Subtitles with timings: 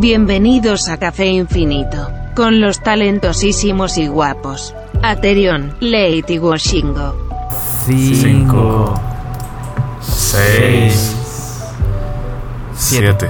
[0.00, 4.72] Bienvenidos a Café Infinito, con los talentosísimos y guapos.
[5.02, 7.16] Aterion, Lady Washingo.
[7.84, 8.94] Cinco,
[10.00, 11.16] seis,
[12.76, 13.28] siete.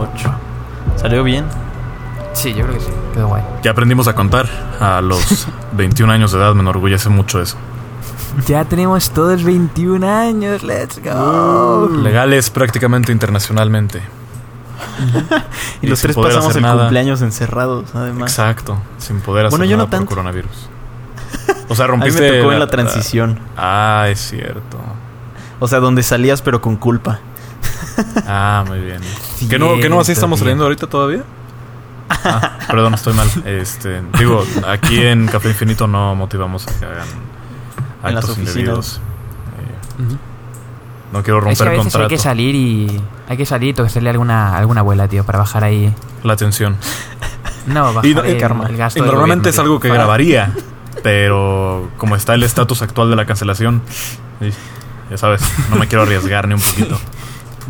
[0.00, 0.34] ocho.
[0.96, 1.44] ¿Salió bien?
[2.32, 2.90] Sí, yo creo que sí.
[3.14, 3.42] Quedó guay.
[3.62, 4.48] Ya aprendimos a contar.
[4.80, 7.56] A los 21 años de edad me enorgullece mucho eso.
[8.48, 10.64] Ya tenemos todos 21 años.
[10.64, 11.88] Let's go.
[11.88, 14.02] Legales prácticamente internacionalmente.
[15.82, 16.80] Y los tres pasamos el nada.
[16.82, 18.30] cumpleaños encerrados, además.
[18.30, 18.78] Exacto.
[18.98, 20.08] Sin poder hacer Bueno, yo no nada por tanto.
[20.10, 20.50] coronavirus.
[21.68, 22.20] O sea, A mí rompiste...
[22.30, 23.38] me tocó en la transición.
[23.56, 24.78] Ah, es cierto.
[25.58, 27.20] O sea, donde salías pero con culpa.
[28.26, 29.00] Ah, muy bien.
[29.48, 30.44] ¿Que no, que no así estamos tío.
[30.44, 31.22] saliendo ahorita todavía?
[32.10, 33.28] Ah, perdón, estoy mal.
[33.46, 37.06] Este, digo, aquí en Café Infinito no motivamos a que hagan
[38.04, 39.00] En las actos indebidos.
[39.58, 40.02] Eh,
[41.12, 42.04] no quiero Es que romper a veces contrato.
[42.04, 43.00] hay que salir y.
[43.28, 45.94] Hay que salir y tocarle alguna, alguna abuela, tío, para bajar ahí.
[46.22, 46.76] La atención.
[47.66, 48.66] No, bajar Y no- el, karma.
[48.66, 48.98] el gasto.
[48.98, 50.52] Y normalmente es algo que Para- grabaría,
[51.02, 53.82] pero como está el estatus actual de la cancelación,
[54.40, 54.50] y,
[55.10, 56.98] ya sabes, no me quiero arriesgar ni un poquito.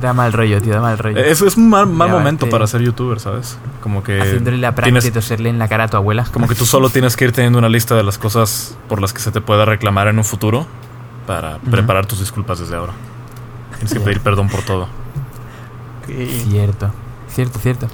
[0.01, 1.19] Da mal rollo, tío, da mal rollo.
[1.19, 3.57] Eso es un mal, mal momento para ser youtuber, ¿sabes?
[3.83, 6.25] Como que Haciéndole la práctica tienes, de toserle en la cara a tu abuela.
[6.33, 9.13] como que tú solo tienes que ir teniendo una lista de las cosas por las
[9.13, 10.67] que se te pueda reclamar en un futuro
[11.27, 12.95] para preparar tus disculpas desde ahora.
[13.83, 14.87] Tienes que pedir perdón por todo.
[16.07, 16.93] Cierto.
[17.29, 17.89] Cierto, cierto.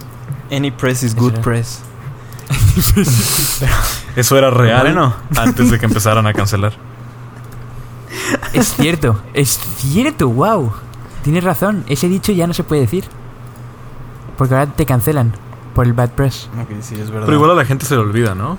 [0.51, 1.81] Any press is good press.
[4.17, 5.15] Eso era real Bueno.
[5.37, 6.75] antes de que empezaran a cancelar.
[8.53, 10.73] Es cierto, es cierto, wow.
[11.23, 13.05] Tienes razón, ese dicho ya no se puede decir.
[14.37, 15.33] Porque ahora te cancelan
[15.75, 16.51] por el bad press.
[16.61, 17.27] Ok, sí, es verdad.
[17.27, 18.59] Pero igual a la gente se le olvida, ¿no?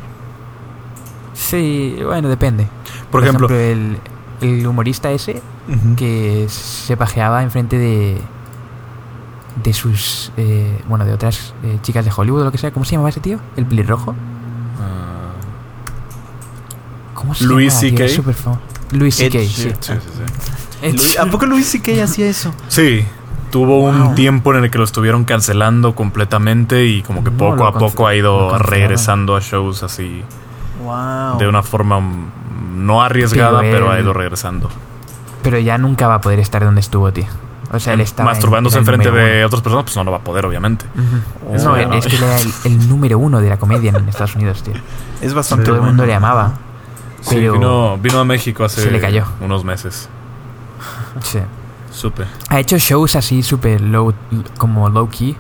[1.35, 2.67] Sí, bueno, depende.
[3.11, 3.99] Por, ejemplo, el,
[4.41, 5.41] el humorista ese
[5.97, 8.21] que se pajeaba enfrente de
[9.63, 12.85] de sus eh, bueno de otras eh, chicas de Hollywood o lo que sea cómo
[12.85, 14.15] se llamaba ese tío el pelirrojo
[14.79, 15.33] Ah,
[17.13, 17.69] cómo se tío?
[17.69, 17.99] CK.
[17.99, 18.09] Ed
[19.17, 19.39] C.K.
[19.39, 19.45] sí.
[19.47, 19.81] Sheeran.
[19.81, 20.85] sí, sí, sí.
[20.85, 22.03] Ed Luis- ¿A poco Luis C.K.
[22.03, 22.53] hacía eso?
[22.69, 23.03] Sí,
[23.51, 27.65] tuvo un tiempo en el que lo estuvieron cancelando completamente y como que No, poco
[27.67, 30.23] a poco ha ido regresando a shows así
[30.83, 31.37] Wow.
[31.37, 31.99] de una forma
[32.59, 34.69] no arriesgada, Pero pero, ha ido regresando.
[35.43, 37.25] pero ya nunca va a poder estar donde estuvo tío
[37.71, 39.45] o sea él estaba en- Masturbándose enfrente de uno.
[39.45, 40.85] otras personas, pues no lo va a poder, obviamente.
[41.53, 44.35] Eso no, es que él era el, el número uno de la comedia en Estados
[44.35, 44.73] Unidos tío
[45.21, 45.91] Es bastante todo el bueno.
[45.93, 46.53] mundo le amaba
[47.21, 49.25] Sí, pero vino, vino a México hace se le cayó.
[49.41, 50.09] unos meses.
[51.21, 51.39] sí.
[51.91, 52.23] Supe.
[52.49, 54.13] ha hecho shows así súper low
[54.57, 55.35] como low key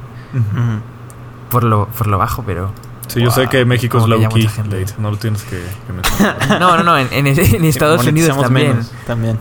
[1.49, 2.71] por lo por lo bajo pero
[3.09, 4.93] Sí, yo sé Wow, que México es como que low key, Late.
[4.99, 6.37] No lo tienes que, que mencionar.
[6.59, 8.67] No, no, no, en, en- en Estados Unidos también.
[8.69, 9.37] menos, también.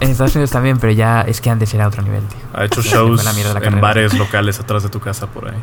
[0.00, 2.38] En Estados Unidos también, pero ya es que antes era otro nivel, tío.
[2.54, 5.58] Ha hecho fue shows la la en bares locales atrás de tu casa por ahí.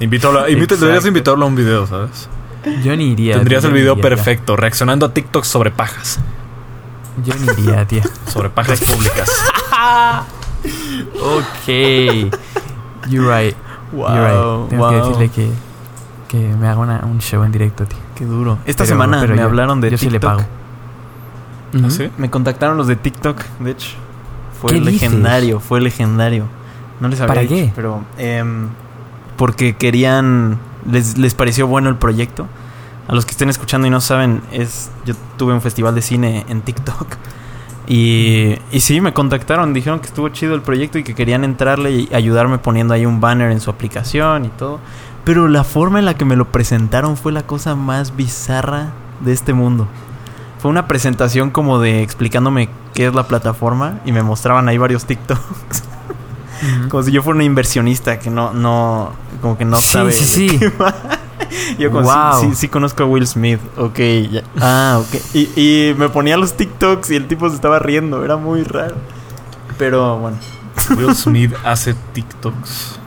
[0.00, 0.48] Invítalo,
[0.80, 2.28] deberías invitarlo a un video, ¿sabes?
[2.82, 3.34] Yo ni iría.
[3.34, 6.18] Tendrías tío, el video iría, perfecto, reaccionando a TikTok sobre pajas.
[7.24, 7.34] tío.
[7.34, 8.02] Yo ni iría, tío.
[8.26, 9.28] Sobre pajas públicas.
[11.20, 11.68] ok.
[13.08, 13.56] You're right.
[13.92, 14.06] Wow,
[14.68, 14.78] right.
[14.78, 14.90] Wow.
[14.90, 15.50] que decirle que,
[16.28, 17.98] que me haga una- un show en directo, tío.
[18.14, 18.58] Qué duro.
[18.66, 20.22] Esta Pero- semana pero me yo- hablaron de yo sí TikTok.
[20.22, 20.48] le pago.
[21.86, 22.10] ¿Ah, sí?
[22.18, 23.90] Me contactaron los de TikTok, de hecho.
[24.60, 25.02] Fue ¿Qué dices?
[25.02, 26.44] legendario, fue legendario.
[27.00, 27.72] No les había ¿Para dicho, qué?
[27.76, 28.68] pero em,
[29.36, 30.58] porque querían
[30.90, 32.46] les, les pareció bueno el proyecto.
[33.06, 36.44] A los que estén escuchando y no saben, es yo tuve un festival de cine
[36.48, 37.06] en TikTok.
[37.90, 41.90] Y, y sí, me contactaron, dijeron que estuvo chido el proyecto y que querían entrarle
[41.92, 44.78] y ayudarme poniendo ahí un banner en su aplicación y todo.
[45.24, 48.88] Pero la forma en la que me lo presentaron fue la cosa más bizarra
[49.20, 49.88] de este mundo.
[50.58, 55.06] Fue una presentación como de explicándome qué es la plataforma y me mostraban ahí varios
[55.06, 55.84] TikToks.
[56.88, 60.12] Como si yo fuera una inversionista que no, no, como que no Sí, sabe.
[60.12, 60.58] sí, sí.
[60.58, 60.92] qué va.
[61.78, 62.40] Yo como Wow.
[62.40, 63.60] sí, sí, sí conozco a Will Smith.
[63.76, 63.98] Ok,
[64.30, 64.42] ya.
[64.60, 65.20] Ah, ok.
[65.34, 68.24] Y, y me ponía los TikToks y el tipo se estaba riendo.
[68.24, 68.96] Era muy raro.
[69.78, 70.36] Pero bueno.
[70.96, 72.98] Will Smith hace TikToks.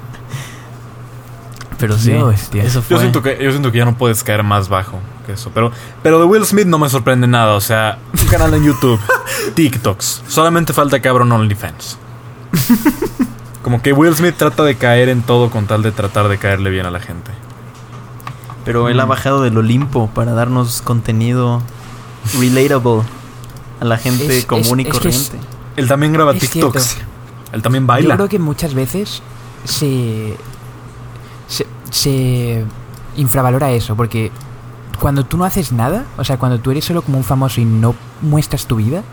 [1.78, 2.64] Pero sí, hostia.
[2.64, 2.96] eso fue.
[2.96, 5.50] Yo siento, que, yo siento que ya no puedes caer más bajo que eso.
[5.54, 5.72] Pero,
[6.04, 7.54] pero de Will Smith no me sorprende nada.
[7.56, 9.00] O sea, un canal en YouTube,
[9.56, 10.24] TikToks.
[10.28, 11.98] Solamente falta que abra un OnlyFans.
[13.64, 16.70] Como que Will Smith trata de caer en todo con tal de tratar de caerle
[16.70, 17.32] bien a la gente.
[18.66, 19.10] Pero él ha Mm.
[19.10, 21.62] bajado del Olimpo para darnos contenido
[22.40, 23.02] relatable
[23.80, 25.40] a la gente Es- es- común y es es- corriente.
[25.78, 26.98] Él también graba Es TikToks.
[27.54, 28.16] Él también Yo baila.
[28.16, 29.22] creo que muchas veces
[29.66, 30.36] se,
[31.48, 32.66] se, se
[33.18, 34.32] infravalora eso, porque
[35.00, 37.66] cuando tú no haces nada, o sea, cuando tú eres solo como un famoso y
[37.66, 39.04] no muestras tu vida,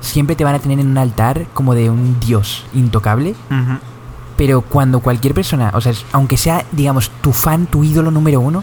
[0.00, 3.34] siempre te van a tener en un altar como de un dios intocable.
[4.36, 8.40] Pero cuando cualquier persona, o sea, es- aunque sea, digamos, tu fan, tu ídolo número
[8.40, 8.62] uno,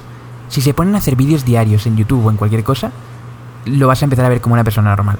[0.49, 2.91] si se ponen a hacer vídeos diarios en YouTube o en cualquier cosa,
[3.65, 5.17] lo vas a empezar a ver como una persona normal.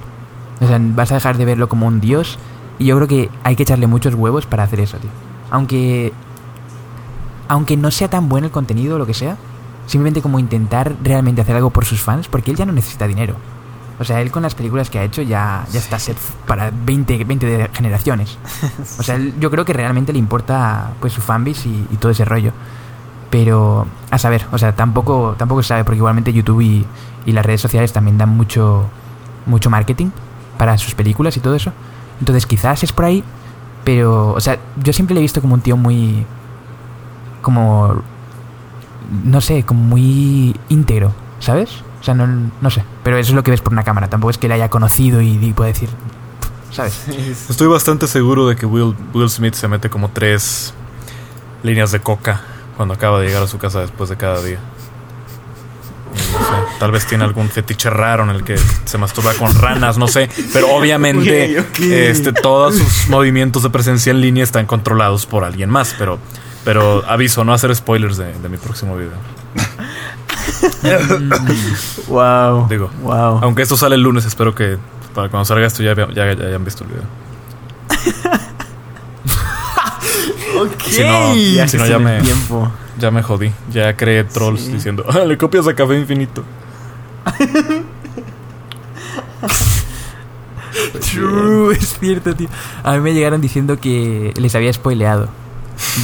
[0.62, 2.38] O sea, vas a dejar de verlo como un dios.
[2.80, 5.10] Y yo creo que hay que echarle muchos huevos para hacer eso, tío.
[5.52, 6.14] Aunque.
[7.48, 9.38] Aunque no sea tan bueno el contenido o lo que sea,
[9.86, 13.36] simplemente como intentar realmente hacer algo por sus fans, porque él ya no necesita dinero.
[14.00, 16.18] O sea, él con las películas que ha hecho ya, ya está set
[16.48, 18.38] para 20, 20 de generaciones.
[19.00, 22.12] O sea, él- yo creo que realmente le importa pues su fanbase y, y todo
[22.12, 22.52] ese rollo.
[23.30, 26.86] Pero, a saber, o sea, tampoco, tampoco se sabe, porque igualmente YouTube y,
[27.26, 28.86] y las redes sociales también dan mucho,
[29.46, 30.12] mucho marketing
[30.58, 31.74] para sus películas y todo eso.
[32.20, 33.24] Entonces quizás es por ahí,
[33.84, 36.26] pero, o sea, yo siempre le he visto como un tío muy,
[37.42, 38.02] como,
[39.24, 41.84] no sé, como muy íntegro, ¿sabes?
[42.00, 42.28] O sea, no,
[42.62, 44.54] no sé, pero eso es lo que ves por una cámara, tampoco es que le
[44.54, 45.90] haya conocido y, y pueda decir,
[46.72, 47.08] ¿sabes?
[47.50, 50.74] Estoy bastante seguro de que Will, Will Smith se mete como tres
[51.64, 52.42] líneas de coca
[52.78, 54.60] cuando acaba de llegar a su casa después de cada día.
[56.16, 59.98] No sé, tal vez tiene algún fetiche raro en el que se masturba con ranas,
[59.98, 60.30] no sé.
[60.54, 61.80] Pero obviamente Ok, ok.
[61.80, 65.96] Este, todos sus movimientos de presencia en línea están controlados por alguien más.
[65.98, 66.20] Pero,
[66.64, 69.14] pero aviso, no hacer spoilers de, de mi próximo video.
[72.08, 72.68] Wow.
[72.70, 73.40] Digo, Wow.
[73.42, 74.78] Aunque esto sale el lunes, espero que
[75.14, 77.04] para cuando salga esto ya, ya, ya hayan visto el video.
[80.62, 80.82] Ok.
[80.88, 82.72] Si no- ya, si no, ya me- tiempo.
[83.00, 83.52] Ya me jodí.
[83.72, 84.72] Ya creé trolls Sí.
[84.74, 86.44] diciendo, "Ah, le copias a Café Infinito.
[91.12, 92.48] True, es cierto, tío.
[92.84, 95.30] A mí me llegaron diciendo que les había spoileado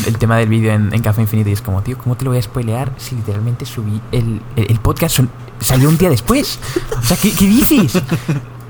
[0.06, 2.32] el tema del vídeo en, en Café Infinito y es como, tío, ¿cómo te lo
[2.32, 6.60] voy a spoilear si literalmente subí el, el, el podcast son- salió un día después?
[6.98, 8.02] O sea, ¿qué, qué dices?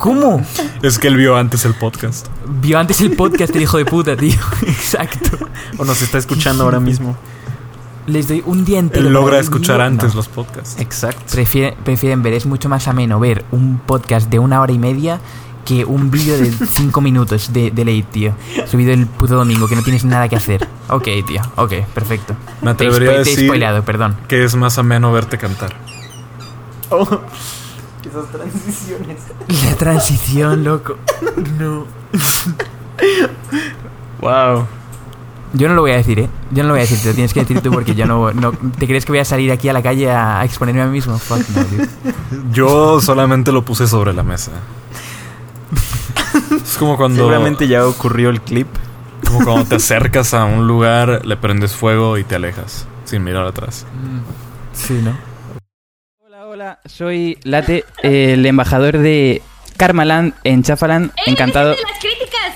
[0.02, 0.44] ¿Cómo?
[0.82, 2.28] Es que él vio antes el podcast.
[2.62, 4.34] Vio antes el podcast el hijo de puta, tío.
[4.66, 5.38] Exacto.
[5.78, 7.16] O nos está escuchando ahora mismo.
[8.08, 9.06] Les doy un día entero.
[9.08, 10.16] Él logra escuchar antes No.
[10.16, 10.76] los podcasts.
[10.82, 11.22] Exacto.
[11.32, 15.20] Prefieren, prefieren ver, es mucho más ameno ver un podcast de una hora y media
[15.66, 18.34] que un vídeo de cinco minutos de, de late, tío.
[18.70, 20.68] Subido el puto domingo, que no tienes nada que hacer.
[20.90, 22.34] Ok, tío, ok, perfecto.
[22.64, 24.18] Me Te he atrevería a spo- te he decir spoileado, perdón.
[24.28, 25.76] que es más ameno verte cantar.
[26.90, 27.22] Oh,
[28.12, 29.18] esas transiciones.
[29.66, 30.98] La transición, loco.
[31.60, 31.86] No.
[34.22, 34.68] Wow.
[35.54, 36.30] Yo no lo voy a decir, ¿eh?
[36.52, 38.32] Yo no lo voy a decir, te lo tienes que decir tú porque yo no,
[38.32, 38.54] no...
[38.54, 40.92] ¿Te crees que voy a salir aquí a la calle a, a exponerme a mí
[40.94, 41.18] mismo?
[41.18, 41.86] Fuck no, tío.
[42.54, 44.52] Yo solamente lo puse sobre la mesa.
[46.64, 48.68] Es como cuando, Seguramente ya ocurrió el clip.
[49.28, 53.46] como cuando te acercas a un lugar, le prendes fuego y te alejas sin mirar
[53.46, 53.86] atrás.
[54.74, 55.12] Sí, ¿no?
[56.54, 59.42] Hola, soy Late, el embajador de
[59.78, 61.14] Karmaland en Chafaland.
[61.26, 61.70] Encantado.
[61.70, 62.56] las críticas!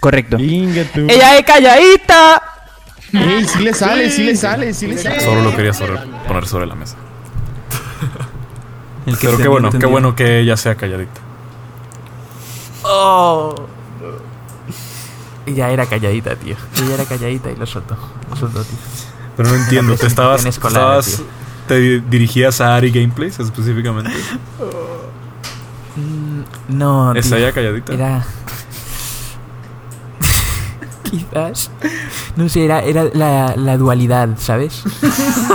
[0.00, 0.36] Correcto.
[0.36, 1.06] Tú.
[1.08, 2.42] ¡Ella es calladita!
[3.12, 5.20] Ey, sí le sale, sí le sale, sí le sale.
[5.20, 6.96] Solo lo quería sobre- poner sobre la mesa.
[9.06, 9.88] El Pero qué entendió, bueno, qué entendió.
[9.90, 11.20] bueno que ella sea calladita.
[12.82, 13.54] Oh.
[15.46, 16.56] Ella era calladita, tío.
[16.82, 17.96] Ella era calladita y lo soltó.
[18.28, 18.76] Lo soltó, tío.
[19.36, 21.22] Pero no entiendo, te estabas, estabas-
[21.66, 24.10] te dirigías a Ari Gameplays específicamente.
[25.96, 27.38] Mm, No, ¿Es tío.
[27.38, 27.94] ella calladita?
[27.94, 28.26] Era.
[31.10, 31.70] Quizás.
[32.36, 34.82] No sé, era, era la, la dualidad, ¿sabes?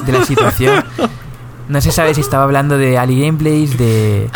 [0.06, 0.84] De la situación.
[1.68, 4.30] No se sabe si estaba hablando de Ali Gameplays, de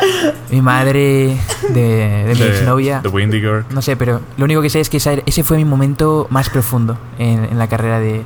[0.51, 1.37] mi madre,
[1.69, 3.01] de, de mi De- exnovia.
[3.01, 3.65] de Windy Girl.
[3.71, 6.97] No sé, pero lo único que sé es que ese fue mi momento más profundo
[7.17, 8.23] en, en la carrera de,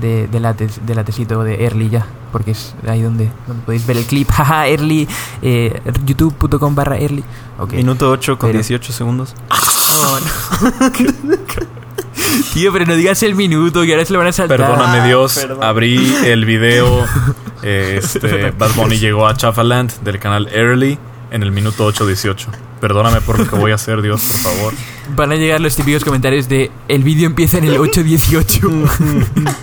[0.00, 2.06] de, de, la tes- de la tesito de Early ya.
[2.32, 4.30] Porque es ahí donde, donde podéis ver el clip.
[4.32, 5.08] Jaja, Early.
[5.42, 7.24] Eh, youtube.com barra Early.
[7.58, 7.72] Ok.
[7.74, 9.34] Minuto 8 con Pero- 18 segundos.
[9.50, 10.18] Oh,
[11.24, 11.36] no.
[12.54, 14.58] Tío, pero no digas el minuto, que ahora se lo van a saltar.
[14.58, 15.62] Perdóname Dios, perdón.
[15.64, 17.04] abrí el video.
[17.62, 20.98] eh, este, Bad Bunny llegó a Chafaland del canal Early
[21.30, 22.46] en el minuto 8.18.
[22.80, 24.72] Perdóname por lo que voy a hacer, Dios, por favor.
[25.14, 29.54] Van a llegar los típicos comentarios de el vídeo empieza en el 8.18.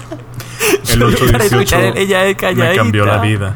[0.81, 2.75] El Solo para escuchar 8.18 el ella es me calladita.
[2.75, 3.55] cambió la vida.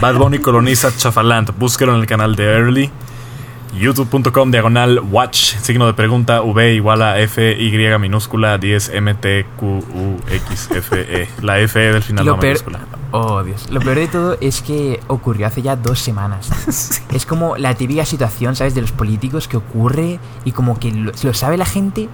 [0.00, 1.56] Bad Bunny coloniza Chafaland.
[1.58, 2.90] Búsquelo en el canal de Early.
[3.74, 5.54] youtube.com diagonal watch.
[5.60, 10.68] Signo de pregunta V igual a F Y minúscula 10 M T Q U X
[10.74, 11.28] F E.
[11.42, 12.80] La F del final Lo no peor, minúscula.
[13.12, 13.68] oh, Dios.
[13.70, 17.02] Lo peor de todo es que ocurrió hace ya dos semanas.
[17.12, 18.74] Es como la típica situación, ¿sabes?
[18.74, 22.08] De los políticos que ocurre y como que lo, lo sabe la gente,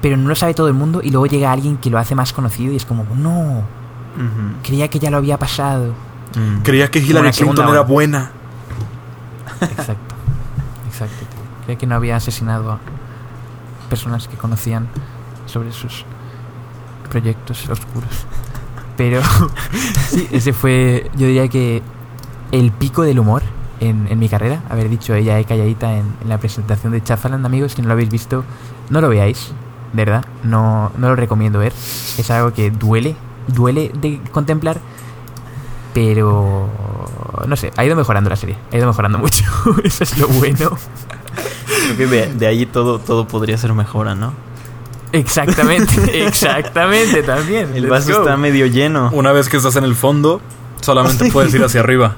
[0.00, 2.32] pero no lo sabe todo el mundo y luego llega alguien que lo hace más
[2.32, 3.62] conocido y es como, no,
[4.62, 5.94] creía que ya lo había pasado.
[6.34, 6.62] Mm.
[6.62, 8.30] Creía que Hillary Clinton era buena.
[9.60, 10.14] Exacto.
[10.86, 11.16] Exacto.
[11.18, 11.40] tío.
[11.64, 12.78] Creía que no había asesinado a
[13.88, 14.88] personas que conocían
[15.46, 16.04] sobre sus
[17.10, 18.26] proyectos oscuros.
[18.96, 19.20] Pero
[20.08, 21.82] sí, ese fue, yo diría que
[22.52, 23.42] el pico del humor
[23.80, 24.62] en, en mi carrera.
[24.68, 28.10] Haber dicho ella calladita en, en la presentación de Chafaland, amigos, si no lo habéis
[28.10, 28.44] visto,
[28.90, 29.52] no lo veáis,
[29.96, 31.72] de verdad, no, no lo recomiendo ver.
[32.18, 33.16] Es algo que duele,
[33.48, 34.78] duele de contemplar,
[35.94, 36.68] pero
[37.46, 39.44] no sé, ha ido mejorando la serie, ha ido mejorando mucho,
[39.84, 40.76] eso es lo bueno.
[41.66, 44.32] Creo que de, de ahí todo, todo podría ser mejora, ¿no?
[45.12, 47.74] Exactamente, exactamente también.
[47.74, 49.10] El vaso está medio lleno.
[49.12, 50.40] Una vez que estás en el fondo,
[50.80, 52.16] solamente puedes ir hacia arriba.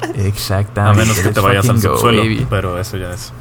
[0.00, 1.00] A Exactamente.
[1.00, 2.22] menos que te vayas al subsuelo.
[2.22, 2.46] baby.
[2.48, 3.32] Pero eso ya es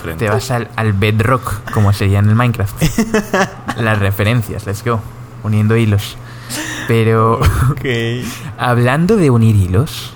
[0.00, 0.24] diferente.
[0.24, 2.74] Te vas al, al bedrock, como sería en el Minecraft.
[3.76, 5.00] Las referencias, let's go.
[5.42, 6.16] Uniendo hilos.
[6.88, 7.40] Pero
[7.70, 7.84] Ok.
[8.58, 10.12] hablando de unir hilos,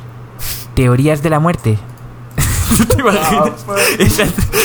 [0.75, 1.79] teorías de la muerte.
[2.77, 3.65] ¿Tú te imaginas
[3.99, 4.25] esa,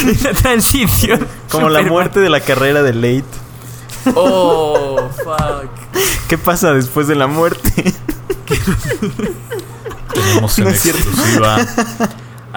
[0.09, 1.27] esa transición?
[1.51, 3.25] Como la muerte de la carrera de Late.
[4.15, 5.69] Oh, fuck.
[6.27, 7.93] ¿Qué pasa después de la muerte?
[10.13, 11.57] Tenemos en No exclusiva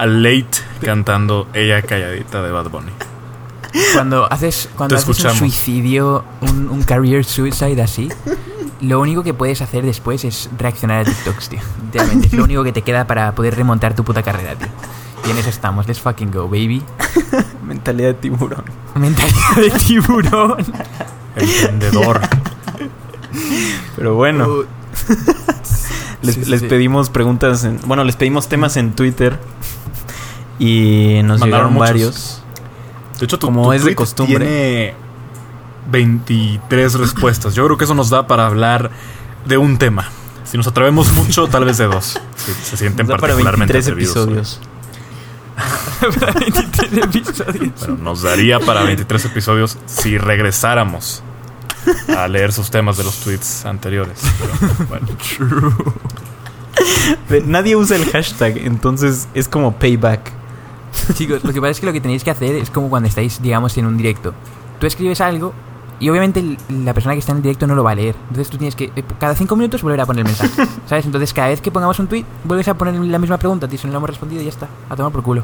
[0.03, 2.91] a Late cantando Ella calladita de Bad Bunny.
[3.93, 8.09] Cuando haces, cuando haces un suicidio, un, un career suicide así,
[8.81, 11.59] lo único que puedes hacer después es reaccionar a TikToks, tío.
[11.85, 14.67] Literalmente, es lo único que te queda para poder remontar tu puta carrera, tío.
[15.25, 15.87] Y en eso estamos.
[15.87, 16.83] Let's fucking go, baby.
[17.65, 18.65] Mentalidad de tiburón.
[18.95, 20.65] Mentalidad de tiburón.
[21.37, 22.19] Emprendedor.
[23.95, 24.65] Pero bueno, Uh,
[26.21, 26.67] les, sí, sí, les sí.
[26.67, 27.63] pedimos preguntas.
[27.63, 29.39] En, bueno, les pedimos temas en Twitter.
[30.59, 31.89] Y nos Mandaron llegaron muchos.
[31.89, 32.43] varios.
[33.19, 34.37] De hecho, tu, Como tu es de costumbre.
[34.37, 34.93] Tiene
[35.91, 37.55] 23 respuestas.
[37.55, 38.91] Yo creo que eso nos da para hablar
[39.45, 40.09] de un tema.
[40.45, 42.19] Si nos atrevemos mucho, tal vez de dos.
[42.37, 44.15] Si se sienten Nos da para particularmente 23 atrevidos.
[44.15, 44.59] episodios.
[46.19, 47.79] para 23 episodios.
[47.79, 51.23] Bueno, nos daría para 23 episodios si regresáramos
[52.17, 54.19] a leer sus temas de los tweets anteriores.
[54.39, 55.07] Pero, bueno,
[57.29, 60.31] De- Nadie usa el hashtag, entonces es como payback.
[61.13, 63.41] Chicos, lo que pasa es que lo que tenéis que hacer es como cuando estáis,
[63.41, 64.33] digamos, en un directo.
[64.79, 65.53] Tú escribes algo
[65.99, 68.15] y obviamente la persona que está en el directo no lo va a leer.
[68.23, 70.67] Entonces tú tienes que, eh, cada cinco minutos, volver a poner el mensaje.
[70.87, 71.05] ¿Sabes?
[71.05, 73.79] Entonces cada vez que pongamos un tweet, vuelves a poner la misma pregunta, tío.
[73.79, 74.67] Si no le hemos respondido, ya está.
[74.89, 75.43] A tomar por culo.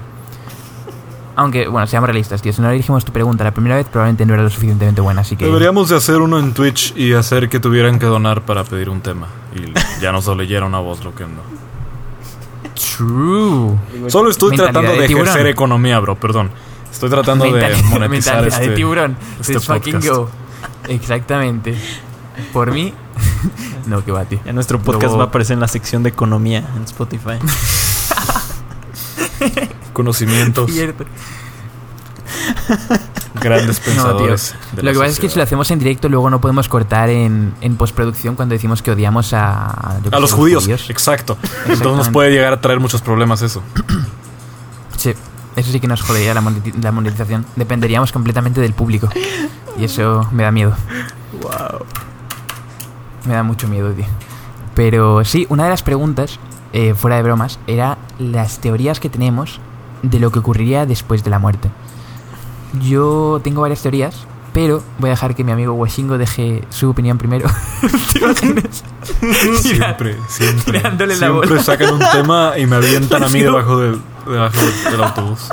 [1.35, 2.51] Aunque, bueno, seamos realistas, tío.
[2.51, 5.21] Si no le dijimos tu pregunta la primera vez, probablemente no era lo suficientemente buena.
[5.21, 5.45] Así que.
[5.45, 8.99] deberíamos de hacer uno en Twitch y hacer que tuvieran que donar para pedir un
[8.99, 9.27] tema.
[9.55, 11.58] Y ya nos lo leyeron a vos lo que no.
[12.79, 13.77] True.
[14.07, 16.51] Solo estoy Mentalidad tratando de ejercer economía, bro, perdón.
[16.91, 17.51] Estoy tratando de
[17.83, 19.17] monetizar mentalidad este, de tiburón.
[19.39, 20.15] este Let's fucking podcast.
[20.15, 20.29] go.
[20.87, 21.77] Exactamente.
[22.53, 22.93] Por mí.
[23.85, 24.39] no, que va, tío.
[24.45, 27.37] Ya nuestro podcast Luego- va a aparecer en la sección de economía en Spotify.
[29.93, 31.05] Conocimientos, Cierto.
[33.41, 34.55] Grandes No, pensadores.
[34.73, 36.67] de la Lo que pasa es que si lo hacemos en directo, luego no podemos
[36.67, 39.97] cortar en, en postproducción cuando decimos que odiamos a.
[40.11, 41.37] A los judíos, exacto.
[41.67, 43.61] Entonces nos puede llegar a traer muchos problemas eso.
[44.97, 45.13] Sí,
[45.55, 46.43] eso sí que nos jodería la,
[46.81, 47.45] la monetización.
[47.55, 49.09] Dependeríamos completamente del público.
[49.77, 50.75] Y eso me da miedo.
[51.41, 51.85] Wow.
[53.25, 54.05] Me da mucho miedo, tío.
[54.75, 56.39] Pero sí, una de las preguntas,
[56.73, 59.59] eh, fuera de bromas, era las teorías que tenemos
[60.03, 61.69] de lo que ocurriría después de la muerte.
[62.81, 64.15] Yo tengo varias teorías,
[64.53, 67.49] pero voy a dejar que mi amigo Washingo deje su opinión primero.
[68.13, 68.83] ¿Te imaginas?
[69.61, 70.79] Siempre, siempre.
[70.79, 71.63] tirándole la siempre bola.
[71.63, 74.57] sacan un tema y me avientan a mí debajo del, debajo
[74.91, 75.49] del, autobús.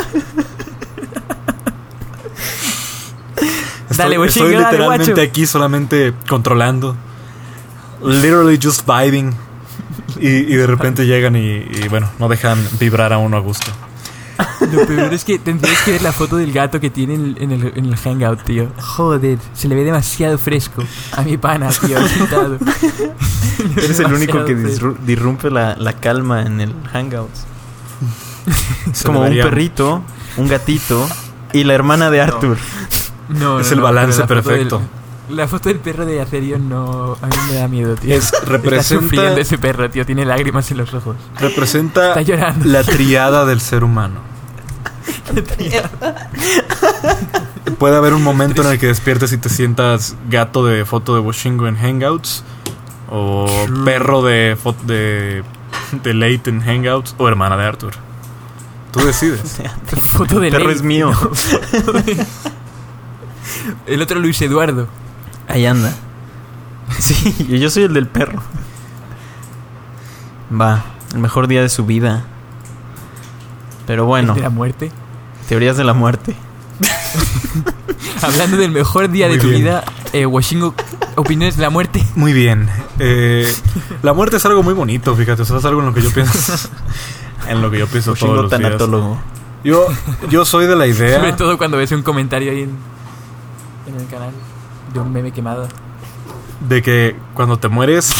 [3.90, 6.96] Estoy, Dale, literalmente aquí solamente controlando.
[8.02, 9.32] Literally just vibing.
[10.20, 13.70] Y, y de repente llegan y, y, bueno, no dejan vibrar a uno a gusto.
[14.72, 17.42] Lo peor es que tendrías que ver la foto del gato que tiene en el,
[17.42, 18.68] en el, en el hangout, tío.
[18.80, 20.82] Joder, se le ve demasiado fresco
[21.12, 22.58] a mi pana, tío, sentado.
[23.76, 24.54] Eres el único que
[25.06, 27.44] disrumpe la, la calma en el Hangouts.
[28.92, 30.02] Es como un perrito,
[30.36, 31.08] un gatito
[31.52, 32.58] y la hermana de Arthur.
[33.28, 34.80] No, Es no, el balance perfecto.
[35.30, 37.16] la foto del perro de Acerion no.
[37.20, 38.14] A mí me da miedo, tío.
[38.14, 40.06] Es, Está representa, sufriendo ese perro, tío.
[40.06, 41.16] Tiene lágrimas en los ojos.
[41.40, 42.64] representa Está llorando.
[42.66, 44.20] la triada del ser humano.
[47.78, 51.20] Puede haber un momento en el que despiertes y te sientas gato de foto de
[51.20, 52.44] Washingo en Hangouts.
[53.10, 53.84] O True.
[53.84, 55.42] perro de, de,
[56.02, 57.14] de Late en Hangouts.
[57.18, 57.92] O hermana de Arthur.
[58.92, 59.58] Tú decides.
[60.12, 61.12] Foto de El perro es mío.
[63.86, 64.88] El otro Luis Eduardo.
[65.48, 65.92] Ahí anda.
[66.98, 68.42] Sí, yo soy el del perro.
[70.50, 72.24] Va, el mejor día de su vida.
[73.86, 74.90] Pero bueno, De la muerte.
[75.48, 76.34] teorías de la muerte.
[78.22, 79.62] Hablando del mejor día Muy de tu bien.
[79.62, 80.74] vida, eh, Washingo,
[81.16, 82.02] opiniones de la muerte.
[82.14, 82.68] Muy bien.
[82.98, 83.46] Eh,
[84.02, 85.42] la muerte es algo muy bonito, fíjate.
[85.42, 86.52] O sea, es algo en lo que yo pienso.
[87.48, 88.60] en lo que yo pienso todos Oshingo los días.
[88.62, 89.18] tanatólogo.
[89.64, 89.86] Yo,
[90.30, 91.18] yo soy de la idea.
[91.18, 92.76] Sobre todo cuando ves un comentario ahí en,
[93.86, 94.30] en el canal
[94.92, 95.68] de un meme quemado.
[96.68, 98.12] de que cuando te mueres,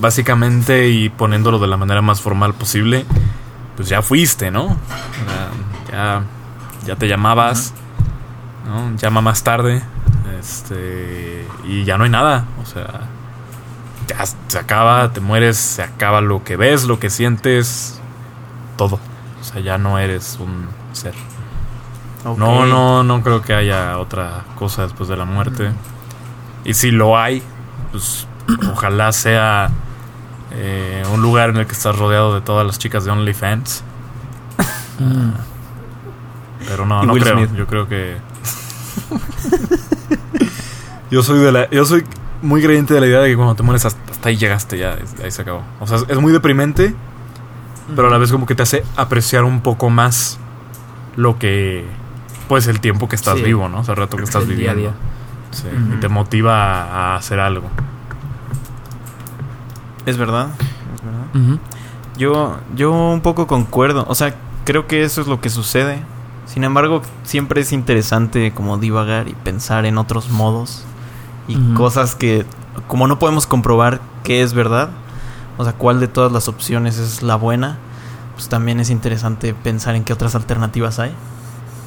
[0.00, 3.06] básicamente y poniéndolo de la manera más formal posible,
[3.80, 4.76] pues ya fuiste, ¿no?
[5.90, 6.22] Ya,
[6.84, 7.72] ya te llamabas,
[8.66, 8.94] ¿no?
[8.98, 9.82] Llama más tarde,
[10.38, 13.08] este, y ya no hay nada, o sea,
[14.06, 17.98] ya se acaba, te mueres, se acaba lo que ves, lo que sientes,
[18.76, 18.96] todo.
[19.40, 21.14] O sea, ya no eres un ser.
[22.22, 25.72] No, no, no creo que haya otra cosa después de la muerte.
[26.64, 27.42] Y si lo hay,
[27.92, 28.26] pues
[28.70, 29.70] ojalá sea
[30.52, 33.84] eh, un lugar en el que estás rodeado de todas las chicas de OnlyFans.
[36.68, 37.36] Pero no, Y no Will creo.
[37.38, 37.50] Smith.
[37.56, 38.16] Yo creo que.
[41.10, 41.70] yo soy de la.
[41.70, 42.04] Yo soy
[42.42, 44.96] muy creyente de la idea de que cuando te mueres hasta, hasta ahí llegaste, ya,
[45.22, 45.62] ahí se acabó.
[45.80, 46.94] O sea, es, es muy deprimente,
[47.94, 50.38] pero a la vez como que te hace apreciar un poco más
[51.16, 51.84] lo que.
[52.48, 53.44] Pues el tiempo que estás Sí.
[53.44, 53.80] vivo, ¿no?
[53.80, 54.96] O sea, el rato que estás El día a viviendo.
[54.98, 55.06] día.
[55.52, 55.94] Sí, Ujú.
[55.96, 57.68] y te motiva a hacer algo.
[60.06, 60.48] Es verdad.
[60.94, 61.58] Es verdad.
[62.16, 64.04] Yo, yo un poco concuerdo.
[64.08, 66.02] O sea, creo que eso es lo que sucede.
[66.46, 70.84] Sin embargo, siempre es interesante como divagar y pensar en otros modos
[71.46, 72.44] y cosas que,
[72.86, 74.90] como no podemos comprobar qué es verdad,
[75.58, 77.78] o sea, cuál de todas las opciones es la buena,
[78.34, 81.12] pues también es interesante pensar en qué otras alternativas hay.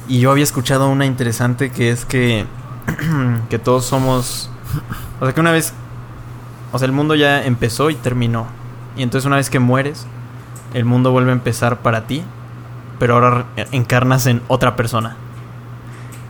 [0.06, 2.46] Y yo había escuchado una interesante que es que,
[3.50, 4.50] que todos somos,
[5.20, 5.72] o sea, que una vez,
[6.74, 8.46] o sea, el mundo ya empezó y terminó.
[8.96, 10.06] Y entonces una vez que mueres,
[10.74, 12.22] el mundo vuelve a empezar para ti,
[12.98, 15.16] pero ahora encarnas en otra persona.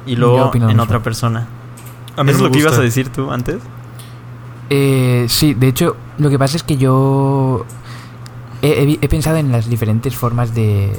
[0.07, 0.83] Y luego en mismo.
[0.83, 1.47] otra persona.
[2.17, 3.57] A mí ¿Eso es lo que ibas a decir tú antes?
[4.71, 7.65] Eh, sí, de hecho, lo que pasa es que yo
[8.63, 10.93] he, he vi- he pensado en las diferentes formas de,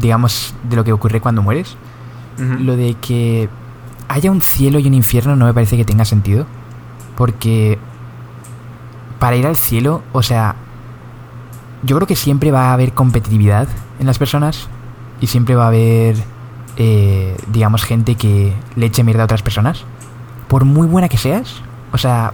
[0.00, 1.76] digamos, de lo que ocurre cuando mueres.
[2.38, 3.48] Lo de que
[4.08, 6.46] haya un cielo y un infierno no me parece que tenga sentido.
[7.16, 7.78] Porque
[9.22, 10.56] para ir al cielo, o sea,
[11.84, 13.68] yo creo que siempre va a haber competitividad
[14.00, 14.66] en las personas
[15.20, 16.16] y siempre va a haber,
[16.76, 19.84] eh, digamos, gente que le eche mierda a otras personas.
[20.48, 22.32] Por muy buena que seas, o sea,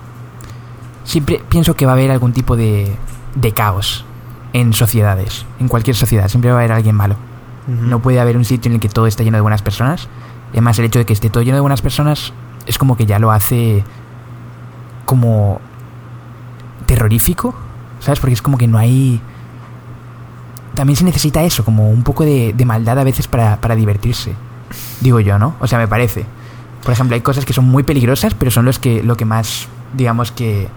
[1.04, 2.96] siempre pienso que va a haber algún tipo de,
[3.34, 4.06] de caos
[4.54, 7.16] en sociedades, en cualquier sociedad, siempre va a haber alguien malo.
[7.66, 10.08] No puede haber un sitio en el que todo esté lleno de buenas personas.
[10.52, 12.32] Además el hecho de que esté todo lleno de buenas personas
[12.64, 13.84] es como que ya lo hace
[15.04, 15.60] como
[16.88, 17.54] terrorífico,
[18.00, 18.18] ¿sabes?
[18.18, 19.20] Porque es como que no hay...
[20.74, 24.32] También se necesita eso, como un poco de, de maldad a veces para, para divertirse.
[25.00, 25.54] Digo yo, ¿no?
[25.60, 26.24] O sea, me parece.
[26.82, 29.68] Por ejemplo, hay cosas que son muy peligrosas, pero son los que, lo que más,
[29.94, 30.68] digamos que,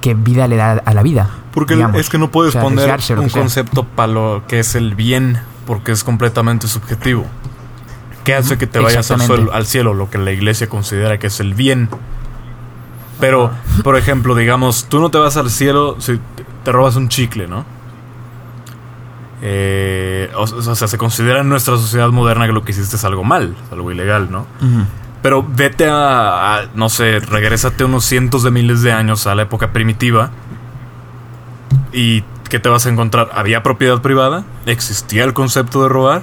[0.00, 1.28] que vida le da a la vida.
[1.52, 2.00] Porque digamos.
[2.00, 5.38] es que no puedes O sea, poner un concepto para lo que es el bien,
[5.66, 7.24] porque es completamente subjetivo.
[8.24, 9.92] ¿Qué hace que te vayas al, suelo- al cielo?
[9.94, 11.88] Lo que la iglesia considera que es el bien.
[13.20, 13.50] Pero,
[13.84, 16.18] por ejemplo, digamos, tú no te vas al cielo si
[16.64, 17.64] te- robas un chicle, ¿no?
[19.42, 23.04] Eh, o, o sea, se considera en nuestra sociedad moderna que lo que hiciste es
[23.04, 24.46] algo mal, es algo ilegal, ¿no?
[25.22, 29.42] Pero vete a, a, no sé, regrésate unos cientos de miles de años a la
[29.42, 30.30] época primitiva.
[31.92, 33.30] ¿Y qué te vas a encontrar?
[33.34, 34.44] ¿Había propiedad privada?
[34.66, 36.22] ¿Existía el concepto de robar?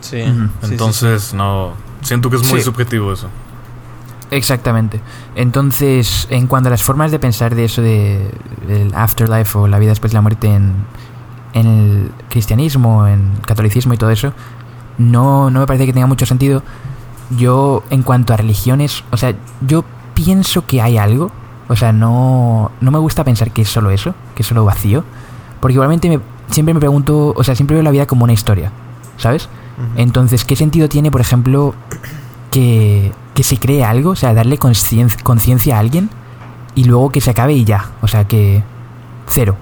[0.00, 0.22] Sí.
[0.62, 1.74] Entonces, no.
[2.02, 2.64] Siento que es muy Sí.
[2.64, 3.28] subjetivo eso.
[4.30, 5.00] Exactamente.
[5.34, 8.30] Entonces, en cuanto a las formas de pensar de eso de
[8.68, 10.72] el afterlife o la vida después de la muerte en,
[11.52, 14.32] en el cristianismo, en catolicismo y todo eso,
[14.98, 16.62] no, no me parece que tenga mucho sentido.
[17.36, 19.34] Yo, en cuanto a religiones, o sea,
[19.66, 21.30] yo pienso que hay algo.
[21.68, 25.04] O sea, no, no me gusta pensar que es solo eso, que es solo vacío.
[25.60, 28.72] Porque igualmente me, siempre me pregunto, o sea, siempre veo la vida como una historia,
[29.16, 29.48] ¿sabes?
[29.96, 31.74] Entonces, ¿qué sentido tiene, por ejemplo,
[32.50, 34.10] que, que se cree algo?
[34.10, 36.10] O sea, darle conciencia a alguien
[36.74, 37.90] y luego que se acabe y ya.
[38.02, 38.62] O sea, que
[39.26, 39.56] cero.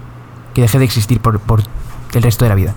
[0.53, 1.61] Que deje de existir por, por
[2.13, 2.73] el resto de la vida.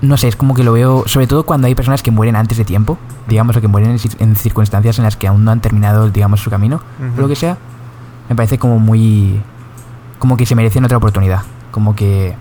[0.00, 2.56] No sé, es como que lo veo, sobre todo cuando hay personas que mueren antes
[2.56, 5.60] de tiempo, digamos, o que mueren en, en circunstancias en las que aún no han
[5.60, 6.80] terminado, digamos, su camino,
[7.16, 7.58] o lo que sea.
[8.28, 9.40] Me parece como muy...
[10.20, 11.42] Como que se merecen otra oportunidad.
[11.72, 12.36] Como que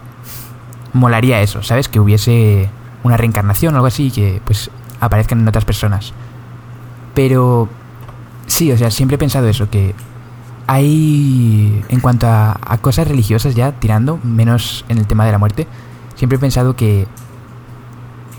[0.94, 1.90] molaría eso, ¿sabes?
[1.90, 2.70] Que hubiese
[3.04, 6.14] una reencarnación o algo así que pues aparezcan en otras personas.
[7.18, 7.68] Pero
[8.46, 9.96] sí, o sea, siempre he pensado eso, que
[10.68, 15.66] hay, en cuanto a, cosas religiosas ya, tirando, menos en el tema de la muerte,
[16.14, 17.08] siempre he pensado que,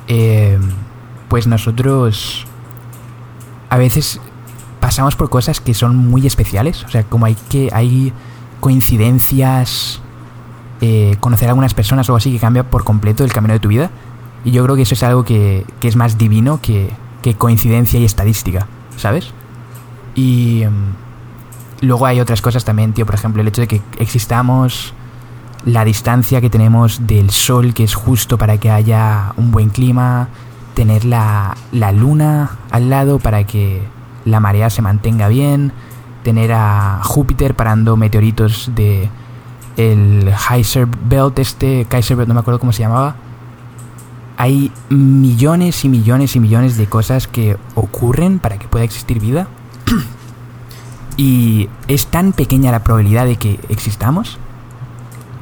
[0.06, 0.60] eh,
[1.28, 2.46] pues nosotros
[3.68, 4.20] a veces
[4.78, 6.84] pasamos por cosas que son muy especiales.
[6.84, 8.12] O sea, como hay que hay
[8.60, 10.00] coincidencias,
[10.82, 13.60] eh, conocer a algunas personas o algo así que cambia por completo el camino de
[13.60, 13.90] tu vida.
[14.44, 17.98] Y yo creo que eso es algo que, que es más divino que, que coincidencia
[17.98, 19.32] y estadística, ¿sabes?
[20.14, 20.92] Y em,
[21.80, 23.06] luego hay otras cosas también, tío.
[23.06, 24.94] Por ejemplo, el hecho de que existamos,
[25.64, 30.28] la distancia que tenemos del sol, que es justo para que haya un buen clima,
[30.74, 33.82] tener la, la luna al lado para que
[34.24, 35.72] la marea se mantenga bien,
[36.22, 39.08] tener a Júpiter parando meteoritos de
[39.76, 43.14] el Kaiser Belt este, Kaiser Belt, no me acuerdo cómo se llamaba.
[44.40, 49.48] Hay millones y millones y millones de cosas que ocurren para que pueda existir vida.
[51.16, 54.38] y es tan pequeña la probabilidad de que existamos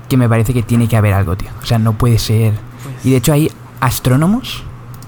[0.08, 1.50] que me parece que tiene que haber algo, tío.
[1.62, 2.54] O sea, no puede ser.
[3.04, 4.62] Y de hecho hay astrónomos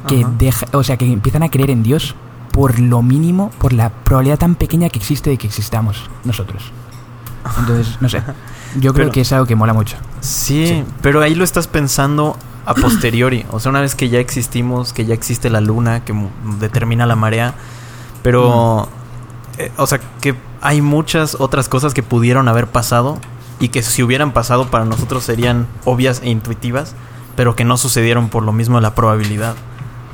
[0.06, 0.32] que Ajá.
[0.38, 2.14] deja, o sea, que empiezan a creer en Dios
[2.52, 6.72] por lo mínimo, por la probabilidad tan pequeña que existe de que existamos nosotros.
[7.60, 8.20] Entonces, no sé.
[8.74, 9.96] Yo creo Pero- que es algo que mola mucho.
[10.20, 10.84] Sí, Sí.
[11.00, 12.36] pero ahí lo estás pensando
[12.68, 13.46] a posteriori.
[13.50, 16.14] O sea, una vez que ya existimos, que ya existe la luna, que
[16.60, 17.54] determina la marea.
[18.22, 18.88] Pero,
[19.56, 23.18] eh, o sea, que hay muchas otras cosas que pudieron haber pasado
[23.58, 26.94] y que si hubieran pasado para nosotros serían obvias e intuitivas,
[27.36, 29.54] pero que no sucedieron por lo mismo de la probabilidad.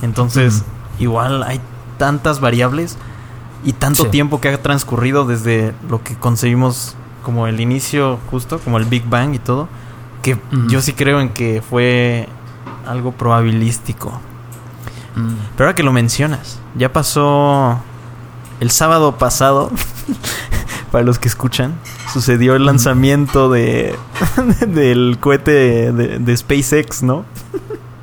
[0.02, 0.62] Entonces,
[1.00, 1.60] igual hay
[1.98, 2.96] tantas variables
[3.64, 4.10] y tanto Sí.
[4.10, 9.04] tiempo que ha transcurrido desde lo que concebimos como el inicio justo, como el Big
[9.08, 9.68] Bang y todo,
[10.22, 10.38] que
[10.68, 12.28] yo sí creo en que fue
[12.86, 14.10] algo probabilístico.
[15.16, 15.34] Mm.
[15.56, 17.80] Pero ahora que lo mencionas, ya pasó
[18.60, 19.70] el sábado pasado,
[20.92, 21.74] para los que escuchan,
[22.12, 23.96] sucedió el lanzamiento de
[24.66, 27.24] del cohete de, de SpaceX, ¿no?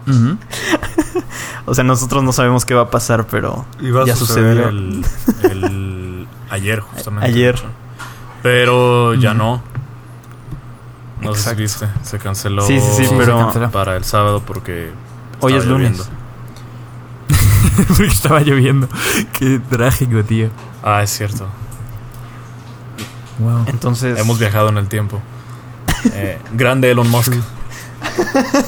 [1.68, 4.68] O sea, nosotros no sabemos qué va a pasar, pero Iba ya sucedió.
[4.70, 5.06] el,
[5.44, 7.28] el- ayer, justamente.
[7.28, 7.62] Ayer.
[8.42, 9.62] Pero ya no.
[11.22, 11.88] No sé si viste.
[12.04, 12.62] Se canceló.
[12.66, 13.72] Sí, sí, sí, pero canceló.
[13.72, 14.92] Para el sábado porque.
[15.40, 15.92] Hoy es lunes.
[15.98, 16.22] lloviendo.
[17.88, 18.88] Porque estaba lloviendo.
[19.34, 20.50] Qué trágico, tío.
[20.84, 21.48] Ah, es cierto.
[23.40, 23.64] Wow.
[23.68, 25.20] entonces Hemos viajado en el tiempo.
[26.14, 27.34] Eh, grande Elon Musk.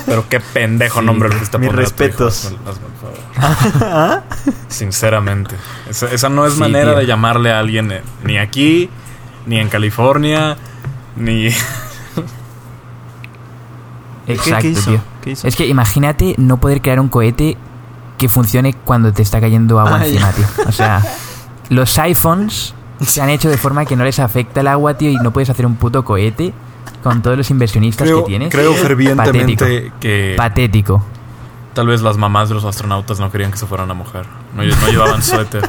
[0.05, 2.07] Pero qué pendejo Sí, nombre le fuiste a mis poner a tu hijo.
[2.07, 2.51] respetos.
[2.51, 4.23] Hazme- hazme el favor.
[4.69, 5.55] Sinceramente.
[5.89, 6.99] Esa, esa no es Sí, manera tío.
[6.99, 8.89] de llamarle a alguien eh, ni aquí,
[9.45, 10.57] ni en California,
[11.15, 11.49] ni.
[14.25, 14.91] ¿Qué- Exacto, qué hizo?
[14.91, 14.99] tío.
[15.21, 15.47] ¿Qué hizo?
[15.47, 17.57] Es que imagínate no poder crear un cohete
[18.17, 20.45] que funcione cuando te está cayendo agua encima, tío.
[20.67, 21.01] O sea,
[21.69, 25.15] los iPhones se han hecho de forma que no les afecta el agua, tío, y
[25.17, 26.53] no puedes hacer un puto cohete
[27.03, 28.49] con todos los inversionistas Creo, que tienes.
[28.49, 29.95] creo fervientemente Patético.
[29.99, 31.03] que Patético.
[31.73, 34.25] tal vez las mamás de los astronautas no querían que se fueran a mojar.
[34.55, 35.67] No, no llevaban suéter.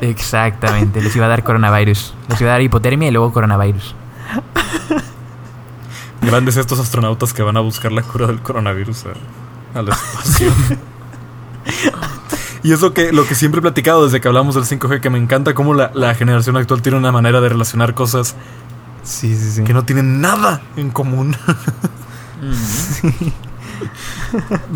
[0.00, 1.00] Exactamente.
[1.02, 2.14] Les iba a dar coronavirus.
[2.28, 3.94] Les iba a dar hipotermia y luego coronavirus.
[6.22, 10.52] Grandes estos astronautas que van a buscar la cura del coronavirus a- al espacio.
[12.62, 15.10] y es lo que, lo que siempre he platicado desde que hablamos del 5G, que
[15.10, 18.34] me encanta cómo la, la generación actual tiene una manera de relacionar cosas
[19.02, 19.64] Sí, sí, sí.
[19.64, 21.36] que no tienen nada en común.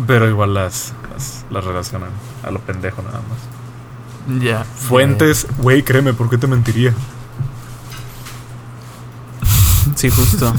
[0.07, 2.09] Pero igual las, las, las relacionan
[2.43, 4.41] a lo pendejo nada más.
[4.43, 4.63] Ya.
[4.65, 6.93] Fuentes, güey, créeme, ¿por qué te mentiría?
[9.95, 10.53] Sí, justo.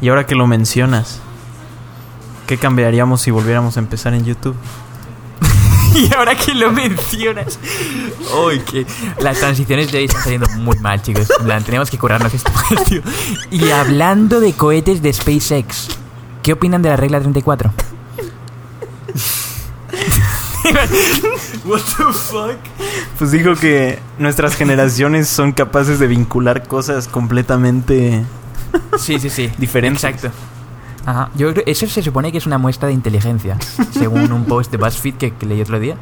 [0.00, 1.20] y ahora que lo mencionas,
[2.46, 4.56] ¿qué cambiaríamos si volviéramos a empezar en YouTube?
[5.94, 7.58] Y ahora que lo mencionas.
[8.44, 8.86] Uy, que
[9.18, 11.26] las transiciones de hoy están saliendo muy mal, chicos.
[11.64, 12.52] Tenemos que curarnos esto,
[12.84, 13.00] tío.
[13.50, 15.88] Y hablando de cohetes de SpaceX,
[16.42, 17.72] ¿qué opinan de la regla 34?
[21.64, 22.58] What the fuck?
[23.18, 28.24] Pues dijo que nuestras generaciones son capaces de vincular cosas completamente
[28.98, 29.50] Sí, sí, sí.
[29.58, 30.04] diferentes.
[30.04, 30.30] Exacto.
[31.04, 31.30] Ajá.
[31.36, 33.56] Yo creo eso se supone que es una muestra de inteligencia,
[33.92, 35.96] según un post de BuzzFeed que, que leí otro día.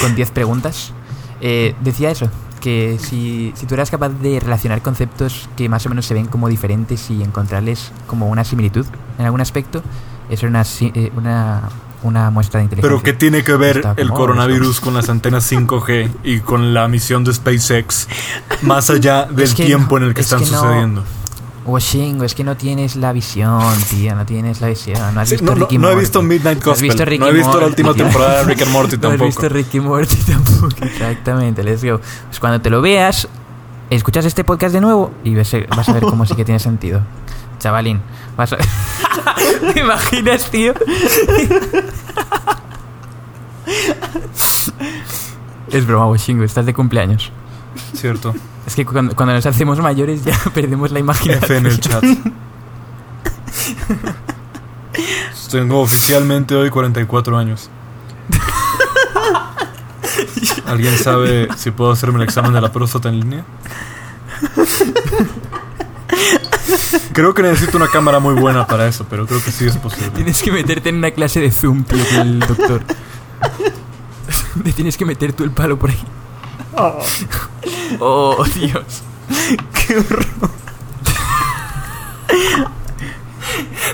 [0.00, 0.92] Con 10 preguntas.
[1.40, 2.30] Eh, decía eso,
[2.60, 6.26] que si, si tú eras capaz de relacionar conceptos que más o menos se ven
[6.26, 8.86] como diferentes y encontrarles como una similitud
[9.18, 9.82] en algún aspecto,
[10.30, 11.62] eso era una, eh, una,
[12.02, 12.90] una muestra de inteligencia.
[12.96, 16.74] Pero ¿qué tiene que ver Está el como, coronavirus con las antenas 5G y con
[16.74, 18.08] la misión de SpaceX
[18.62, 21.04] más allá del Es que tiempo no- en el que es están que no- sucediendo?
[21.64, 25.14] Washingo, es que no tienes la visión, tío, no tienes la visión.
[25.14, 26.88] No has Sí, visto no, no- Ricky no he visto Midnight No Gospel.
[26.88, 28.04] visto no he visto la Morty, última tío.
[28.04, 29.24] temporada de Rick and Morty No has tampoco.
[29.26, 30.84] visto Ricky Morty tampoco.
[30.84, 32.00] Exactamente, let's go.
[32.26, 33.28] Pues cuando te lo veas,
[33.90, 37.00] escuchas este podcast de nuevo y ves- vas a ver cómo sí que tiene sentido.
[37.62, 38.00] Chavalín,
[38.36, 38.56] vas a...
[39.72, 40.74] ¿Te imaginas, tío?
[45.70, 47.30] Es broma, Washingo, estás de cumpleaños.
[47.94, 48.34] Cierto.
[48.66, 51.58] Es que cuando, cuando nos hacemos mayores ya perdemos la F imaginación.
[51.58, 52.04] en el chat.
[55.50, 57.70] Tengo oficialmente hoy 44 años.
[60.66, 63.44] ¿Alguien sabe si puedo hacerme el examen de la próstata en línea?
[67.12, 70.10] Creo que necesito una cámara muy buena para eso, pero creo que sí es posible.
[70.10, 72.82] Tienes que meterte en una clase de Zoom, tío, con el doctor.
[74.64, 76.02] Te tienes que meter tú el palo por ahí.
[78.00, 79.02] Oh, Dios.
[79.86, 80.26] Qué horror.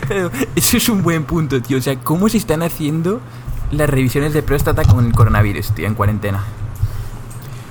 [0.07, 1.79] Pero eso es un buen punto, tío.
[1.79, 3.21] O sea, ¿cómo se están haciendo
[3.71, 6.45] las revisiones de próstata con el coronavirus, tío, en cuarentena?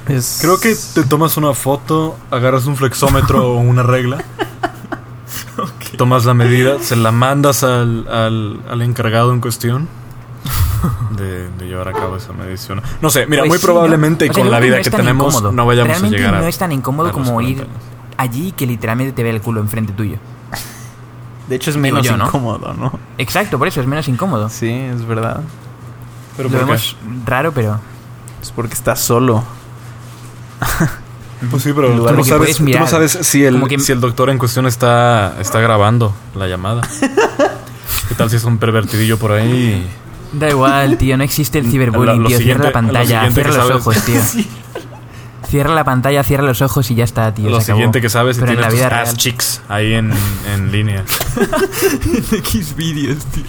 [0.08, 4.24] Es- Creo que te tomas una foto, agarras un flexómetro o una regla,
[5.98, 9.88] tomas la medida, se la mandas al, al, al encargado en cuestión
[11.12, 12.82] de, de llevar a cabo esa medición.
[13.02, 14.32] No sé, mira, Pues muy sí, probablemente ¿no?
[14.32, 15.52] O sea, con la vida no que tenemos incómodo.
[15.52, 16.42] no vayamos Realmente a llegar a...
[16.42, 17.84] no es tan incómodo como ir 40 años.
[18.18, 20.18] allí que literalmente te ve el culo enfrente tuyo.
[21.48, 22.26] De hecho, es menos yo, ¿no?
[22.26, 23.00] incómodo, ¿no?
[23.18, 24.50] Exacto, por eso es menos incómodo.
[24.50, 25.42] Sí, es verdad.
[26.36, 27.80] Pero Lo vemos raro, pero...
[28.42, 29.44] Es porque estás solo.
[31.52, 34.00] Pues sí, pero En tú no, sabes, tú no sabes si el, que- si el
[34.02, 36.82] doctor en cuestión está, está grabando la llamada.
[38.10, 39.86] ¿Qué tal si es un pervertidillo por ahí?
[40.34, 42.38] Da igual, tío, no existe el Lo- ciberbullying, lo tío.
[42.40, 44.22] Cierra la lo pantalla, siguiente cierra los sabes- ojos, tío.
[45.48, 47.50] Cierra la pantalla, cierra los ojos y ya está, tío.
[47.50, 47.78] Lo se acabó.
[47.78, 50.12] siguiente que sabes es que en tienes vida ass chicks ahí en,
[50.54, 51.06] en línea.
[52.34, 53.44] X vídeos, tío.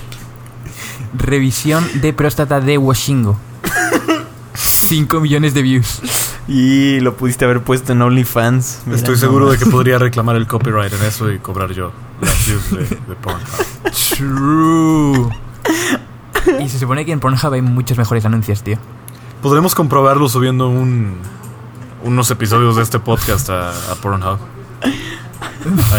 [1.16, 3.40] Revisión de próstata de Washingo.
[4.78, 6.00] 5 millones de views.
[6.50, 8.84] Y lo pudiste haber puesto en OnlyFans.
[8.86, 11.92] Mira, Estoy no seguro de que podría reclamar el copyright en eso y cobrar yo
[12.22, 13.42] las views de, de Pornhub.
[14.16, 15.28] True.
[16.64, 18.78] Y se supone que en Pornhub hay muchos mejores anuncios, tío.
[19.42, 21.18] Podremos comprobarlo subiendo un,
[22.02, 24.38] unos episodios de este podcast a, a Pornhub.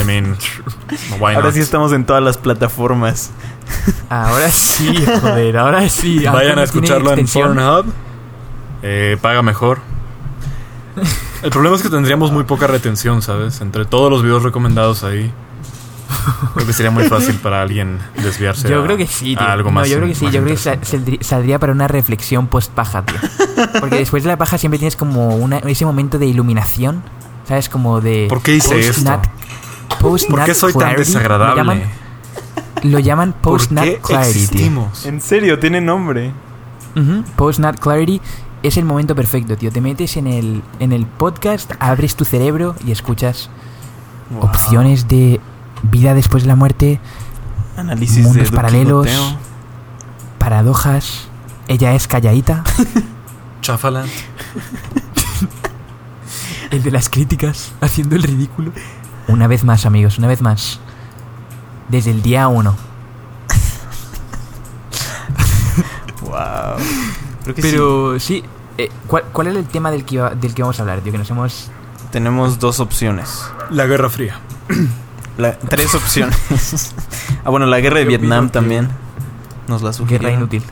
[0.02, 0.36] I mean,
[1.20, 1.54] why Ahora not?
[1.54, 3.30] sí estamos en todas las plataformas.
[4.10, 6.26] Ahora sí, joder, ahora sí.
[6.26, 7.28] Vayan a escucharlo en.
[7.28, 7.86] Pornhub.
[8.84, 9.80] Eh, paga mejor.
[11.44, 13.62] El problema es que tendríamos muy poca retención, ¿sabes?
[13.62, 15.32] Entre todos los videos recomendados ahí.
[16.56, 19.42] Creo que sería muy fácil para alguien desviarse Yo a- creo que sí, tío.
[19.46, 19.90] a algo No, más.
[19.90, 23.18] yo creo que sí, yo creo que saldría para una reflexión post paja, tío.
[23.80, 27.04] Porque después de la paja siempre tienes como una, ese momento de iluminación,
[27.48, 27.70] ¿sabes?
[27.70, 29.04] Como de ¿Por qué hice esto?
[29.04, 29.30] post-nut-
[30.00, 31.00] post-nut ¿Por qué soy tan clarity.
[31.00, 31.56] desagradable?
[31.56, 31.84] Lo llaman,
[32.84, 35.06] lo llaman ¿Por post-nut qué clarity, existimos?
[35.06, 36.32] En serio, tiene nombre.
[36.96, 38.20] Ujú, Post-nut clarity
[38.64, 39.72] es el momento perfecto, tío.
[39.72, 43.50] Te metes en el, en el podcast, abres tu cerebro y escuchas
[44.32, 44.44] Wow.
[44.44, 45.40] opciones de
[45.82, 47.00] vida después de la muerte,
[47.76, 49.08] Análisis mundos paralelos.
[50.38, 51.28] Paradojas.
[51.68, 52.64] Ella es calladita.
[53.62, 54.10] Chafaland.
[56.72, 58.72] El de las críticas, haciendo el ridículo.
[59.28, 60.80] Una vez más, amigos, una vez más.
[61.88, 62.76] Desde el día uno.
[66.22, 66.78] Wow.
[67.54, 67.70] Creo que sí.
[67.72, 68.44] Pero sí,
[68.78, 71.12] eh, ¿cuál, cuál era el tema del que, iba- del que vamos a hablar, tío?
[71.12, 71.72] Que nos hemos...
[72.12, 73.44] Tenemos dos opciones.
[73.70, 74.40] La Guerra Fría.
[75.38, 76.38] La- tres opciones.
[77.46, 78.90] ah, bueno, la guerra de Yo Vietnam también.
[79.68, 80.26] Nos la sugirieron.
[80.28, 80.64] Guerra inútil.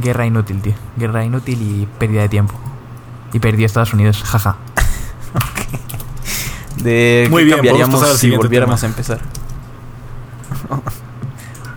[0.00, 0.74] Guerra inútil, tío.
[0.96, 2.54] Guerra inútil y pérdida de tiempo.
[3.32, 4.56] Y perdió Estados Unidos, jaja.
[6.76, 8.88] De Muy qué bien, cambiaríamos podemos pasar al si volviéramos tema.
[8.88, 9.20] a empezar.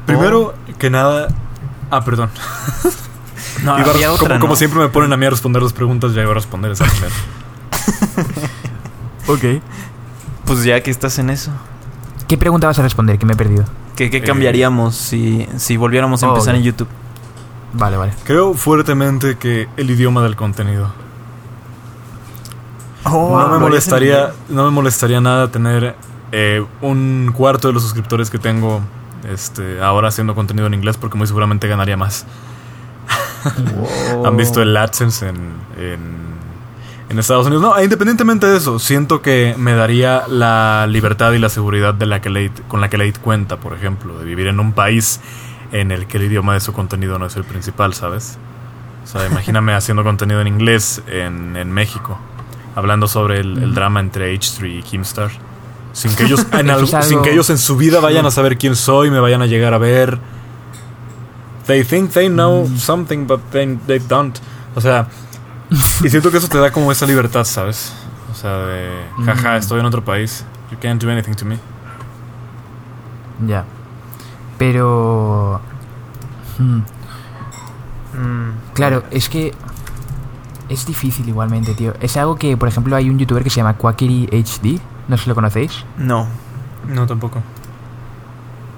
[0.06, 1.28] Primero que nada.
[1.90, 2.30] Ah, perdón.
[3.64, 4.56] No, Iba a- había como, otra, como ¿no?
[4.58, 7.14] siempre me ponen a mí a responder las preguntas, ya iba a responder esa primero.
[9.28, 9.62] Ok.
[10.46, 11.52] Pues ya que estás en eso.
[12.28, 13.18] ¿Qué pregunta vas a responder?
[13.20, 13.66] Que me he perdido.
[13.96, 16.58] ¿Qué, qué Eh, cambiaríamos si, si volviéramos a oh, empezar ok.
[16.60, 16.88] en YouTube?
[17.74, 18.14] Vale, vale.
[18.26, 20.92] Creo fuertemente que el idioma del contenido.
[23.06, 25.96] Oh, no me ¿lo harías en molestaría, no me molestaría nada tener
[26.32, 28.82] eh, un cuarto de los suscriptores que tengo
[29.32, 32.26] este, ahora haciendo contenido en inglés porque muy seguramente ganaría más.
[34.26, 35.36] ¿Han visto el AdSense en,
[35.78, 36.00] en,
[37.10, 37.62] en Estados Unidos?
[37.64, 42.06] No, e independientemente de eso, siento que me daría la libertad y la seguridad de
[42.06, 45.20] la que Late, con la que Late cuenta, por ejemplo, de vivir en un país
[45.72, 48.38] en el que el idioma de su contenido no es el principal, ¿sabes?
[49.04, 52.20] O sea, imagíname haciendo contenido en inglés en, en México,
[52.76, 55.32] hablando sobre el, el drama entre H3 y Kimstar.
[55.94, 58.76] Sin que ellos en algo- sin que ellos en su vida vayan a saber quién
[58.78, 60.20] soy, me vayan a llegar a ver.
[61.68, 64.38] They think they know something, but they, they don't.
[64.76, 65.08] O sea,
[66.04, 67.94] y siento que eso te da como esa libertad, ¿sabes?
[68.32, 68.90] O sea, de
[69.26, 69.58] jaja, Mm.
[69.58, 70.44] estoy en otro país.
[70.72, 71.60] You can't do anything to me.
[73.48, 73.66] Ya.
[74.58, 75.60] Pero...
[76.58, 76.80] hmm,
[78.14, 79.54] Mm, Claro, Claro, es que
[80.70, 81.94] es difícil igualmente, tío.
[82.02, 85.24] Es algo que, por ejemplo, hay un youtuber que se llama Quackery HD, no sé
[85.24, 85.86] si lo conocéis.
[85.98, 86.28] No.
[86.88, 87.42] No, tampoco.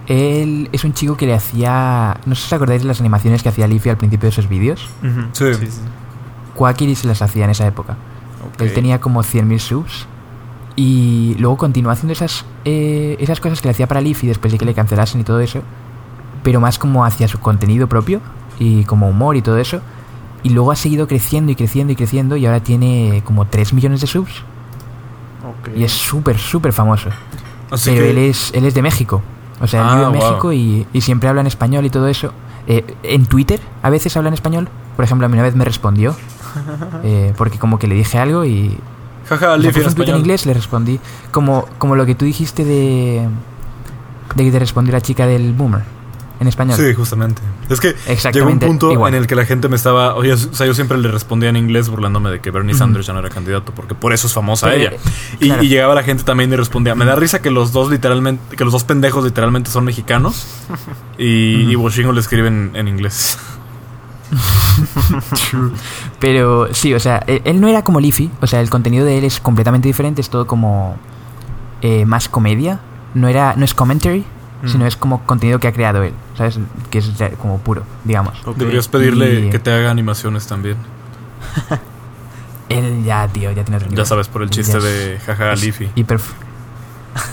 [0.08, 3.42] Él es un chico que le hacía, no sé si os acordáis de las animaciones
[3.42, 4.90] que hacía Leafy al principio de esos vídeos.
[5.02, 5.28] Ujú.
[5.32, 5.70] Sí.
[6.56, 7.96] Quackery se las hacía en esa época.
[8.60, 10.08] Él tenía como 100.000 subs.
[10.76, 14.58] Y luego continuó haciendo esas, eh, esas cosas que le hacía para Leafy después de
[14.58, 15.62] que le cancelasen y todo eso.
[16.44, 18.22] Pero más como hacia su contenido propio
[18.60, 19.82] y como humor y todo eso.
[20.42, 24.02] Y luego ha seguido creciendo y creciendo y creciendo y ahora tiene como 3 millones
[24.02, 24.44] de subs.
[25.76, 27.10] Y es súper, súper famoso.
[27.72, 29.22] Así Pero que él es, él es de México.
[29.64, 30.22] O sea, él Ah, vive en wow.
[30.30, 32.32] México y, y siempre habla en español y todo eso.
[32.68, 34.68] Eh, en Twitter a veces habla en español.
[34.96, 36.16] Por ejemplo, a mí una vez me respondió.
[37.04, 38.78] eh, porque como que le dije algo y...
[39.28, 40.20] Jaja, puso en español.
[40.20, 41.00] inglés, le respondí.
[41.32, 43.28] Como, como lo que tú dijiste de...
[44.36, 45.84] De que te respondió la chica del boomer.
[46.40, 46.76] En español.
[46.78, 47.42] Sí, justamente.
[47.70, 47.96] Es que
[48.34, 49.14] llegó un punto igual.
[49.14, 50.16] en el que la gente me estaba.
[50.16, 52.74] Oye, o sea, yo siempre le respondía en inglés burlándome de que Bernie.
[52.76, 54.92] Sanders ya no era candidato, porque por eso es famosa Pero, ella.
[54.92, 55.00] eh,
[55.40, 55.64] Y, claro.
[55.64, 56.96] y llegaba la gente también y respondía.
[56.96, 60.46] Me da risa que los dos literalmente, que los dos pendejos literalmente son mexicanos.
[61.18, 63.38] Y, y Washington le escriben en inglés.
[66.20, 68.32] Pero sí, o sea, él, él no era como Leafy.
[68.42, 70.22] O sea, el contenido de él es completamente diferente.
[70.22, 70.96] Es todo como
[71.82, 72.80] eh, más comedia.
[73.14, 74.26] No era, no es commentary,
[74.64, 74.68] Mm.
[74.70, 76.14] sino es como contenido que ha creado él.
[76.38, 76.58] ¿Sabes?
[76.90, 78.42] Que es ya como puro, digamos.
[78.46, 78.58] Ok.
[78.58, 80.78] Deberías pedirle Y- que te haga animaciones también.
[82.70, 84.06] Él ya, tío, ya tiene otro Ya nivel.
[84.06, 85.90] sabes, por el chiste ya es- de jaja, Leafy.
[85.96, 86.20] Hiper,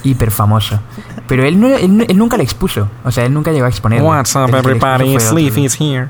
[0.03, 0.81] hiper famoso.
[1.27, 2.89] Pero él, no, él, él nunca le expuso.
[3.05, 4.09] O sea, él nunca llegó a exponerlo.
[4.09, 5.19] What's up, everybody?
[5.21, 6.09] Sleepy's here.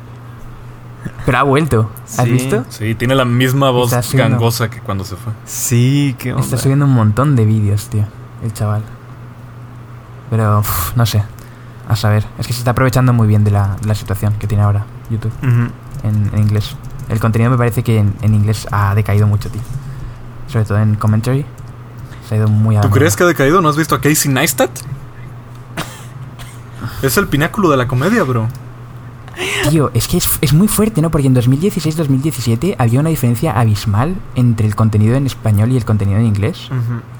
[1.26, 1.90] Pero ha vuelto.
[2.16, 2.30] ¿Has Sí.
[2.32, 2.64] visto?
[2.70, 5.32] Sí, tiene la misma voz gangosa que cuando se fue.
[5.44, 6.42] Sí, qué onda.
[6.44, 8.06] Está subiendo un montón de vídeos, tío.
[8.42, 8.82] El chaval.
[10.30, 11.22] Pero, uf, no sé.
[11.88, 12.24] A saber.
[12.38, 14.84] Es que se está aprovechando muy bien de la, de la situación que tiene ahora
[15.10, 15.72] YouTube en,
[16.32, 16.76] en inglés.
[17.08, 19.60] El contenido me parece que en, en inglés ha decaído mucho, tío.
[20.46, 21.44] Sobre todo en commentary.
[22.28, 23.60] Se ha ido muy a ¿Tú crees que ha decaído?
[23.60, 24.70] ¿No has visto a Casey Neistat?
[27.02, 28.46] Es el pináculo de la comedia, bro.
[29.68, 31.10] Tío, es que es, es muy fuerte, ¿no?
[31.10, 36.18] Porque en 2016-2017 había una diferencia abismal entre el contenido en español y el contenido
[36.18, 36.70] en inglés.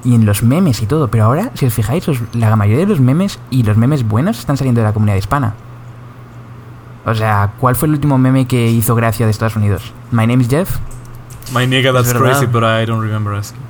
[0.05, 1.09] Y en los memes y todo.
[1.09, 4.39] Pero ahora, si os fijáis, los- la mayoría de los memes y los memes buenos
[4.39, 5.55] están saliendo de la comunidad hispana.
[7.05, 9.93] O sea, ¿cuál fue el último meme que hizo gracia de Estados Unidos?
[10.11, 10.79] My name is Jeff.
[11.53, 13.61] My nigga, that's crazy, but I don't remember asking.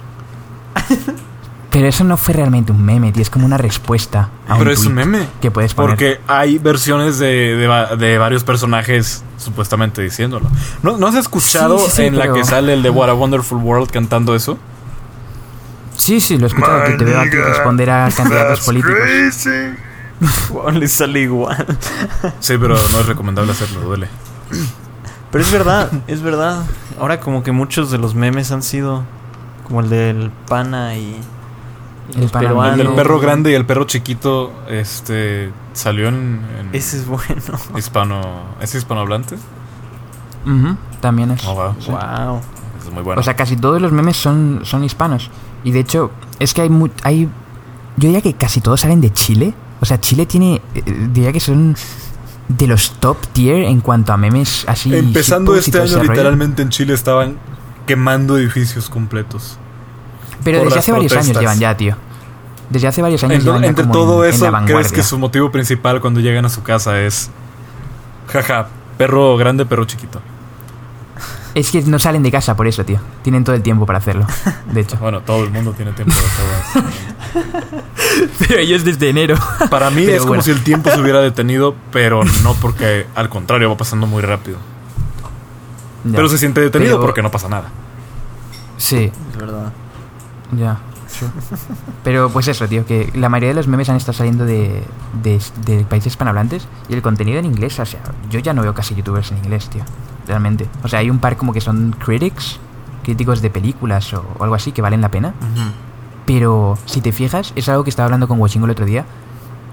[1.71, 3.23] Pero eso no fue realmente un meme, tío.
[3.23, 5.27] Es como una respuesta a Pero un es un tweet meme.
[5.41, 5.91] que puedes poner.
[5.91, 10.49] Porque hay versiones de, de de varios personajes supuestamente diciéndolo.
[10.83, 13.15] ¿No, ¿no has escuchado Sí, sí, sí, en la que sale el de What a
[13.15, 14.59] Wonderful World cantando eso?
[15.97, 16.85] Sí, sí, lo he escuchado.
[16.85, 18.97] Que te veo aquí responder a candidatos políticos.
[20.51, 21.67] Wow, le sale igual.
[22.41, 24.09] Sí, pero no es recomendable hacerlo, duele.
[25.31, 26.65] Pero es verdad, es verdad.
[26.99, 29.05] Ahora como que muchos de los memes han sido
[29.67, 31.19] como el del pana y
[32.15, 32.79] El los pana- peruanos.
[32.81, 37.25] El del perro grande y el perro chiquito este salió en, en Ese es bueno.
[37.77, 38.21] hispano.
[38.61, 39.37] ¿Es hispanohablante?
[41.01, 41.45] También es.
[41.47, 41.75] Oh, wow.
[41.79, 41.91] Sí.
[41.91, 42.41] Wow.
[42.85, 43.21] Es muy bueno.
[43.21, 45.31] O sea, casi todos los memes son, son hispanos.
[45.65, 47.25] Y de hecho, es que hay, mu- hay.
[47.97, 49.55] Yo diría que casi todos salen de Chile.
[49.81, 50.61] O sea, Chile tiene.
[50.75, 51.77] eh, diría que son
[52.49, 54.95] de los top tier en cuanto a memes así.
[54.95, 57.37] Empezando este año, literalmente en Chile estaban
[57.87, 59.59] quemando edificios completos.
[60.45, 61.97] Pero desde hace varios años llevan ya, tío.
[62.71, 64.93] Desde hace varios años Entre, llevan ya entre como todo en- en eso, la ¿crees
[64.93, 67.31] que su motivo principal cuando llegan a su casa es.
[68.29, 70.21] Jaja, perro grande, perro chiquito?
[71.53, 73.01] Es que no salen de casa por eso, tío.
[73.23, 74.25] Tienen todo el tiempo para hacerlo.
[74.73, 74.97] De hecho.
[75.01, 76.85] Bueno, todo el mundo tiene tiempo de todo.
[78.39, 79.35] Pero ellos desde enero.
[79.69, 83.29] Para mí Pero es como si el tiempo se hubiera detenido, pero no porque al
[83.29, 84.59] contrario va pasando muy rápido.
[86.05, 86.13] Ya.
[86.17, 87.69] Pero se siente detenido Pero- porque no pasa nada.
[88.77, 89.73] Sí, Es verdad.
[90.53, 91.31] Ya, sure.
[92.05, 94.83] Pero pues eso, tío, que la mayoría de los memes han estado saliendo de,
[95.23, 98.01] de, de países hispanohablantes y el contenido en inglés, o sea,
[98.31, 99.83] yo ya no veo casi youtubers en inglés, tío,
[100.27, 100.67] realmente.
[100.83, 102.59] O sea, hay un par como que son critics,
[103.05, 105.35] críticos de películas o, o algo así que valen la pena.
[106.27, 109.05] Pero si te fijas, es algo que estaba hablando con Wachingo el otro día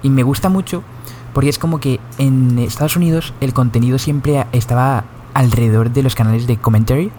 [0.02, 0.82] y me gusta mucho
[1.32, 6.46] porque es como que en Estados Unidos el contenido siempre estaba alrededor de los canales
[6.46, 7.12] de commentary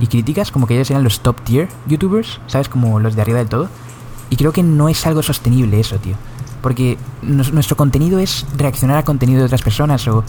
[0.00, 2.68] Y críticas, como que ellos eran los top tier youtubers, ¿sabes?
[2.68, 3.68] Como los de arriba del todo.
[4.28, 6.14] Y creo que no es algo sostenible eso, tío.
[6.62, 10.22] Porque nos- nuestro contenido es reaccionar a contenido de otras personas o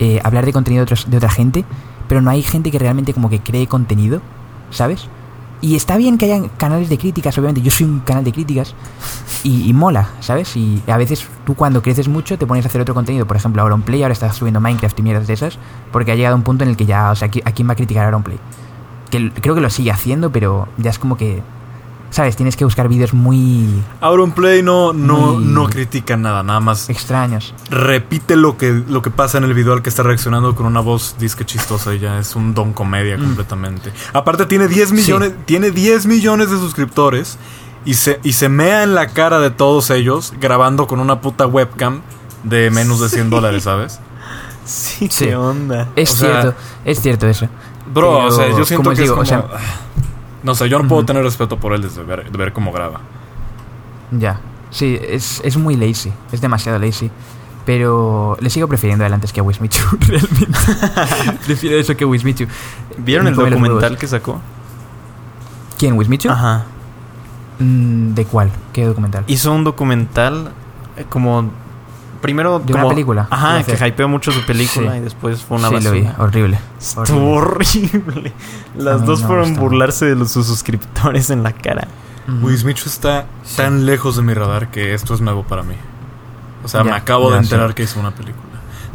[0.00, 1.64] eh, hablar de contenido de, otros- de otra gente,
[2.08, 4.20] pero no hay gente que realmente como que cree contenido,
[4.70, 5.06] ¿sabes?
[5.62, 7.62] Y está bien que hayan canales de críticas, obviamente.
[7.62, 8.74] Yo soy un canal de críticas
[9.42, 10.54] y, y mola, ¿sabes?
[10.56, 13.24] Y a veces tú cuando creces mucho te pones a hacer otro contenido.
[13.26, 15.58] Por ejemplo, Auronplay ahora está subiendo Minecraft y mierdas de esas.
[15.92, 17.68] Porque ha llegado un punto en el que ya, o sea, ¿a qui- ¿a quién
[17.68, 18.38] va a criticar a Auronplay?
[19.34, 21.42] Que creo que lo sigue haciendo, pero ya es como que,
[22.10, 22.36] ¿sabes?
[22.36, 23.68] Tienes que buscar vídeos muy
[24.00, 27.52] Auronplay no, no, no critica nada, nada más extraños.
[27.70, 30.80] repite lo que, lo que pasa en el video al que está reaccionando con una
[30.80, 33.92] voz disque chistosa y ya es un don comedia completamente.
[34.12, 37.38] Aparte tiene 10 millones, tiene 10 millones de suscriptores
[37.84, 41.46] y se, y se mea en la cara de todos ellos grabando con una puta
[41.46, 42.00] webcam
[42.44, 43.98] de menos de 100 dólares, ¿sabes?
[44.64, 45.26] Sí, Sí.
[45.26, 45.88] qué onda.
[45.96, 47.48] Es O sea- cierto, es cierto eso.
[47.92, 49.48] Bro, o sea, yo siento que digo, es o como...
[49.48, 49.60] sea-
[50.42, 53.00] no sé, yo no puedo tener respeto por él desde ver, de ver cómo graba.
[54.12, 54.38] Ya,
[54.70, 57.10] sí, es, es muy lazy, es demasiado lazy.
[57.64, 60.46] Pero le sigo prefiriendo a él antes que a Wismichu, realmente.
[61.46, 62.46] Prefiero eso que Wismichu.
[62.98, 64.40] ¿Vieron el documental que sacó?
[65.76, 66.30] ¿Quién, Wismichu?
[66.30, 66.64] Ajá.
[67.58, 68.50] Mm, ¿De cuál?
[68.72, 69.24] ¿Qué documental?
[69.26, 70.52] Hizo un documental
[70.96, 71.50] eh, como...
[72.20, 74.98] Primero De una como- película, Ajá, que hypeó mucho su película Sí.
[74.98, 76.24] y después fue una sí, lo vi, basura.
[76.24, 76.58] horrible.
[76.78, 78.32] Estuvo horrible.
[78.76, 79.60] Las dos no fueron gustó.
[79.62, 81.88] burlarse de los, sus suscriptores en la cara.
[82.42, 85.74] Wismichu está tan lejos de mi radar que esto es nuevo para mí.
[86.64, 87.74] O sea, Ya, me acabo ya, de enterar sí.
[87.74, 88.42] que hizo una película.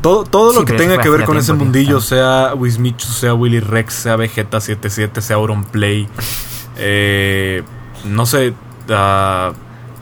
[0.02, 3.34] Todo, todo Sí, lo que tenga que ver con ese tiempo, mundillo, sea Wismichu, sea
[3.36, 6.10] Willy Rex, sea Vegeta 77, sea Auronplay,
[6.78, 7.64] eh,
[8.06, 8.54] no sé,
[8.90, 9.52] ah,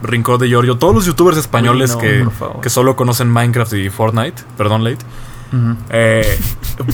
[0.02, 3.90] Rincón de Giorgio, todos los youtubers españoles Uy, no, que, que solo conocen Minecraft y
[3.90, 5.04] Fortnite, perdón, Late,
[5.90, 6.38] eh,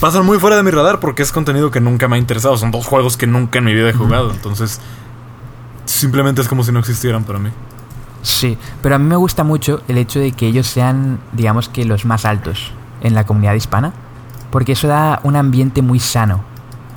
[0.01, 2.57] pasan muy fuera de mi radar porque es contenido que nunca me ha interesado.
[2.57, 4.31] Son dos juegos que nunca en mi vida he jugado.
[4.31, 4.81] Entonces,
[5.85, 7.51] simplemente es como si no existieran para mí.
[8.23, 11.85] Sí, pero a mí me gusta mucho el hecho de que ellos sean, digamos que
[11.85, 13.93] los más altos en la comunidad hispana,
[14.51, 16.43] porque eso da un ambiente muy sano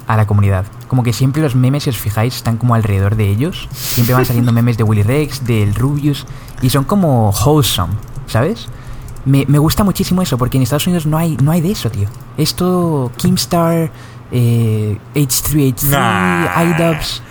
[0.08, 0.66] a la comunidad.
[0.90, 3.70] Como que siempre los memes, si os fijáis, están como alrededor de ellos.
[3.72, 6.26] Siempre van saliendo memes de Willy Rex, del Rubius,
[6.62, 7.94] y son como wholesome,
[8.28, 8.68] ¿sabes?
[9.24, 11.90] Me, me gusta muchísimo eso, porque en Estados Unidos no hay, no hay de eso,
[11.90, 12.10] tío.
[12.38, 13.92] Es todo Keemstar,
[14.32, 16.64] eh, H3H3, Nah.
[16.64, 17.22] iDubbbz.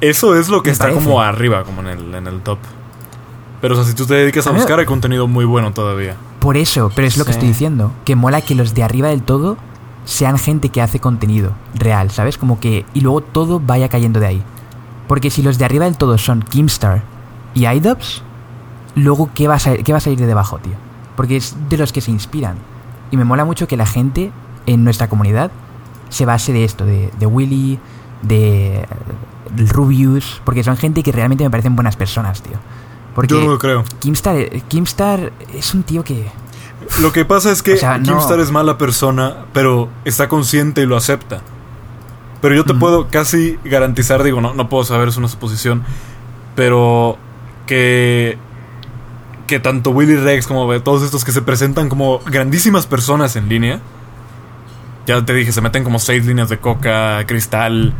[0.00, 1.02] Eso es lo que está parece.
[1.04, 2.58] como arriba, como en el, en el top.
[3.60, 5.72] Pero, o sea, si tú te dedicas a A mí- buscar, hay contenido muy bueno
[5.72, 6.14] todavía.
[6.38, 7.90] Por eso, pero es lo que estoy diciendo.
[8.04, 9.56] Que mola que los de arriba del todo
[10.08, 12.38] sean gente que hace contenido real, ¿sabes?
[12.38, 12.86] Como que.
[12.94, 14.42] Y luego todo vaya cayendo de ahí.
[15.06, 17.02] Porque si los de arriba del todo son Keemstar
[17.54, 18.22] y iDubbbz,
[18.94, 20.72] luego ¿qué va, a ¿qué va a salir de debajo, tío?
[21.14, 22.56] Porque es de los que se inspiran.
[23.10, 24.32] Y me mola mucho que la gente
[24.64, 25.50] en nuestra comunidad
[26.08, 27.78] se base de esto, de, de Willy,
[28.22, 28.86] de
[29.54, 32.56] Rubius, porque son gente que realmente me parecen buenas personas, tío.
[33.14, 33.84] Porque Yo no lo creo.
[34.00, 36.30] Keemstar, eh, Keemstar es un tío que...
[37.00, 38.04] Lo que pasa es que O sea, no.
[38.04, 41.42] Keemstar es mala persona, pero está consciente y lo acepta.
[42.40, 45.82] Pero yo te puedo casi garantizar, digo, no, no puedo saber, es una suposición,
[46.54, 47.18] pero
[47.66, 48.38] que
[49.48, 53.80] que tanto Willy Rex como todos estos que se presentan como grandísimas personas en línea,
[55.06, 57.94] ya te dije, se meten como seis líneas de coca, cristal,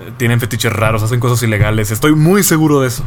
[0.00, 1.92] eh, tienen fetiches raros, hacen cosas ilegales.
[1.92, 3.04] Estoy muy seguro de eso.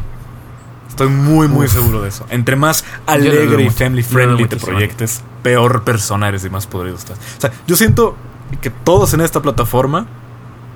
[0.90, 1.74] Estoy muy, muy Uf.
[1.74, 2.26] seguro de eso.
[2.30, 7.18] Entre más alegre y family friendly te proyectes, peor persona eres y más podrido estás.
[7.38, 8.16] O sea, yo siento
[8.62, 10.06] que todos en esta plataforma,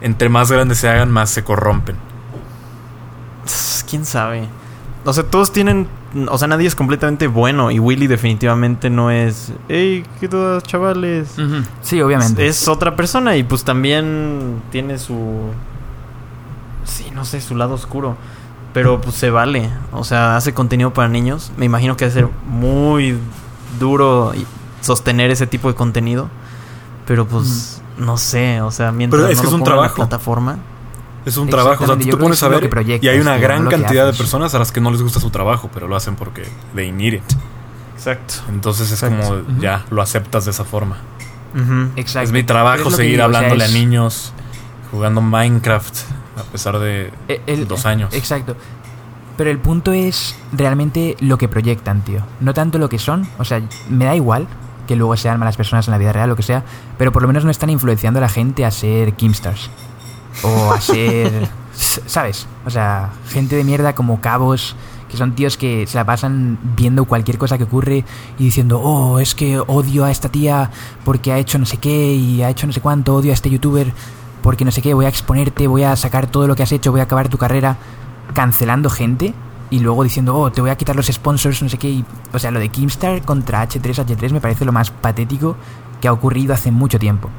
[0.01, 1.95] entre más grandes se hagan, más se corrompen.
[3.89, 4.47] ¿Quién sabe?
[5.05, 5.87] O sea, todos tienen...
[6.29, 7.71] O sea, nadie es completamente bueno.
[7.71, 9.53] Y Willy definitivamente no es...
[9.69, 11.35] ¡Ey, qué todas, chavales!
[11.81, 12.47] Sí, obviamente.
[12.47, 15.51] Es otra persona y pues también tiene su...
[16.83, 18.17] Sí, no sé, su lado oscuro.
[18.73, 19.69] Pero pues se vale.
[19.91, 21.51] O sea, hace contenido para niños.
[21.57, 23.17] Me imagino que va a ser muy
[23.79, 24.33] duro
[24.81, 26.29] sostener ese tipo de contenido.
[27.05, 29.73] Pero pues no sé, o sea, mientras Pero es no que lo es un pongan
[29.73, 29.95] en la trabajo.
[29.95, 30.57] plataforma.
[31.25, 32.69] Es un trabajo, o sea, tú te pones a ver
[33.01, 35.29] y hay una tío, gran cantidad de personas a las que no les gusta su
[35.29, 37.23] trabajo, pero lo hacen porque they need it.
[37.95, 38.35] Exacto.
[38.47, 39.43] Entonces es Exacto.
[39.43, 40.97] como ya lo aceptas de esa forma.
[41.97, 42.27] Exacto.
[42.27, 44.33] Es mi trabajo seguir digo, o sea, hablándole es- a niños
[44.91, 45.97] jugando Minecraft
[46.37, 48.13] a pesar de Eh, el- dos años.
[48.13, 48.55] Exacto.
[49.37, 52.21] Pero el punto es realmente lo que proyectan, tío.
[52.39, 53.27] No tanto lo que son.
[53.37, 54.47] O sea, me da igual
[54.87, 56.63] que luego sean malas personas en la vida real, lo que sea.
[56.97, 59.69] Pero por lo menos no están influenciando a la gente a ser Keemstars.
[60.43, 61.47] O a ser...
[62.07, 62.47] ¿Sabes?
[62.65, 64.75] O sea, gente de mierda como cabos.
[65.09, 68.03] Que son tíos que se la pasan viendo cualquier cosa que ocurre
[68.37, 70.69] y diciendo, oh, es que odio a esta tía
[71.05, 73.49] porque ha hecho no sé qué y ha hecho no sé cuánto, odio a este
[73.49, 73.93] youtuber
[74.47, 76.91] porque no sé qué, voy a exponerte, voy a sacar todo lo que has hecho,
[76.91, 77.75] voy a acabar tu carrera
[78.33, 79.33] cancelando gente
[79.69, 81.89] y luego diciendo, oh, te voy a quitar los sponsors, no sé qué.
[81.89, 85.57] y- o sea, lo de Keemstar contra H3, H3 me parece lo más patético
[85.99, 87.29] que ha ocurrido hace mucho tiempo.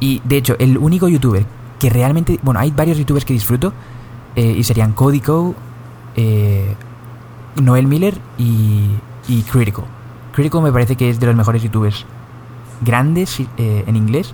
[0.00, 1.44] Y de hecho, el único youtuber
[1.78, 3.74] que realmente, bueno, hay varios youtubers que disfruto,
[4.34, 5.54] eh, y serían Código,
[6.16, 6.74] eh,
[7.56, 8.88] Noel Miller y,
[9.28, 9.84] y Critical.
[10.32, 12.06] Critical me parece que es de los mejores youtubers
[12.80, 14.32] grandes eh, en inglés,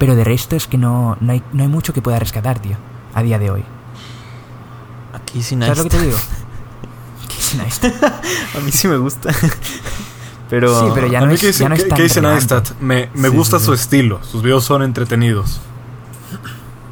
[0.00, 2.76] pero de resto es que no, no, hay, no hay mucho que pueda rescatar, tío,
[3.14, 3.64] a día de hoy.
[5.14, 6.18] Aquí sí ¿Sabes lo que te digo?
[7.28, 8.02] Casey Neistat.
[8.02, 9.30] A mí sí me gusta.
[10.50, 10.80] Pero.
[10.80, 12.20] Sí, pero ya no es- ya no es relevante.
[12.22, 15.60] Neistat, me, me Sí, gusta sí, su estilo, sus videos son entretenidos.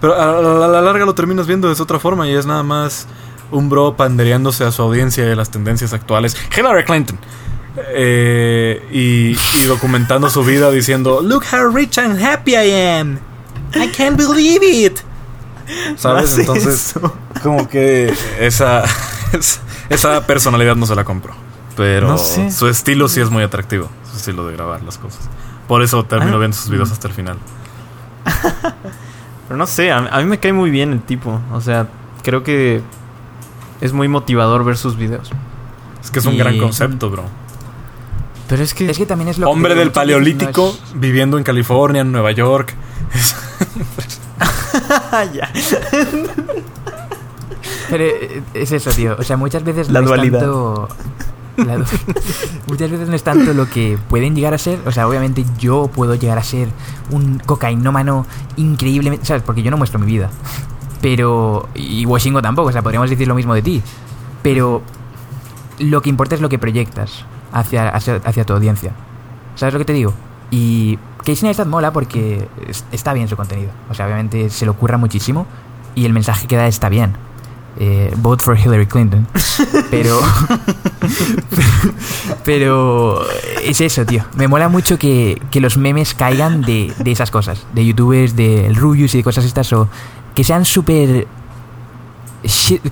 [0.01, 2.63] Pero a la, a la larga lo terminas viendo de otra forma y es nada
[2.63, 3.09] más
[3.51, 6.37] un bro pandereándose a su audiencia y a las tendencias actuales.
[6.57, 7.19] Hillary Clinton.
[7.77, 13.19] Eh, y, y documentando su vida diciendo, Look how rich and happy I am.
[13.75, 14.99] I can't believe it.
[15.97, 16.39] ¿Sabes?
[16.39, 17.15] Entonces, eso.
[17.43, 18.83] como que esa,
[19.91, 21.35] esa personalidad no se la compro.
[21.77, 22.51] Pero No sé.
[22.51, 23.89] su estilo sí es muy atractivo.
[24.11, 25.21] Su estilo de grabar las cosas.
[25.69, 26.39] Por eso termino Ah.
[26.41, 27.37] viendo sus videos hasta el final.
[29.47, 31.41] Pero no sé, a, a mí me cae muy bien el tipo.
[31.53, 31.87] O sea,
[32.23, 32.81] creo que
[33.81, 35.31] es muy motivador ver sus videos.
[36.03, 37.25] Es que es un Y- gran concepto, bro.
[38.49, 38.91] Pero es que.
[38.91, 42.13] Es que también es lo que Hombre del paleolítico no es- viviendo en California, en
[42.13, 42.75] Nueva York.
[45.35, 45.51] ya.
[47.91, 49.17] Pero eh, es eso, tío.
[49.19, 50.41] O sea, muchas veces La no dualidad.
[50.41, 50.89] es tanto.
[51.57, 51.85] la du-
[52.67, 54.79] muchas veces no es tanto lo que pueden llegar a ser.
[54.87, 56.69] O sea, obviamente yo puedo llegar a ser
[57.11, 58.27] un cocainómano
[58.57, 59.27] increíblemente.
[59.27, 59.43] ¿Sabes?
[59.43, 60.31] Porque yo no muestro mi vida.
[61.01, 61.69] Pero.
[61.75, 62.69] Y Washingo tampoco.
[62.69, 63.83] O sea, podríamos decir lo mismo de ti.
[64.43, 64.83] Pero.
[65.79, 68.93] Lo que importa es lo que proyectas hacia, hacia, hacia tu audiencia.
[69.55, 70.13] ¿Sabes lo que te digo?
[70.51, 73.71] Y Casey Neistat mola porque es- está bien su contenido.
[73.91, 75.47] O sea, obviamente se le ocurra muchísimo
[75.95, 77.15] y el mensaje que da está bien.
[77.81, 79.27] Eh, vote for Hillary Clinton.
[79.91, 80.19] Pero.
[82.45, 83.23] pero.
[83.63, 84.25] Es eso, tío.
[84.35, 87.67] Me mola mucho que, que los memes caigan de, de esas cosas.
[87.75, 89.73] De youtubers, de Rubius y de cosas estas.
[89.73, 89.89] O
[90.35, 91.27] que sean súper.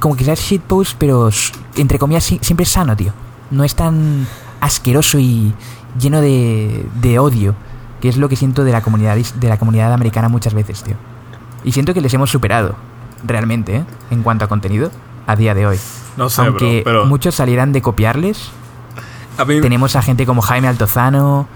[0.01, 1.31] Como que sean shitposts, pero
[1.77, 3.13] entre comillas si- siempre sano, tío.
[3.51, 4.27] No es tan
[4.61, 5.53] asqueroso y
[5.99, 7.55] lleno de, de odio.
[8.01, 10.95] Que es lo que siento de la comunidad de la comunidad americana muchas veces, tío.
[11.65, 12.77] Y siento que les hemos superado,
[13.25, 13.85] realmente, ¿eh?
[14.11, 14.91] en cuanto a contenido,
[15.27, 15.79] a día de hoy.
[16.17, 16.85] No sé, Aunque bro.
[16.85, 18.51] Pero muchos salieran de copiarles,
[19.39, 21.49] a mí, tenemos a gente como Jaime Altozano.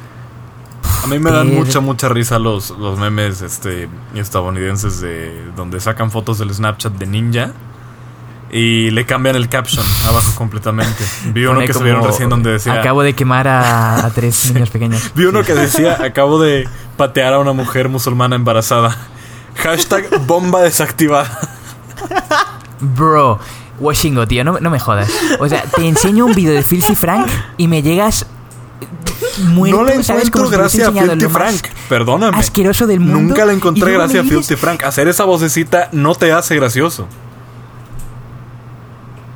[1.05, 5.79] a mí me dan Ter- mucha, mucha risa los, los memes este, estadounidenses de donde
[5.81, 7.53] sacan fotos del Snapchat de Ninja.
[8.53, 11.05] Y le cambian el caption abajo completamente.
[11.27, 12.81] Vi uno pone que subieron recién donde decía...
[12.81, 15.13] Acabo de quemar a, a tres niños pequeños.
[15.15, 18.97] Vi uno que decía, acabo de patear a una mujer musulmana embarazada.
[19.55, 21.39] Hashtag bomba desactivada.
[22.81, 23.39] Bro,
[23.79, 25.11] Washingo, tío, no, no me jodas.
[25.39, 28.27] O sea, te enseño un vídeo de Filthy Frank y me llegas
[29.39, 31.67] muerto, no le encuentro gracia a Filthy Frank.
[31.89, 32.37] Perdóname.
[32.37, 33.21] asqueroso del mundo.
[33.21, 34.83] Nunca le encontré gracia a Filthy Frank.
[34.83, 37.07] Hacer esa vocecita no te hace gracioso.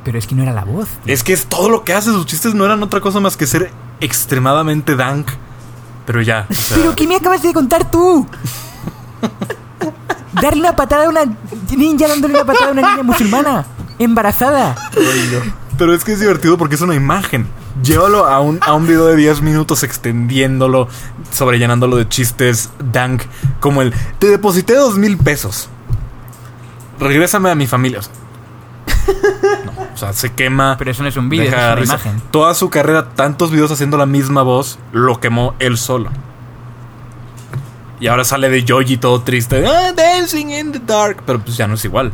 [0.04, 0.88] Pero es que no era la voz.
[1.04, 1.14] tío.
[1.14, 2.10] Es que es todo lo que hace.
[2.10, 5.28] Sus chistes no eran otra cosa más que ser extremadamente dank.
[6.06, 6.46] Pero ya.
[6.50, 8.26] o sea, ¿Pero qué me acabas de contar tú?
[10.40, 11.20] Darle una patada a una
[11.76, 13.66] ninja dándole una patada a una niña musulmana.
[13.98, 14.74] Embarazada.
[15.78, 17.46] pero es que es divertido porque es una imagen.
[17.82, 20.88] Llévalo a un, a un video de 10 minutos extendiéndolo,
[21.32, 23.22] sobrellenándolo de chistes dank.
[23.60, 25.68] Como el, te deposité dos mil pesos.
[26.98, 28.00] Regrésame a mi familia.
[28.00, 28.12] O sea,
[29.66, 30.76] no, o sea, se quema.
[30.78, 31.94] Pero eso no es un deja es una risa.
[31.94, 32.22] imagen.
[32.30, 36.10] Toda su carrera, tantos videos haciendo la misma voz, lo quemó él solo.
[38.00, 39.64] Y ahora sale de Yoji todo triste.
[39.66, 41.22] "Ah, dancing in the dark.
[41.24, 42.12] Pero pues ya no es igual.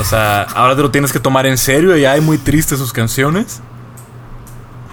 [0.00, 2.92] O sea, ahora te lo tienes que tomar en serio y hay muy tristes sus
[2.92, 3.60] canciones.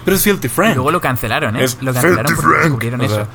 [0.04, 0.74] Pero es Filthy Y Frank.
[0.74, 1.64] luego lo cancelaron, ¿eh?
[1.64, 3.26] Es lo cancelaron porque descubrieron O eso.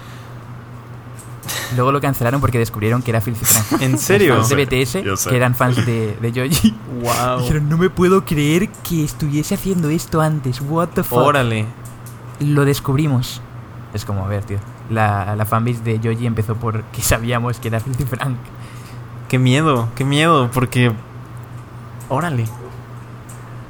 [1.75, 3.81] Luego lo cancelaron porque descubrieron que era Filthy Frank.
[3.81, 4.35] ¿En serio?
[4.35, 6.75] Los fans de BTS, que eran fans de, de Yoji.
[7.01, 7.39] Wow.
[7.41, 10.61] Dijeron, no me puedo creer que estuviese haciendo esto antes.
[10.61, 11.19] What the fuck.
[11.19, 11.65] Órale.
[12.39, 13.41] Lo descubrimos.
[13.93, 14.59] Es como, a ver, tío.
[14.89, 18.37] La, la fanbase de Yoji empezó porque sabíamos que era Filthy Frank.
[19.27, 20.91] Qué miedo, qué miedo, porque.
[22.09, 22.45] Órale.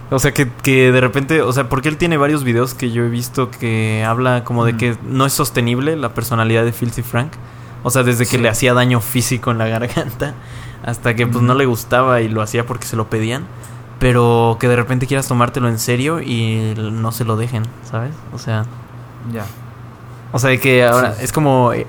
[0.10, 1.42] O sea, que, que de repente.
[1.42, 4.74] O sea, porque él tiene varios videos que yo he visto que habla como de
[4.74, 4.78] Mm.
[4.78, 7.32] que no es sostenible la personalidad de Filthy Frank.
[7.84, 8.38] O sea, desde que Sí.
[8.40, 10.34] le hacía daño físico en la garganta
[10.86, 13.46] hasta que pues no le gustaba y lo hacía porque se lo pedían.
[14.00, 18.12] Pero que de repente quieras tomártelo en serio y no se lo dejen, ¿sabes?
[18.34, 18.66] O sea.
[19.34, 19.46] Ya.
[20.32, 21.24] O sea, de que ahora Sí.
[21.24, 21.74] es como.
[21.74, 21.88] eh,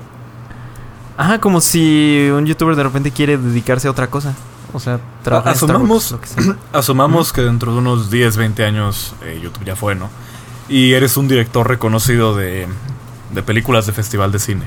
[1.17, 4.33] Ajá, como si un youtuber de repente quiere dedicarse a otra cosa.
[4.73, 6.55] O sea, trabajar en asumamos- Starbucks, lo que sea.
[6.73, 10.09] Asumamos que dentro de unos 10, 20 años eh, YouTube ya fue, ¿no?
[10.69, 12.67] Y eres un director reconocido de,
[13.33, 14.63] de películas de festival de cine.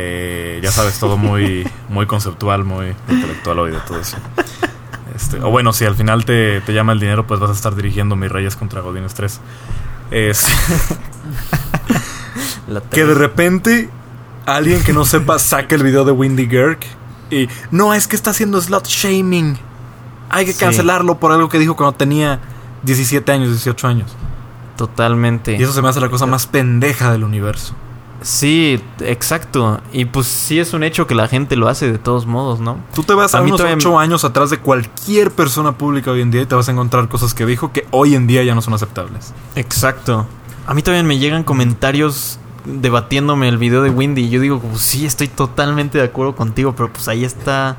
[0.00, 4.16] Eh, ya sabes, todo muy, muy conceptual, muy intelectual hoy de todo eso.
[5.16, 7.74] Este, o bueno, si al final te, te llama el dinero, pues vas a estar
[7.74, 9.40] dirigiendo Mis Reyes contra Godines 3.
[10.12, 10.46] Es,
[12.68, 13.88] La que de repente
[14.46, 16.84] alguien que no sepa saque el video de Windy Girk
[17.30, 19.58] y no, es que está haciendo slot shaming.
[20.30, 20.60] Hay que Sí.
[20.60, 22.40] cancelarlo por algo que dijo cuando tenía
[22.84, 24.14] 17 años, 18 años.
[24.76, 25.56] Totalmente.
[25.58, 27.74] Y eso se me hace la cosa más pendeja del universo.
[28.20, 29.80] Sí, exacto.
[29.92, 32.78] Y pues sí es un hecho que la gente lo hace de todos modos, ¿no?
[32.94, 36.30] Tú te vas a, A unos 8 años atrás de cualquier persona pública hoy en
[36.30, 38.62] día y te vas a encontrar cosas que dijo que hoy en día ya no
[38.62, 39.32] son aceptables.
[39.54, 40.26] Exacto.
[40.66, 44.82] A mí también me llegan comentarios debatiéndome el video de Windy y yo digo, pues
[44.82, 47.76] sí, estoy totalmente de acuerdo contigo, pero pues ahí está...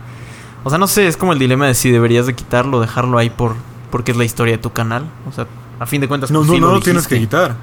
[0.63, 3.17] O sea, no sé, es como el dilema de si deberías de quitarlo o dejarlo
[3.17, 3.55] ahí por
[3.91, 5.09] porque es la historia de tu canal.
[5.27, 5.47] O sea,
[5.79, 6.31] a fin de cuentas...
[6.31, 7.55] No, pues, no, sí no lo tienes que quitar.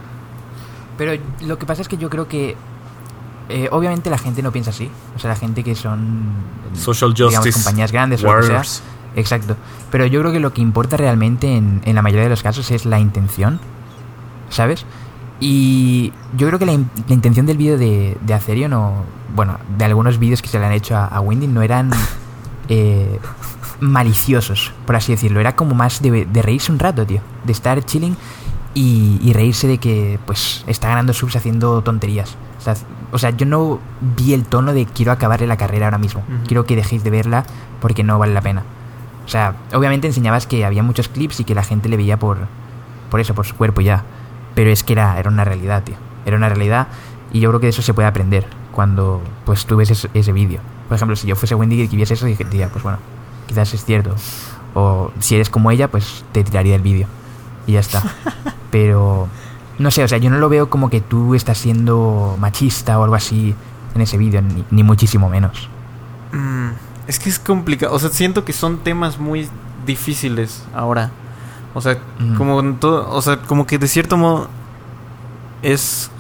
[0.99, 2.57] Pero lo que pasa es que yo creo que.
[3.49, 4.90] eh, obviamente la gente no piensa así.
[5.14, 6.24] O sea, la gente que son.
[6.74, 8.62] Social digamos, justice compañías grandes o lo que sea.
[9.16, 9.57] Exacto.
[9.90, 12.70] Pero yo creo que lo que importa realmente en, en la mayoría de los casos
[12.70, 13.61] es la intención.
[14.51, 14.84] ¿Sabes?
[15.40, 19.05] Y yo creo que la, in- la intención del vídeo de, de Atherion o.
[19.34, 21.90] Bueno, de algunos vídeos que se le han hecho a, a Windy no eran.
[22.68, 23.18] eh,
[23.80, 25.38] maliciosos, por así decirlo.
[25.40, 27.20] Era como más de, de reírse un rato, tío.
[27.44, 28.16] De estar chilling
[28.77, 32.37] y, y reírse de que, pues, está ganando subs haciendo tonterías.
[32.59, 32.74] O sea,
[33.11, 33.81] o sea, yo no
[34.16, 36.22] vi el tono de quiero acabarle la carrera ahora mismo.
[36.47, 37.47] Quiero que dejéis de verla
[37.81, 38.64] porque no vale la pena.
[39.24, 42.37] O sea, obviamente enseñabas que había muchos clips y que la gente le veía por,
[43.11, 44.05] por eso, por su cuerpo ya.
[44.55, 45.97] Pero es que era, era una realidad, tío.
[46.27, 46.89] Era una realidad
[47.33, 50.33] y yo creo que de eso se puede aprender cuando pues tú ves ese, ese
[50.33, 50.61] vídeo.
[50.89, 52.99] Por ejemplo, si yo fuese Wendy y viese eso, diría, pues bueno,
[53.47, 54.14] quizás es cierto.
[54.74, 57.07] O si eres como ella, pues te tiraría el vídeo.
[57.67, 58.03] Y ya está.
[58.71, 59.29] Pero,
[59.79, 63.05] no sé, o sea, yo no lo veo como que tú estás siendo machista o
[63.05, 63.55] algo así
[63.95, 65.69] en ese vídeo, ni, ni muchísimo menos.
[66.33, 66.71] Mm,
[67.07, 67.95] es que es complicado.
[67.95, 69.49] O sea, siento que son temas muy
[69.87, 71.11] difíciles ahora.
[71.75, 71.99] O sea,
[72.39, 74.49] como en todo, o sea, como que de cierto modo
[75.62, 76.11] es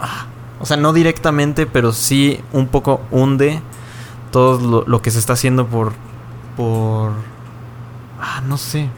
[0.00, 0.26] ah,
[0.60, 3.60] o sea, no directamente, pero sí un poco hunde
[4.32, 5.92] todo lo, lo que se está haciendo por
[6.56, 7.12] por
[8.20, 8.88] ah, no sé.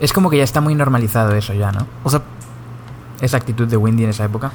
[0.00, 1.86] Es como que ya está muy normalizado eso ya, ¿no?
[2.04, 2.22] O sea,
[3.20, 4.50] Esa actitud de Wendy en esa época.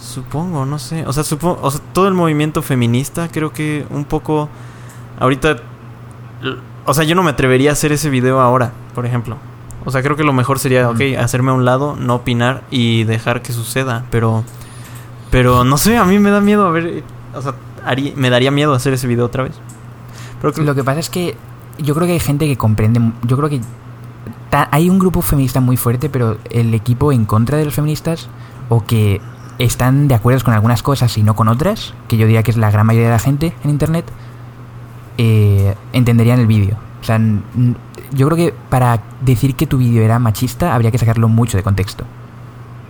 [0.00, 1.06] Supongo, no sé.
[1.06, 4.48] O sea, supongo, o sea, todo el movimiento feminista creo que un poco
[5.20, 5.56] ahorita
[6.86, 9.36] o sea, yo no me atrevería a hacer ese video ahora, por ejemplo.
[9.84, 13.04] O sea, creo que lo mejor sería, ok, hacerme a un lado, no opinar y
[13.04, 14.44] dejar que suceda, pero
[15.30, 17.02] pero no sé, a mí me da miedo a ver,
[17.34, 19.52] o sea, haría- me daría miedo hacer ese video otra vez.
[20.40, 21.36] Pero Lo que pasa es que
[21.78, 23.00] yo creo que hay gente que comprende.
[23.24, 23.60] Yo creo que
[24.50, 28.28] ta- hay un grupo feminista muy fuerte, pero el equipo en contra de los feministas
[28.68, 29.20] o que
[29.58, 32.56] están de acuerdo con algunas cosas y no con otras, que yo diría que es
[32.56, 34.04] la gran mayoría de la gente en internet,
[35.18, 36.76] eh, entenderían el vídeo.
[37.00, 37.18] O sea,
[38.12, 41.62] yo creo que para decir que tu vídeo era machista habría que sacarlo mucho de
[41.62, 42.04] contexto.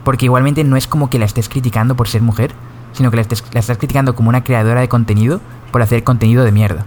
[0.04, 2.52] Porque igualmente no es como que la estés criticando por ser mujer,
[2.92, 5.40] sino que la, estés- la estás criticando como una creadora de contenido
[5.72, 6.84] por hacer contenido de mierda.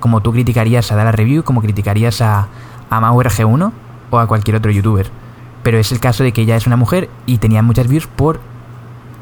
[0.00, 2.46] Como tú criticarías a Dala Review, como criticarías a,
[2.90, 3.72] a MauRG1
[4.10, 5.10] o a cualquier otro youtuber.
[5.62, 8.40] Pero es el caso de que ella es una mujer y tenía muchas views por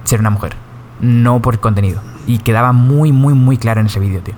[0.05, 0.55] ser una mujer,
[1.01, 2.01] no por contenido.
[2.27, 4.35] Y quedaba muy, muy, muy claro en ese vídeo, tío.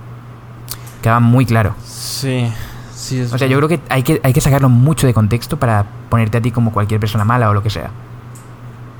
[1.01, 1.75] Quedaba muy claro.
[1.85, 2.51] sí,
[2.93, 5.57] sí es O sea, yo creo que hay, que hay que sacarlo mucho de contexto
[5.57, 7.91] para ponerte a ti como cualquier persona mala o lo que sea.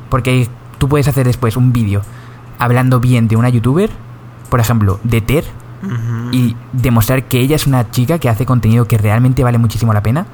[0.10, 0.48] Porque
[0.78, 2.02] tú puedes hacer después un vídeo
[2.58, 3.90] hablando bien de una youtuber,
[4.50, 5.46] por ejemplo, de Ter,
[6.32, 10.04] y demostrar que ella es una chica que hace contenido que realmente vale muchísimo la
[10.04, 10.26] pena,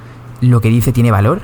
[0.41, 1.41] lo que dice tiene valor,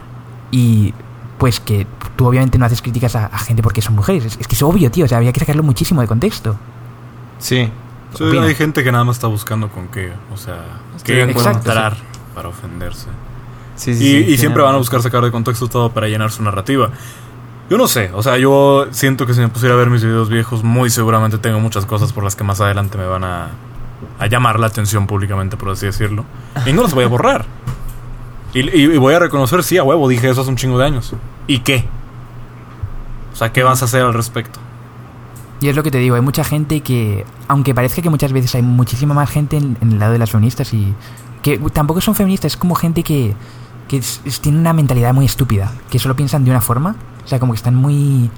[0.52, 0.94] y
[1.38, 4.26] pues que tú obviamente no haces críticas a, a gente porque son mujeres.
[4.26, 6.56] Es, es que es obvio, tío, o sea, había que sacarlo muchísimo de contexto.
[7.39, 7.70] Sí.
[8.20, 10.58] Hay gente que nada más está buscando con qué, o sea,
[11.04, 11.96] qué encontrar
[12.36, 13.08] para ofenderse.
[13.76, 16.30] Sí, y sí, y tiene siempre van a buscar sacar de contexto todo para llenar
[16.30, 16.89] su narrativa.
[17.70, 20.28] Yo no sé, o sea, yo siento que si me pusiera a ver mis videos
[20.28, 23.48] viejos, muy seguramente tengo muchas cosas por las que más adelante me van a,
[24.20, 26.26] a llamar la atención públicamente, por así decirlo.
[26.66, 27.46] Y no las voy a borrar.
[28.54, 30.86] Y, y- y voy a reconocer, sí, a huevo, dije eso hace un chingo de
[30.86, 31.14] años.
[31.47, 31.86] ¿Y qué?
[33.34, 34.60] O sea, ¿qué vas a hacer al respecto?
[35.62, 38.56] Y es lo que te digo, hay mucha gente que, aunque parezca que muchas veces
[38.56, 40.93] hay muchísima más gente en, en el lado de las feministas y
[41.43, 43.34] que tampoco son feministas, es como gente que,
[43.88, 47.28] que es- es- tiene una mentalidad muy estúpida, que solo piensan de una forma, o
[47.28, 48.30] sea, como que están muy...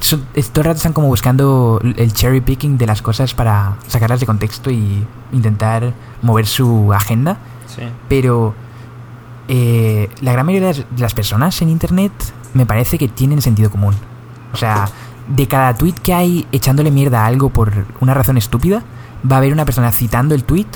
[0.00, 3.76] son- es- todo el rato están como buscando el cherry picking de las cosas para
[3.86, 7.82] sacarlas de contexto y intentar mover su agenda Sí.
[8.08, 8.54] pero
[9.48, 12.12] eh, la gran mayoría de las- personas en internet
[12.54, 13.94] me parece que tienen sentido común.
[14.52, 14.88] O sea,
[15.28, 18.82] de cada tweet que hay echándole mierda a algo por una razón estúpida,
[19.30, 20.66] va a haber una persona citando el tweet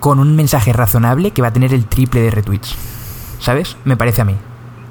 [0.00, 2.74] con un mensaje razonable que va a tener el triple de retweets.
[3.40, 3.76] ¿Sabes?
[3.84, 4.34] Me parece a mí.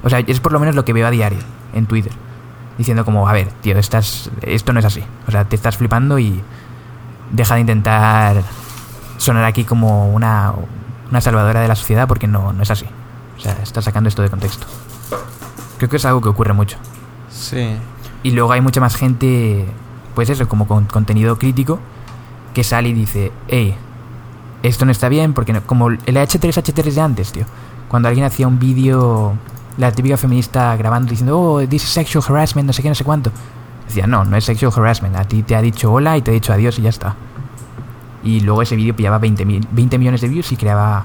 [0.02, 1.38] O sea, es por lo menos lo que veo a diario
[1.74, 2.12] en Twitter.
[2.78, 5.02] Diciendo como, a ver, tío, estás, esto no es así.
[5.26, 6.40] O sea, te estás flipando y
[7.32, 8.42] deja de intentar
[9.16, 10.52] sonar aquí como una,
[11.10, 12.86] una salvadora de la sociedad porque no, no es así.
[13.36, 14.66] O sea, estás sacando esto de contexto.
[15.78, 16.78] Creo que es algo que ocurre mucho.
[17.30, 17.76] Sí.
[18.22, 19.66] Y luego hay mucha más gente,
[20.14, 21.78] pues eso, como con contenido crítico,
[22.54, 23.74] que sale y dice, hey,
[24.62, 27.44] esto no está bien, porque no- como el H3H3 de antes, tío.
[27.88, 29.34] Cuando alguien hacía un vídeo,
[29.76, 33.04] la típica feminista grabando diciendo, oh, this is sexual harassment, no sé qué, no sé
[33.04, 33.30] cuánto.
[33.86, 36.34] Decía, no, no es sexual harassment, a ti te ha dicho hola y te ha
[36.34, 37.14] dicho adiós y ya está.
[38.24, 41.04] Y luego ese vídeo pillaba 20, mil- 20 millones de views y creaba,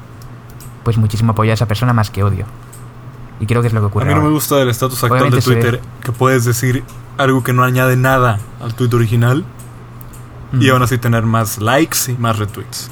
[0.83, 2.45] pues, muchísimo apoyo a esa persona más que odio.
[3.39, 4.05] Y creo que es lo que A ocurre.
[4.05, 4.33] mí no me ahora.
[4.35, 5.51] gusta el estatus actual Obviamente de se.
[5.53, 6.83] Twitter que puedes decir
[7.17, 9.43] algo que no añade nada al tweet original
[10.53, 10.71] y Mm.
[10.71, 12.89] aún así tener más likes y más retweets.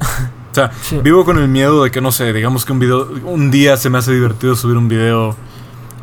[0.52, 0.98] O sea, Sí.
[1.02, 3.90] vivo con el miedo de que, no sé, digamos que un video, un día se
[3.90, 5.36] me hace divertido subir un video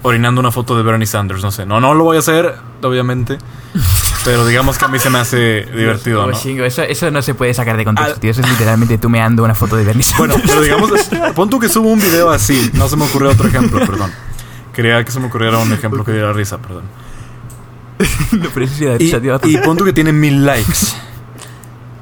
[0.04, 1.66] orinando una foto de Bernie Sanders, no sé.
[1.66, 2.54] No, no lo voy a hacer,
[2.84, 3.40] obviamente,
[4.24, 6.34] pero digamos que a mí se me hace divertido, ¿no?
[6.38, 8.32] chingo, eso, eso no se puede sacar de contexto, Al- tío.
[8.32, 10.92] Eso es literalmente tú meando una foto de Bernie Bueno, pero digamos,
[11.36, 14.12] pon tú que subo un video así, no se me ocurrió otro ejemplo, perdón.
[14.74, 16.84] Quería que se me ocurriera un ejemplo que diera risa, perdón.
[18.32, 19.40] No, pero eso sí da Y, tío.
[19.44, 20.74] y pon tú que tiene mil likes.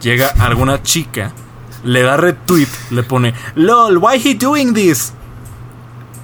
[0.01, 1.31] Llega alguna chica,
[1.83, 5.13] le da retweet, le pone LOL, why he doing this?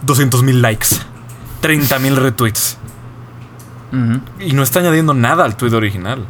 [0.03, 0.95] 200 mil likes,
[1.61, 2.77] 30 mil retweets.
[3.91, 4.19] Ujú.
[4.39, 6.25] Y no está añadiendo nada al tweet original.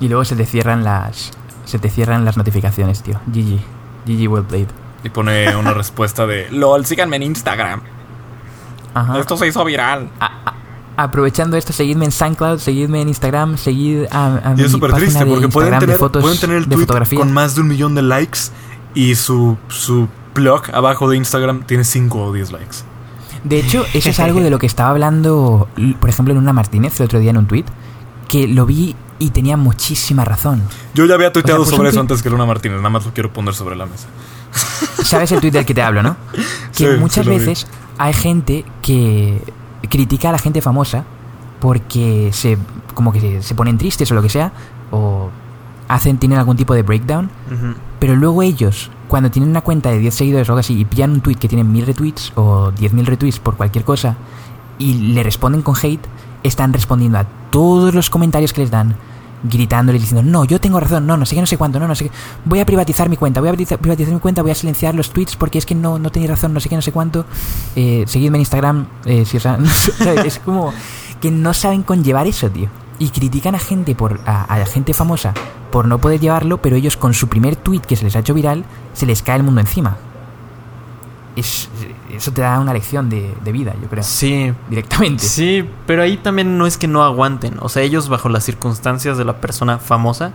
[0.00, 1.32] Y luego se te cierran las.
[1.64, 3.20] Se te cierran las notificaciones, tío.
[3.26, 3.60] GG.
[4.06, 4.68] GG well played.
[5.02, 7.80] Y pone una respuesta de LOL, síganme en Instagram.
[8.94, 9.18] Ajá.
[9.18, 10.08] Esto se hizo viral.
[10.96, 14.92] Aprovechando esto, seguidme en SoundCloud, seguidme en Instagram, seguid a, a Y mi es súper
[14.94, 16.86] triste porque pueden tener, fotos pueden tener el tweet
[17.16, 18.38] con más de un millón de likes
[18.94, 22.76] y su, su blog abajo de Instagram tiene 5 o 10 likes.
[23.48, 25.68] De hecho, eso es algo de lo que estaba hablando,
[26.00, 27.64] por ejemplo, Luna Martínez el otro día en un tweet,
[28.28, 30.62] que lo vi y tenía muchísima razón.
[30.94, 33.54] Yo ya había tuiteado sobre eso antes que Luna Martínez, nada más lo quiero poner
[33.54, 34.08] sobre la mesa.
[35.04, 36.16] ¿Sabes el tweet del que te hablo, no?
[36.76, 37.44] Que Sí, muchas sí lo vi.
[37.44, 37.66] veces
[37.98, 39.40] hay gente que
[39.88, 41.04] critica a la gente famosa
[41.60, 42.58] porque se
[42.94, 44.52] como que se, se ponen tristes o lo que sea
[44.90, 45.30] o
[45.88, 47.30] hacen tienen algún tipo de breakdown,
[48.00, 51.12] pero luego ellos cuando tienen una cuenta de 10 seguidores o algo así y pillan
[51.12, 54.16] un tweet que tiene 1000 retweets o 10000 retweets por cualquier cosa
[54.78, 56.04] y le responden con hate,
[56.42, 58.96] están respondiendo a todos los comentarios que les dan
[59.42, 61.94] gritándoles diciendo, no, yo tengo razón, no, no sé qué, no sé cuánto, no, no
[61.94, 62.10] sé qué.
[62.44, 65.36] Voy a privatizar mi cuenta, voy a privatizar, mi cuenta, voy a silenciar los tweets
[65.36, 67.24] porque es que no, no tenéis razón, no sé qué, no sé cuánto.
[67.74, 69.64] Eh, seguidme en Instagram, eh, si os han-.
[70.24, 70.72] Es como
[71.20, 72.68] que no saben conllevar eso, tío.
[72.98, 75.34] Y critican a gente por a, a gente famosa
[75.70, 78.32] por no poder llevarlo, pero ellos con su primer tweet que se les ha hecho
[78.34, 79.96] viral, se les cae el mundo encima.
[81.36, 81.68] Es,
[82.10, 84.02] eso te da una lección de, de vida, yo creo.
[84.02, 85.22] Sí, Directamente.
[85.22, 87.56] sí, pero ahí también no es que no aguanten.
[87.60, 90.32] O sea, ellos bajo las circunstancias de la persona famosa.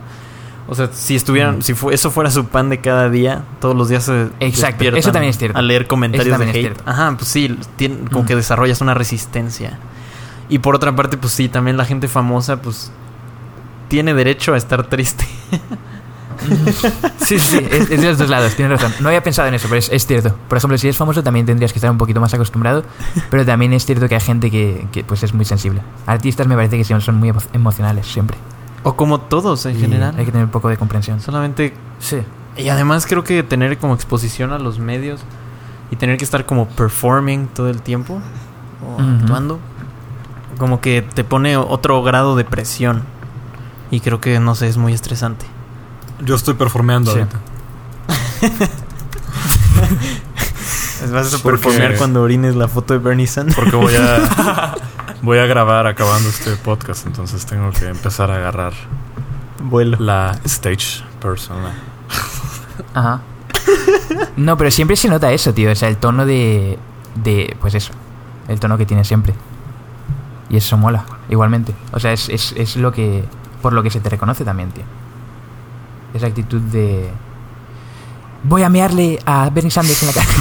[0.68, 1.62] O sea, si estuvieran, Mm.
[1.62, 5.10] si fu- eso fuera su pan de cada día, todos los días se Exacto, eso
[5.10, 5.58] también es cierto.
[5.58, 6.80] A leer comentarios de hate.
[6.86, 8.26] Ajá, pues sí, tien- como Mm.
[8.26, 9.80] que desarrollas una resistencia.
[10.52, 12.90] Y por otra parte, pues sí, también la gente famosa, pues
[13.88, 15.24] tiene derecho a estar triste.
[17.24, 18.92] Sí, sí, es, es de los dos lados, tienes razón.
[19.00, 20.34] No había pensado en eso, pero es, es cierto.
[20.48, 22.82] Por ejemplo, si eres famoso también tendrías que estar un poquito más acostumbrado,
[23.30, 25.82] pero también es cierto que hay gente que, que, pues es muy sensible.
[26.06, 28.36] Artistas me parece que son muy emo- emocionales, siempre.
[28.82, 30.14] o como todos en Y general.
[30.18, 31.20] Hay que tener un poco de comprensión.
[31.20, 32.18] Solamente Sí.
[32.56, 35.20] Y además creo que tener como exposición a los medios
[35.92, 38.20] y tener que estar como performing todo el tiempo
[38.84, 39.02] o Ujú.
[39.20, 39.60] actuando,
[40.58, 43.02] como que te pone otro grado de presión.
[43.90, 45.44] Y creo que, no sé, es muy estresante.
[46.20, 47.18] Yo estoy performeando Sí.
[47.18, 47.38] ahorita.
[51.12, 53.56] Vas a performear cuando orines la foto de Bernie Sanders.
[53.56, 54.74] Porque voy a
[55.22, 58.72] voy a grabar acabando este podcast, entonces tengo que empezar a agarrar
[59.64, 59.96] Vuelo.
[60.00, 61.72] la stage persona.
[62.94, 63.20] Ajá.
[64.36, 65.72] No, pero siempre se nota eso, tío.
[65.72, 66.78] O sea, el tono de.
[67.16, 67.92] de pues eso.
[68.48, 69.34] El tono que tiene siempre.
[70.52, 71.74] Y eso mola, igualmente.
[71.92, 73.24] O sea, es, es, es lo que.
[73.60, 74.84] por lo que se te reconoce también, tío.
[76.14, 77.10] Esa actitud de.
[78.44, 80.28] Voy a mearle a Bernie Sanders en la cara.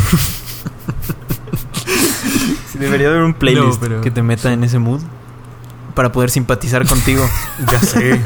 [2.80, 5.02] debería haber un playlist No, pero- que te meta en ese mood
[5.94, 7.26] para poder simpatizar contigo.
[7.72, 8.22] Ya sé.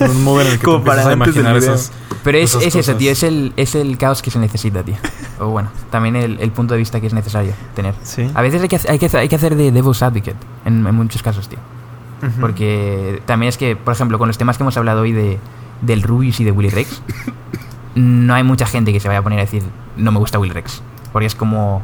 [0.00, 1.74] Un modo en el que Como te para a imaginar video.
[1.74, 1.92] esas
[2.24, 3.10] Pero es, Esas es eso, tío.
[3.12, 4.94] Es el, es el caos que se necesita, tío.
[5.38, 7.94] O bueno, también el, el punto de vista que es necesario tener.
[8.02, 8.30] Sí.
[8.34, 10.94] A veces hay que, hacer- hay que, hay que hacer de devil's advocate en, en
[10.94, 11.58] muchos casos, tío.
[12.38, 15.38] Porque también es que, por ejemplo, con los temas que hemos hablado hoy de,
[15.80, 17.00] del Rubius y de Willy Rex,
[17.94, 19.62] no hay mucha gente que se vaya a poner a decir
[19.96, 20.82] no me gusta Will Rex.
[21.12, 21.82] Porque es como,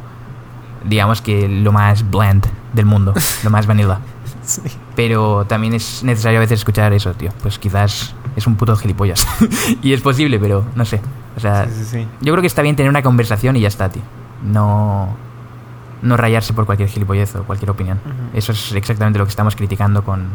[0.85, 3.13] digamos que lo más bland del mundo,
[3.43, 3.99] lo más vanilla.
[4.53, 4.61] Sí.
[4.95, 7.31] Pero también es necesario a veces escuchar eso, tío.
[7.41, 9.27] Pues quizás es un puto gilipollas.
[9.83, 11.01] y es posible, pero no sé.
[11.35, 12.07] O sea, Sí, sí, sí.
[12.21, 14.01] yo creo que está bien tener una conversación y ya está, tío.
[14.43, 15.09] No,
[16.01, 17.99] no rayarse por cualquier gilipollez o cualquier opinión.
[18.33, 20.29] Eso es exactamente lo que estamos criticando con,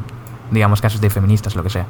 [0.51, 1.87] digamos, casos de feministas, lo que sea.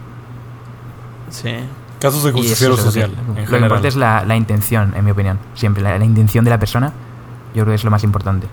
[1.31, 1.55] Sí.
[2.01, 4.95] Casos de justiciero es lo que- social, lo en que importa es la, la intención,
[4.97, 5.39] en mi opinión.
[5.55, 6.93] Siempre, la, la intención de la persona,
[7.55, 8.47] yo creo que es lo más importante.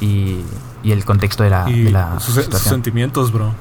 [0.00, 0.40] Y,
[0.86, 3.52] y el contexto de la, y de la sus, sentimientos, bro.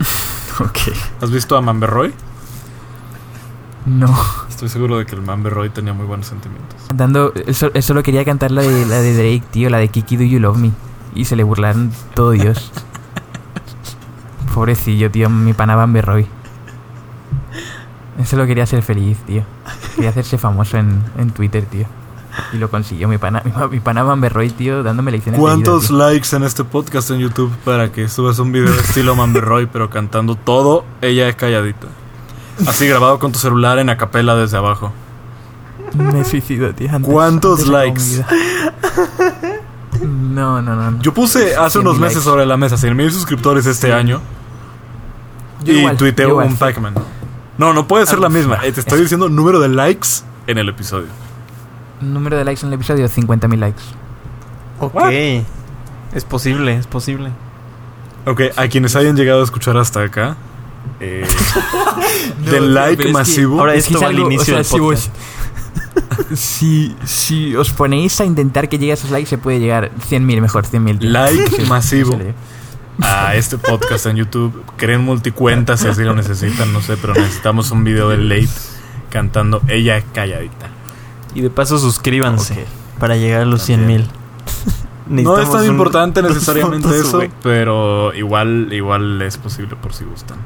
[0.60, 0.78] Ok.
[1.20, 2.12] ¿Has visto a Mamberroy?
[3.86, 4.12] No.
[4.48, 6.76] Estoy seguro de que el Mamberroy tenía muy buenos sentimientos.
[6.88, 10.16] Cantando, eso, eso lo quería cantar la de, la de Drake, tío, la de Kiki
[10.16, 10.72] Do You Love Me.
[11.14, 12.72] Y se le burlaron todo Dios.
[14.54, 16.26] Pobrecillo, tío, mi pana Bamber Roy.
[18.20, 19.44] Eso lo quería ser feliz, tío.
[19.94, 21.86] Quería hacerse famoso en, en Twitter, tío.
[22.52, 26.34] Y lo consiguió mi pana, mi, mi pana Bamber Roy, tío, dándome lecciones ¿Cuántos likes
[26.34, 30.34] en este podcast en YouTube para que subas un video de estilo Mamberroy, pero cantando
[30.34, 31.86] todo ella es calladita?
[32.66, 34.92] Así grabado con tu celular en acapela desde abajo.
[35.94, 36.88] Me suicido, tío.
[36.92, 38.24] antes- ¿Cuántos antes likes?
[40.02, 40.90] No, no, no.
[40.92, 41.00] no.
[41.02, 42.24] Yo puse hace 100,000 unos meses likes.
[42.30, 44.20] sobre la mesa 100 mil suscriptores este año
[45.64, 46.46] Yo y igual, igual.
[46.48, 46.94] un Pac-Man.
[47.58, 48.58] No, no puede ser Ah, la misma.
[48.60, 50.08] ah, Eh, Te estoy diciendo número de likes
[50.46, 51.06] en el episodio.
[52.12, 53.82] Número de likes en el episodio, 50.000 likes.
[54.80, 54.94] Ok.
[54.94, 55.12] What?
[56.14, 57.30] Es posible, es posible.
[58.26, 60.36] Ok, a quienes hayan llegado a escuchar hasta acá,
[61.00, 61.26] eh,
[62.50, 63.60] del like masivo.
[63.60, 65.08] Ahora Es que esto es va al o inicio sea, del si podcast.
[65.08, 69.90] vos- si, si os ponéis a intentar que llegue a esos likes, se puede llegar
[70.10, 70.98] 100.000 mejor, 100.000.
[70.98, 71.10] tío.
[71.10, 72.18] Like Sí, masivo.
[73.00, 74.62] a este podcast en YouTube.
[74.76, 78.48] Creen multicuentas si así lo necesitan, no sé, pero necesitamos un video de Late
[79.10, 80.68] cantando ella calladita.
[81.34, 82.64] Y de paso suscríbanse
[82.98, 84.00] para llegar a los 100 También.
[84.02, 84.10] mil.
[85.24, 90.38] No es tan importante necesariamente eso, pero igual, igual es posible por si gustan.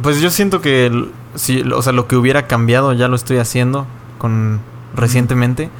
[0.00, 3.38] Pues yo siento que, el- si, o sea, lo que hubiera cambiado ya lo estoy
[3.38, 3.84] haciendo
[4.18, 4.60] con
[4.94, 5.70] recientemente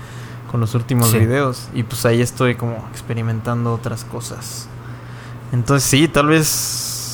[0.50, 1.18] con los últimos Sí.
[1.20, 4.68] videos y pues ahí estoy como experimentando otras cosas.
[5.52, 7.04] Entonces sí, tal vez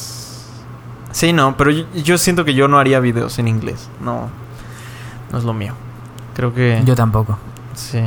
[1.12, 3.88] Sí, no, pero yo, yo siento que yo no haría videos en inglés.
[4.00, 4.30] No.
[5.30, 5.74] No es lo mío.
[6.34, 7.38] Creo que Yo tampoco.
[7.74, 8.00] sí,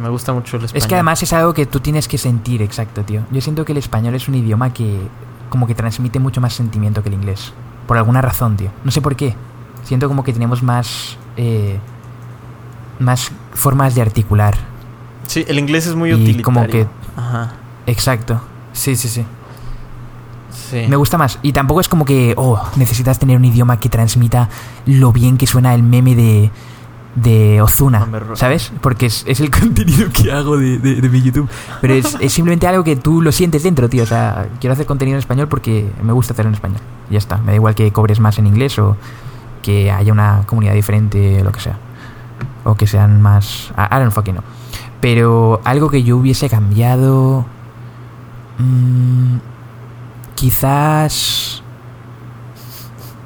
[0.00, 0.82] me gusta mucho el español.
[0.82, 3.22] Es que además es algo que tú tienes que sentir, exacto, tío.
[3.30, 4.98] Yo siento que el español es un idioma que
[5.48, 7.52] como que transmite mucho más sentimiento que el inglés.
[7.86, 8.70] Por alguna razón, tío.
[8.84, 9.34] No sé por qué.
[9.84, 11.16] Siento como que tenemos más...
[11.36, 11.78] eh,
[12.98, 14.54] más formas de articular.
[15.26, 16.44] Sí, el inglés es muy Y utilitario.
[16.44, 17.52] como que- Ajá.
[17.86, 18.40] Exacto.
[18.72, 19.24] Sí, sí, sí.
[20.70, 20.86] Sí.
[20.88, 21.38] Me gusta más.
[21.42, 24.48] Y tampoco es como que, oh, necesitas tener un idioma que transmita
[24.86, 26.50] lo bien que suena el meme de,
[27.14, 28.06] de Ozuna.
[28.34, 28.72] ¿Sabes?
[28.80, 31.48] Porque es, es el contenido que hago de, de- de mi YouTube.
[31.80, 34.04] Pero es, es simplemente algo que tú lo sientes dentro, tío.
[34.04, 36.80] O sea, quiero hacer contenido en español porque me gusta hacerlo en español.
[37.08, 37.38] Y ya está.
[37.38, 38.96] Me da igual que cobres más en inglés o
[39.62, 41.76] que haya una comunidad diferente, lo que sea.
[42.64, 43.72] O que sean más...
[43.76, 44.44] I don't fucking know.
[45.00, 47.44] Pero algo que yo hubiese cambiado...
[48.58, 49.36] mm,
[50.34, 51.62] quizás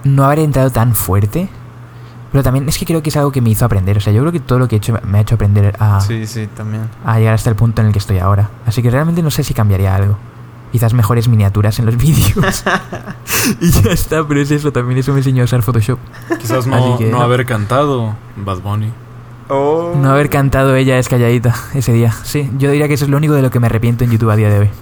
[0.04, 1.48] no haber entrado tan fuerte.
[2.34, 3.96] Pero también es que creo que es algo que me hizo aprender.
[3.96, 6.00] O sea, yo creo que todo lo que he hecho me ha hecho aprender a,
[6.00, 6.90] Sí, sí, también.
[7.04, 8.50] a llegar hasta el punto en el que estoy ahora.
[8.66, 10.18] Así que realmente no sé si cambiaría algo.
[10.72, 12.64] Quizás mejores miniaturas en los vídeos.
[13.60, 14.72] y ya está, pero es eso.
[14.72, 16.00] También eso me enseñó a usar Photoshop.
[16.40, 17.22] Quizás no, que no no.
[17.22, 18.90] haber cantado Bad Bunny.
[19.48, 22.10] No haber cantado ella es calladita ese día.
[22.24, 24.30] Sí, yo diría que eso es lo único de lo que me arrepiento en YouTube
[24.30, 24.70] a día de hoy.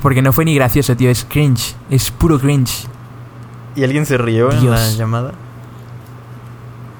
[0.00, 1.10] Porque no fue ni gracioso, tío.
[1.10, 1.74] Es cringe.
[1.90, 2.86] Es puro cringe.
[3.76, 4.78] ¿Y alguien se rió en Dios.
[4.78, 5.32] la llamada?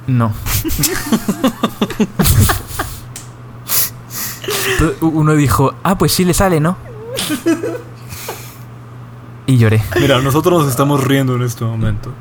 [0.07, 0.33] No.
[5.01, 6.77] Uno dijo, ah, pues sí le sale, ¿no?
[9.47, 9.83] Y lloré.
[10.01, 12.13] Mira, nosotros nos estamos riendo en este momento.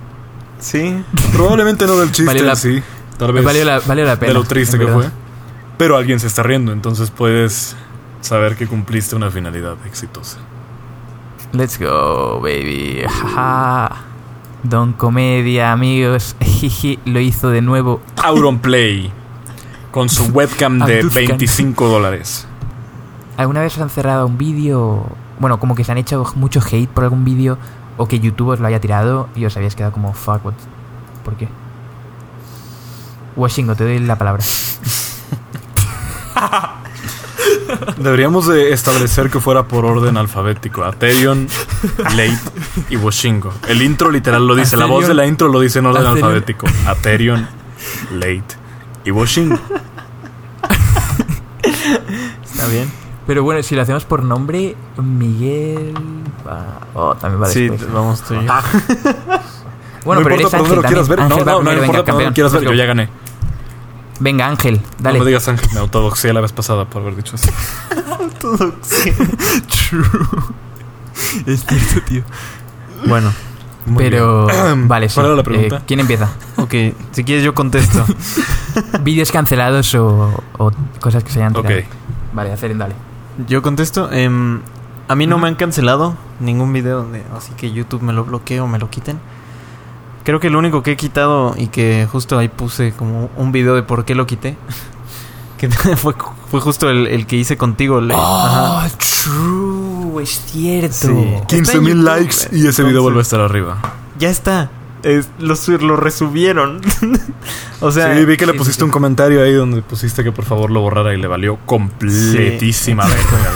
[0.59, 1.03] Sí.
[1.33, 2.83] Probablemente no del chiste Valió la- en sí.
[3.17, 4.29] Tal vez Valió la, valió la pena.
[4.29, 5.01] de lo triste en que verdad.
[5.01, 5.11] fue.
[5.77, 7.75] Pero alguien se está riendo, entonces puedes
[8.21, 10.37] saber que cumpliste una finalidad exitosa.
[11.53, 13.03] Let's go, baby.
[13.07, 13.91] Jaja.
[14.63, 16.35] Don Comedia, amigos.
[16.39, 18.01] Jiji, lo hizo de nuevo.
[18.23, 19.11] Auronplay.
[19.91, 21.27] Con su webcam de Abduzcan.
[21.27, 22.47] 25 dólares.
[23.37, 25.05] ¿Alguna vez os han cerrado un vídeo?
[25.39, 27.57] Bueno, como que se han hecho mucho hate por algún vídeo
[27.97, 30.53] o que YouTube os lo haya tirado y os habéis quedado como fuck, what?
[31.23, 31.47] ¿Por qué?
[33.35, 34.43] Washingo, te doy la palabra.
[37.97, 40.83] Deberíamos de establecer que fuera por orden alfabético.
[40.83, 41.47] Aterion,
[41.97, 42.37] Late
[42.89, 43.53] y Washingo.
[43.67, 44.77] El intro literal lo dice.
[44.77, 46.25] La voz de la intro lo dice en orden Aterion.
[46.25, 46.67] alfabético.
[46.87, 47.47] Aterion,
[48.13, 48.43] Late
[49.05, 49.59] y Washingo.
[52.43, 52.91] Está bien.
[53.27, 55.93] Pero bueno, si lo hacemos por nombre, Miguel.
[56.47, 57.91] va- Oh, también va Sí, después.
[57.93, 58.51] vamos tú y yo.
[58.51, 58.63] Ah,
[60.03, 61.19] Bueno, no pero importa eres por dónde lo quieras ver.
[61.19, 62.63] No, Ángel va no, no, primero, importa por dónde lo quieras ver.
[62.63, 63.09] Yo ya gané.
[64.23, 65.17] Venga, Ángel, dale.
[65.17, 67.49] No me digas Ángel, me autodoxé la vez pasada por haber dicho eso.
[71.45, 72.23] Es cierto, tío.
[73.05, 73.31] Bueno,
[73.85, 74.65] Muy Pero, bien.
[74.87, 75.15] vale, sí.
[75.15, 75.77] ¿Cuál era la pregunta?
[75.77, 76.29] Eh, ¿Quién empieza?
[76.57, 76.73] ok.
[77.11, 78.05] Si quieres yo contesto.
[79.01, 81.67] ¿Vídeos cancelados o, o cosas que se hayan Ok.
[81.67, 81.85] tirado?
[82.33, 82.95] Vale, Aceren, dale.
[83.47, 84.11] Yo contesto.
[84.11, 84.61] em,
[85.07, 88.59] a mí no me han cancelado ningún video donde así que YouTube me lo bloquee
[88.61, 89.19] o me lo quiten.
[90.23, 93.75] Creo que lo único que he quitado y que justo ahí puse como un video
[93.75, 94.57] de por qué lo quité.
[95.57, 96.15] Que fue,
[96.49, 98.01] fue justo el, el que hice contigo.
[98.01, 98.87] Le- Ajá.
[98.87, 100.95] Oh, true, es cierto.
[101.07, 101.33] Sí.
[101.49, 103.77] 15 Está en mil likes y ese video vuelve a estar arriba.
[104.17, 104.71] Ya está.
[105.03, 106.81] Es- lo, su- lo resubieron.
[107.79, 110.31] o sea, sí, vi que le sí, pusiste sí, un comentario ahí donde pusiste que
[110.31, 113.11] por favor lo borrara y le valió completísima al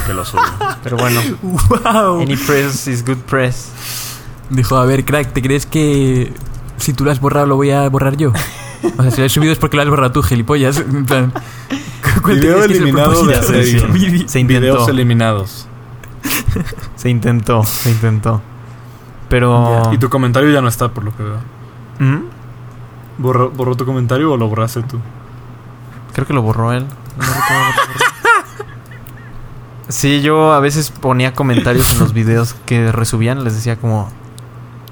[0.05, 0.43] que lo subió.
[0.83, 2.21] Pero bueno, Wow.
[2.21, 3.69] any press is good press.
[4.51, 6.31] Dijo, a ver, crack, ¿te crees que
[6.77, 8.31] si tú lo has borrado lo voy a borrar yo?
[8.97, 10.77] O sea, si lo has subido es porque lo has borrado tú, gilipollas.
[10.77, 11.33] En plan,
[12.21, 13.35] ¿cuál te Video eliminado de.
[13.35, 14.29] Aterion.
[14.29, 14.61] Se intentó.
[14.61, 15.67] Videos eliminados.
[16.95, 18.41] Se intentó, se intentó.
[19.29, 19.89] Pero.
[19.91, 21.39] Y tu comentario ya no está, por lo que veo.
[21.99, 22.25] ¿Mm?
[23.17, 24.99] ¿Borró, borró tu comentario o lo borraste tú?
[26.13, 26.85] Creo que lo borró él.
[27.17, 27.25] No.
[29.87, 33.43] Sí, yo a veces ponía comentarios en los videos que resubían.
[33.43, 34.09] Les decía como...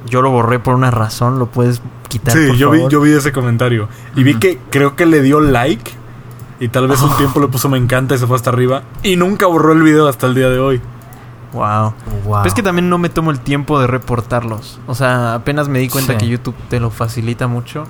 [0.06, 3.02] Yo lo borré por una razón, lo puedes quitar, Sí, por yo vi, favor?" yo
[3.02, 3.88] vi ese comentario.
[4.16, 5.92] Y vi que creo que le dio like.
[6.60, 8.84] Y tal vez un tiempo le puso me encanta y se fue hasta arriba.
[9.02, 10.82] Y nunca borró el video hasta el día de hoy.
[11.52, 11.94] Wow.
[12.26, 12.38] Wow.
[12.38, 14.80] Pero es que también no me tomo el tiempo de reportarlos.
[14.88, 16.20] O sea, apenas me di cuenta Sí.
[16.20, 17.86] que YouTube te lo facilita mucho.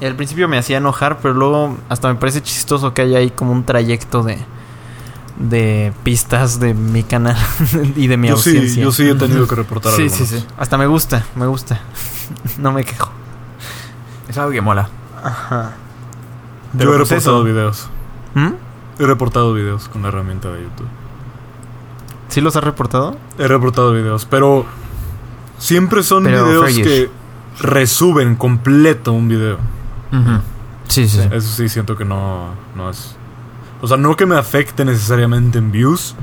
[0.00, 3.30] Y al principio me hacía enojar, pero luego hasta me parece chistoso que haya ahí
[3.30, 4.38] como un trayecto de,
[5.48, 7.36] de pistas de mi canal
[7.96, 8.82] y de mi Yo sí, ausencia.
[8.82, 10.28] yo sí he tenido que reportar Sí, algunos.
[10.28, 10.46] sí, sí.
[10.56, 11.80] Hasta me gusta, me gusta.
[12.58, 13.10] no me quejo.
[14.28, 14.88] Es algo que mola.
[15.22, 15.72] Ajá.
[16.74, 17.44] Yo he pues reportado eso.
[17.44, 17.88] videos.
[18.34, 18.52] ¿Mm?
[19.02, 20.88] He reportado videos con la herramienta de YouTube.
[22.28, 23.16] ¿Sí los has reportado?
[23.38, 24.64] He reportado videos, pero
[25.58, 27.10] siempre son Pero videos que
[27.60, 29.58] resuben completo un video.
[30.88, 31.28] Sí, sí, sí.
[31.30, 33.16] Eso sí siento que no, no es...
[33.82, 36.14] O sea, no que me afecte necesariamente en views,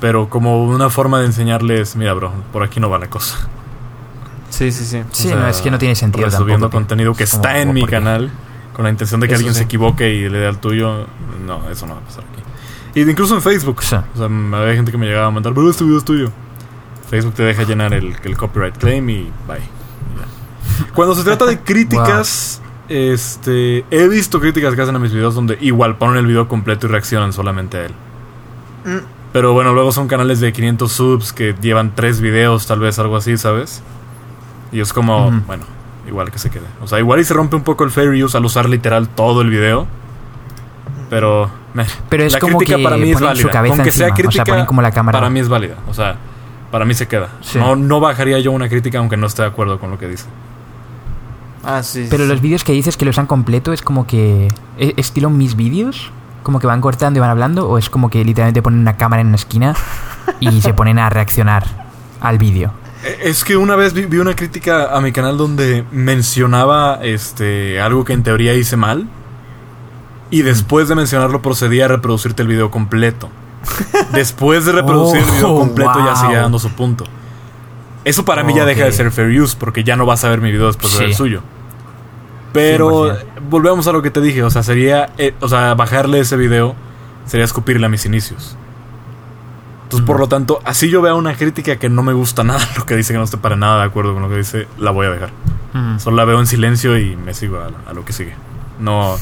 [0.00, 3.48] pero como una forma de enseñarles, mira, bro, por aquí no va la cosa.
[4.50, 5.02] Sí, sí, sí.
[5.12, 7.58] Sí, O sea, no, es que no tiene sentido que- contenido que es como- está
[7.60, 8.30] en mi canal,
[8.74, 9.58] con la intención de que Eso alguien sí.
[9.58, 11.06] se equivoque y le dé al tuyo.
[11.46, 13.00] No, eso no va a pasar aquí.
[13.00, 13.82] Y incluso en Facebook.
[13.82, 13.94] Sí.
[13.96, 16.30] O sea, había gente que me llegaba a mandar, pero este video es tuyo.
[17.10, 19.58] Facebook te deja llenar el, el copyright claim y bye.
[19.58, 20.92] Y.
[20.92, 25.56] Cuando se trata de críticas, este, he visto críticas que hacen a mis videos donde
[25.60, 27.92] igual ponen el video completo y reaccionan solamente a él.
[29.32, 33.16] Pero bueno, luego son canales de 500 subs que llevan tres videos, tal vez algo
[33.16, 33.82] así, ¿sabes?
[34.70, 35.64] Y es como, bueno,
[36.06, 36.66] igual que se quede.
[36.82, 39.40] O sea, igual y se rompe un poco el fair use al usar literal todo
[39.40, 39.86] el video.
[41.10, 41.86] Pero, meh.
[42.08, 43.42] Pero es la como crítica que para mí es válida.
[43.42, 45.18] su cabeza Con que sea encima, o sea, crítica, ponen como la cámara.
[45.18, 45.76] para mí es válida.
[45.88, 46.16] O sea,
[46.70, 47.30] para mí se queda.
[47.40, 47.58] Sí.
[47.58, 50.26] No, no bajaría yo una crítica aunque no esté de acuerdo con lo que dice.
[51.66, 52.06] Ah, sí.
[52.10, 52.28] Pero sí.
[52.30, 54.48] los vídeos que dices que los han completo es como que...
[54.78, 56.10] ¿e- ¿Estilo mis vídeos?
[56.42, 57.68] ¿Como que van cortando y van hablando?
[57.68, 59.74] ¿O es como que literalmente ponen una cámara en una esquina
[60.40, 61.64] y se ponen a reaccionar
[62.20, 62.72] al vídeo?
[63.04, 68.04] Eh, Es que una vez vi, una crítica a mi canal donde mencionaba este algo
[68.04, 69.08] que en teoría hice mal.
[70.30, 73.28] Y después de mencionarlo procedía a reproducirte el video completo.
[74.12, 77.04] Después de reproducir el video Oh, completo ya seguía dando su punto.
[78.04, 80.40] Eso para mí ya deja de ser fair use porque ya no vas a ver
[80.42, 81.42] mi video después de ver el suyo.
[82.54, 83.24] Pero 100%.
[83.50, 86.74] volvemos a lo que te dije, o sea, sería, eh, o sea, bajarle ese video
[87.26, 88.56] sería escupirle a mis inicios.
[89.84, 92.86] Entonces, por lo tanto, así yo vea una crítica que no me gusta nada, lo
[92.86, 95.06] que dice que no estoy para nada de acuerdo con lo que dice, la voy
[95.06, 95.30] a dejar.
[95.98, 98.32] Solo la veo en silencio y me sigo a, a lo que sigue.
[98.78, 99.16] No,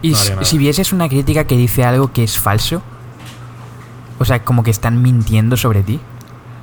[0.00, 2.82] Y No si- vieses una crítica que dice algo que es falso,
[4.18, 6.00] o sea, como que están mintiendo sobre ti.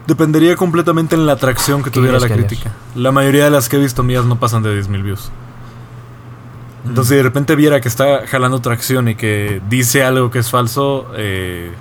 [0.08, 2.72] dependería completamente en la atracción que ¿Qué tuviera la que crítica.
[2.96, 5.32] La mayoría de las que he visto mías no pasan de 10.000 views.
[6.90, 10.50] Entonces, si de repente viera que está jalando tracción y que dice algo que es
[10.50, 11.72] falso, eh,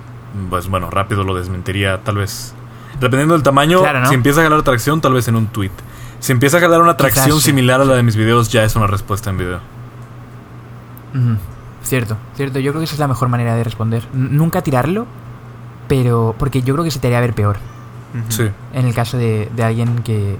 [0.49, 2.53] pues bueno, rápido lo desmentiría, tal vez.
[2.99, 4.09] Dependiendo del tamaño, Claro, ¿no?
[4.09, 5.71] si empieza a jalar tracción, tal vez en un tweet.
[6.19, 7.45] Si empieza a jalar una Quizás tracción sí.
[7.45, 9.59] similar a la de mis videos, ya es una respuesta en video.
[11.15, 11.37] Ujú.
[11.83, 12.59] Cierto, cierto.
[12.59, 14.03] Yo creo que esa es la mejor manera de responder.
[14.13, 15.07] N- Nunca tirarlo,
[15.87, 17.57] Pero, porque yo creo que se te haría ver peor
[18.13, 18.23] Ujú.
[18.31, 18.49] Sí.
[18.73, 20.37] en el caso de, de alguien que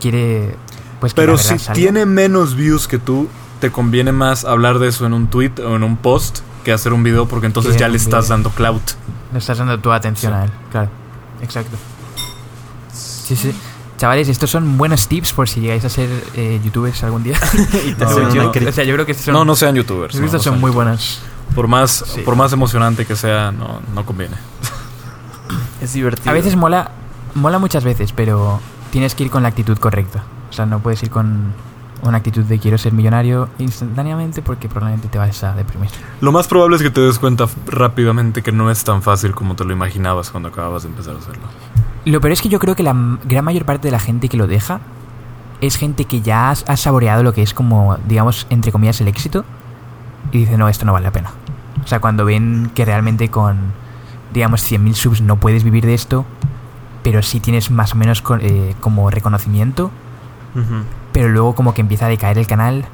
[0.00, 0.54] quiere,
[1.00, 1.72] pues que Pero si salga.
[1.72, 3.26] tiene menos views que tú,
[3.62, 6.92] te conviene más hablar de eso en un tweet o en un post que hacer
[6.92, 8.36] un video porque entonces ya le estás video.
[8.36, 8.82] dando clout.
[9.32, 10.38] Le estás dando tu atención Sí.
[10.38, 10.90] a él, claro.
[11.42, 11.76] Exacto.
[12.92, 13.54] Sí, sí.
[13.98, 17.38] Chavales, estos son buenos tips por si llegáis a ser eh, youtubers algún día.
[17.86, 18.50] Y te No, no, no.
[18.52, 18.70] crítica.
[18.70, 20.14] O sea, yo creo que estos son, No, no sean youtubers.
[20.16, 21.20] estos son sean muy buenos.
[21.54, 22.20] Por más, Sí.
[22.22, 24.36] por más emocionante que sea, no, no conviene.
[25.80, 26.30] Es divertido.
[26.30, 26.90] A veces mola,
[27.34, 28.60] mola muchas veces, pero
[28.90, 30.24] tienes que ir con la actitud correcta.
[30.50, 31.52] O sea, no puedes ir con
[32.02, 35.90] una actitud de quiero ser millonario instantáneamente porque probablemente te vas a deprimir.
[36.20, 39.56] Lo más probable es que te des cuenta rápidamente que no es tan fácil como
[39.56, 41.42] te lo imaginabas cuando acababas de empezar a hacerlo.
[42.04, 42.94] Lo peor es que yo creo que la
[43.24, 44.80] gran mayor parte de la gente que lo deja
[45.60, 49.44] es gente que ya ha saboreado lo que es como, digamos, entre comillas, el éxito
[50.32, 51.30] y dice, no, esto no vale la pena.
[51.84, 53.72] O sea, cuando ven que realmente con,
[54.32, 56.24] digamos, 100.000 subs no puedes vivir de esto,
[57.04, 59.92] pero sí tienes más o menos eh, como reconocimiento.
[61.12, 62.84] Pero luego como que empieza a decaer el canal,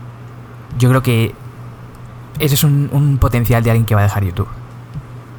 [0.79, 1.35] yo creo que
[2.39, 4.49] ese es un, un potencial de alguien que va a dejar YouTube.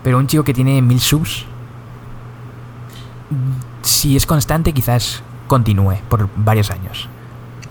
[0.04, 1.46] Pero un chico que tiene mil subs,
[3.82, 7.08] si es constante, quizás continúe por varios años.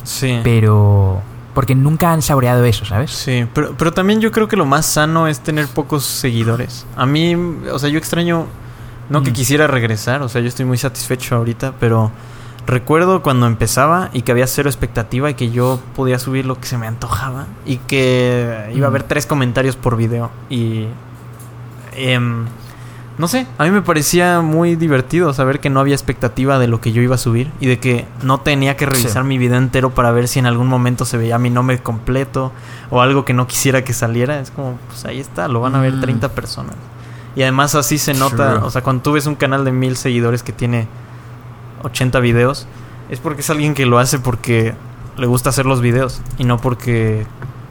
[0.04, 0.40] Sí.
[0.42, 1.20] Pero...
[1.54, 3.10] Porque nunca han saboreado eso, ¿sabes?
[3.10, 6.86] Sí, pero, pero también yo creo que lo más sano es tener pocos seguidores.
[6.94, 8.46] A mí, o sea, yo extraño,
[9.10, 9.34] no que Mm.
[9.34, 12.12] quisiera regresar, o sea, yo estoy muy satisfecho ahorita, pero
[12.68, 16.66] recuerdo cuando empezaba y que había cero expectativa y que yo podía subir lo que
[16.68, 19.08] se me antojaba y que iba a haber Mm.
[19.08, 20.86] tres comentarios por video y...
[21.96, 22.44] em,
[23.18, 26.80] no sé, a mí me parecía muy divertido saber que no había expectativa de lo
[26.80, 29.28] que yo iba a subir y de que no tenía que revisar Sí.
[29.28, 32.52] mi video entero para ver si en algún momento se veía mi nombre completo
[32.90, 34.38] o algo que no quisiera que saliera.
[34.38, 36.00] Es como, pues ahí está, lo van a ver Mm.
[36.00, 36.76] 30 personas.
[37.34, 40.44] Y además así se nota, o sea, cuando tú ves un canal de mil seguidores
[40.44, 40.86] que tiene
[41.82, 42.66] 80 videos,
[43.10, 44.74] es porque es alguien que lo hace porque
[45.16, 47.26] le gusta hacer los videos y no porque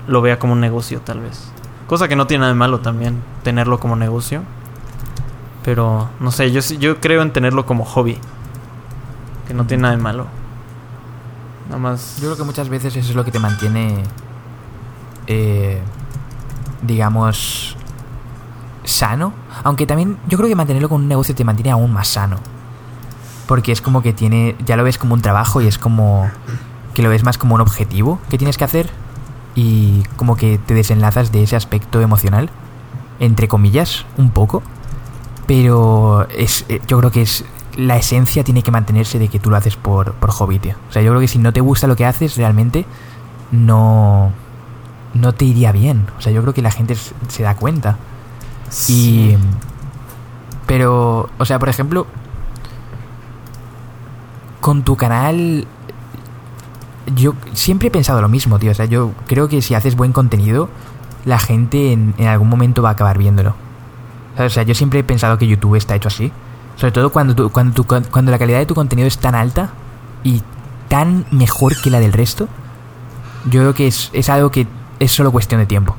[0.07, 1.51] lo vea como un negocio tal vez.
[1.87, 4.41] Cosa que no tiene nada de malo también, tenerlo como negocio.
[5.63, 8.17] Pero, no sé, yo, yo creo en tenerlo como hobby.
[9.47, 10.27] Que no tiene nada de malo.
[11.67, 12.17] Nada más...
[12.21, 14.03] Yo creo que muchas veces eso es lo que te mantiene,
[15.27, 15.81] eh,
[16.81, 17.75] digamos,
[18.83, 19.33] sano.
[19.63, 22.37] Aunque también yo creo que mantenerlo con un negocio te mantiene aún más sano.
[23.47, 26.29] Porque es como que tiene, ya lo ves como un trabajo y es como
[26.93, 28.89] que lo ves más como un objetivo que tienes que hacer
[29.55, 32.49] y como que te desenlazas de ese aspecto emocional,
[33.19, 34.61] entre comillas, un poco.
[35.47, 37.45] Pero es, eh, yo creo que es
[37.77, 40.75] la esencia tiene que mantenerse de que tú lo haces por, por hobby, tío.
[40.89, 42.85] O sea, yo creo que si no te gusta lo que haces, realmente
[43.51, 44.31] no,
[45.13, 46.07] no te iría bien.
[46.17, 47.97] O sea, yo creo que la gente se da cuenta.
[48.87, 49.37] Y.
[50.65, 52.07] Pero, o sea, por ejemplo,
[54.61, 55.65] con tu canal.
[57.15, 58.71] Yo siempre he pensado lo mismo, tío.
[58.71, 60.69] O sea, yo creo que si haces buen contenido,
[61.25, 63.55] la gente en, en algún momento va a acabar viéndolo.
[64.37, 66.31] O sea, yo siempre he pensado que YouTube está hecho así.
[66.75, 69.69] Sobre todo cuando, tu- cuando, tu cuando la calidad de tu contenido es tan alta
[70.23, 70.41] y
[70.89, 72.47] tan mejor que la del resto.
[73.45, 74.67] Yo creo que es, es algo que
[74.99, 75.95] es solo cuestión de tiempo.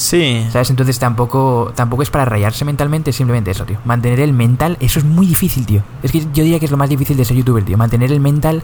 [0.00, 0.46] Sí.
[0.50, 0.70] ¿Sabes?
[0.70, 3.78] Entonces tampoco, tampoco es para rayarse mentalmente, simplemente eso, tío.
[3.84, 5.82] Mantener el mental, eso es muy difícil, tío.
[6.02, 7.76] Es que yo diría que es lo más difícil de ser youtuber, tío.
[7.76, 8.62] Mantener el mental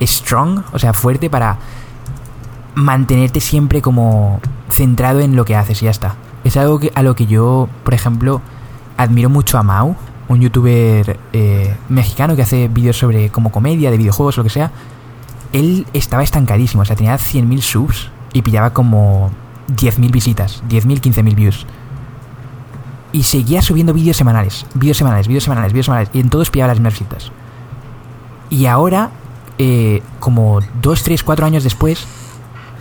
[0.00, 1.58] strong, o sea, fuerte para
[2.76, 4.40] mantenerte siempre como
[4.70, 6.14] centrado en lo que haces y ya está.
[6.44, 8.40] Es algo que, a lo que yo, por ejemplo,
[8.96, 9.96] admiro mucho a Mau,
[10.28, 14.70] un youtuber eh, mexicano que hace vídeos sobre como comedia, de videojuegos, lo que sea.
[15.52, 19.32] Él estaba estancadísimo, o sea, tenía 100.000 subs y pillaba como
[19.68, 21.66] 10.000 visitas, 10.000, 15.000 views.
[23.12, 26.68] Y seguía subiendo vídeos semanales, vídeos semanales, vídeos semanales, vídeos semanales, y en todos pillaba
[26.68, 27.32] las mismas visitas.
[28.50, 29.10] Y ahora,
[29.58, 32.06] eh, como 2, 3, 4 años después,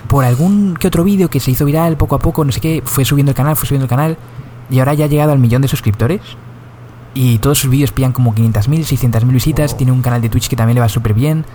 [0.07, 2.81] por algún que otro vídeo que se hizo viral poco a poco, no sé qué,
[2.85, 4.17] fue subiendo el canal, fue subiendo el canal,
[4.69, 6.21] y ahora ya ha llegado al millón de suscriptores.
[7.13, 10.55] Y todos sus vídeos pillan como 500.000, 600.000 visitas, tiene un canal de Twitch que
[10.55, 11.45] también le va súper bien.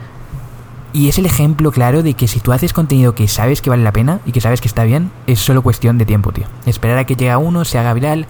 [0.95, 3.83] Y es el ejemplo claro de que si tú haces contenido que sabes que vale
[3.83, 6.45] la pena y que sabes que está bien, es solo cuestión de tiempo, tío.
[6.67, 8.27] Esperar a que llegue a uno, se haga viral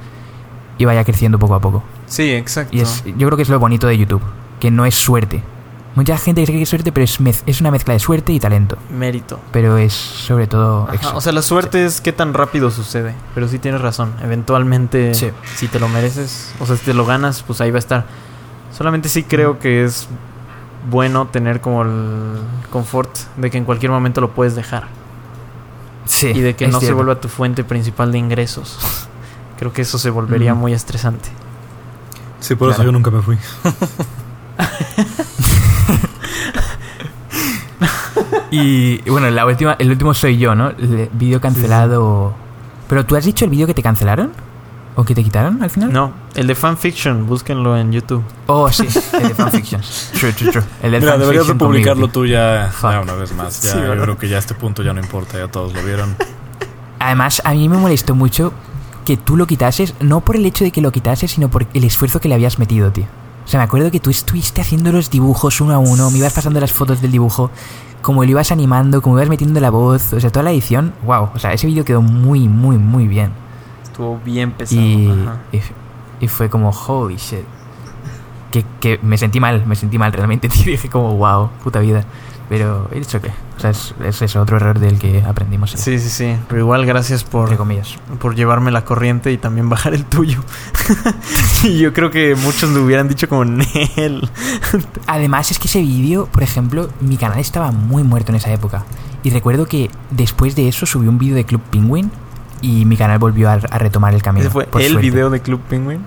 [0.78, 1.82] y vaya creciendo poco a poco.
[2.06, 2.76] Sí, exacto.
[2.76, 4.22] Y es, yo creo que es lo bonito de YouTube,
[4.60, 5.42] que no es suerte.
[5.94, 8.40] Mucha gente cree que es suerte, pero es, mez- es una mezcla de suerte y
[8.40, 8.78] talento.
[8.90, 9.38] Mérito.
[9.52, 10.88] Pero es sobre todo...
[10.90, 13.14] Ajá, o sea, la suerte es qué tan rápido sucede.
[13.34, 14.14] Pero sí tienes razón.
[14.22, 15.30] Eventualmente, Sí.
[15.56, 18.06] si te lo mereces, o sea, si te lo ganas, pues ahí va a estar.
[18.76, 20.08] Solamente sí creo que es
[20.90, 22.38] bueno tener como el
[22.70, 24.84] confort de que en cualquier momento lo puedes dejar.
[26.04, 28.78] Sí, y de que no se vuelva tu fuente principal de ingresos.
[29.58, 30.58] creo que eso se volvería Mm.
[30.58, 31.28] muy estresante.
[32.40, 33.38] Sí, por eso yo nunca me fui.
[38.50, 40.68] Y bueno, la última, el último soy yo, ¿no?
[40.70, 42.34] El vídeo cancelado.
[42.88, 44.32] Pero tú has dicho el vídeo que te cancelaron?
[44.94, 45.90] ¿O que te quitaron al final?
[45.92, 48.22] No, el de fanfiction, búsquenlo en YouTube.
[48.46, 50.10] Oh, sí, el de fanfictions.
[50.18, 50.62] True, true, true.
[50.82, 53.62] El de Mira, deberías de fanfiction publicarlo tú ya, ya una vez más.
[53.62, 54.04] Ya, Sí, yo ¿verdad?
[54.04, 56.14] creo que ya a este punto ya no importa, ya todos lo vieron.
[56.98, 58.52] Además, a mí me molestó mucho
[59.06, 61.84] que tú lo quitases, no por el hecho de que lo quitases, sino por el
[61.84, 63.06] esfuerzo que le habías metido, tío.
[63.44, 66.32] O sea, me acuerdo que tú estuviste haciendo los dibujos uno a uno, me ibas
[66.34, 67.50] pasando las fotos del dibujo,
[68.02, 71.30] como lo ibas animando, como ibas metiendo la voz, o sea, toda la edición, wow.
[71.34, 73.32] O sea, ese vídeo quedó muy, muy, muy bien.
[73.92, 74.80] Estuvo bien pesado.
[74.80, 75.12] Y,
[75.52, 75.62] y,
[76.20, 77.44] y fue como, holy shit.
[78.50, 80.64] Que, que me sentí mal, me sentí mal realmente, tío.
[80.64, 82.04] Dije como, wow, puta vida.
[82.48, 83.30] Pero, it's okay.
[83.56, 85.70] O sea, es, es eso, otro error del que aprendimos.
[85.72, 86.36] Sí, sí, sí.
[86.48, 87.96] Pero igual gracias por, Entre comillas.
[88.18, 90.40] por llevarme la corriente y también bajar el tuyo.
[91.64, 94.28] y yo creo que muchos lo hubieran dicho como Nel.
[95.06, 98.84] Además es que ese vídeo, por ejemplo, mi canal estaba muy muerto en esa época.
[99.22, 102.10] Y recuerdo que después de eso subí un vídeo de Club Penguin
[102.62, 104.44] y mi canal volvió a, a retomar el camino.
[104.44, 105.10] Ese fue por el suerte.
[105.10, 106.00] video de Club Penguin.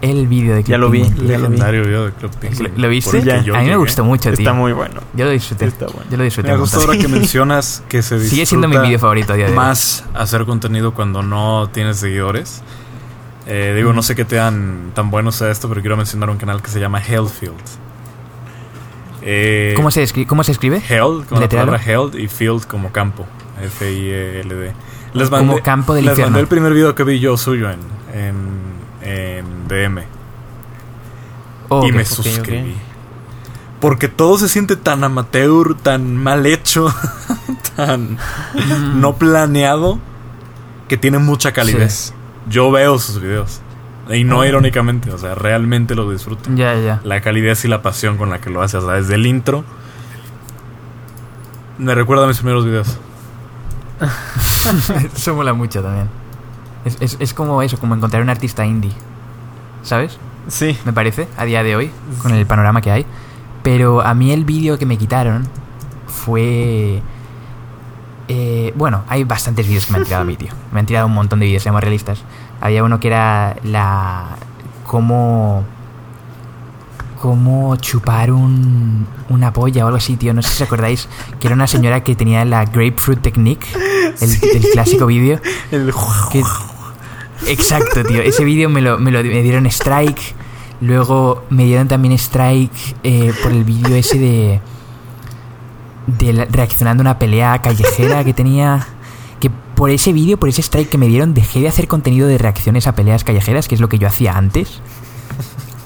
[0.00, 1.02] El vídeo de Club Ya lo vi.
[1.02, 1.26] Penguin.
[1.26, 1.56] Ya lo vi.
[1.56, 2.72] Legendario video de Club Penguin.
[2.76, 3.22] ¿Lo, viste?
[3.22, 3.38] Ya.
[3.38, 4.38] a mí me gustó mucho, tío.
[4.38, 5.00] Está muy bueno.
[5.14, 5.64] Yo lo disfruté.
[5.64, 6.04] Está bueno.
[6.10, 6.52] Yo lo disfruté.
[6.52, 6.80] Me montón.
[6.80, 9.56] ahora que mencionas que se disfruta Sigue siendo mi video favorito a día de hoy.
[9.56, 12.62] más hacer contenido cuando no tienes seguidores.
[13.46, 16.62] Eh, digo, no sé qué tan, tan bueno sea esto, pero quiero mencionar un canal
[16.62, 17.54] que se llama Hellfield.
[19.22, 20.82] Eh, ¿Cómo se, ¿Cómo se escribe?
[20.86, 23.26] Hell, con la palabra held y field como campo.
[23.60, 24.72] F-I-E-L-D.
[25.14, 26.30] Les Como mandé, campo del les infierno.
[26.32, 27.78] mandé el primer video que vi yo suyo en,
[28.12, 28.36] en,
[29.02, 30.02] en DM.
[31.70, 32.74] Oh, y me suscribí.
[33.80, 36.92] Porque todo se siente tan amateur, tan mal hecho,
[37.76, 38.18] tan
[38.54, 39.00] Mm.
[39.00, 39.98] no planeado,
[40.88, 42.12] que tiene mucha calidez.
[42.48, 43.60] Yo veo sus videos.
[44.10, 46.48] Y no irónicamente, o sea, realmente lo disfruto.
[46.54, 47.00] Ya, ya.
[47.04, 49.64] La calidez y la pasión con la que lo hace, o sea, desde el intro.
[51.76, 52.98] Me recuerda a mis primeros videos.
[55.14, 56.08] Eso mola mucho también.
[56.84, 58.92] Es, es, es como eso, como encontrar un artista indie.
[59.82, 60.18] ¿Sabes?
[60.48, 60.78] Sí.
[60.84, 61.90] Me parece, a día de hoy,
[62.22, 63.06] con el panorama que hay.
[63.62, 65.46] Pero a mí el vídeo que me quitaron
[66.06, 67.02] fue...
[68.28, 70.52] eh, bueno, hay bastantes vídeos que me han tirado a mí, tío.
[70.72, 72.22] Me han tirado un montón de vídeos, seamos realistas.
[72.60, 74.36] Había uno que era la...
[74.86, 75.64] cómo...
[77.18, 80.32] cómo chupar un, una polla o algo así, tío.
[80.34, 81.08] No sé si os acordáis
[81.40, 83.66] que era una señora que tenía la Grapefruit Technique,
[84.20, 85.40] el, el clásico vídeo.
[85.70, 85.92] El
[86.32, 86.42] Que-
[87.46, 88.20] Exacto, tío.
[88.22, 90.34] Ese vídeo me lo, me lo me dieron strike.
[90.80, 92.72] Luego me dieron también strike
[93.02, 94.60] eh, por el vídeo ese de.
[96.06, 98.86] de la- reaccionando a una pelea callejera que tenía.
[99.40, 102.38] Que por ese vídeo, por ese strike que me dieron, dejé de hacer contenido de
[102.38, 104.80] reacciones a peleas callejeras, que es lo que yo hacía antes.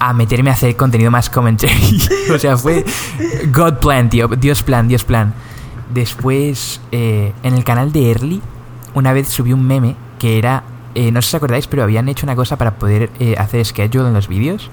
[0.05, 2.03] A meterme a hacer contenido más commentary.
[2.35, 2.85] o sea, fue.
[3.53, 4.27] God plan, tío.
[4.27, 5.33] Dios plan, Dios plan.
[5.95, 8.43] Después, eh, en el canal de Early,
[8.95, 10.65] una vez subí un meme que era.
[10.97, 13.65] eh, no sé si os acordáis, pero habían hecho una cosa para poder eh, hacer
[13.65, 14.71] schedule en los vídeos,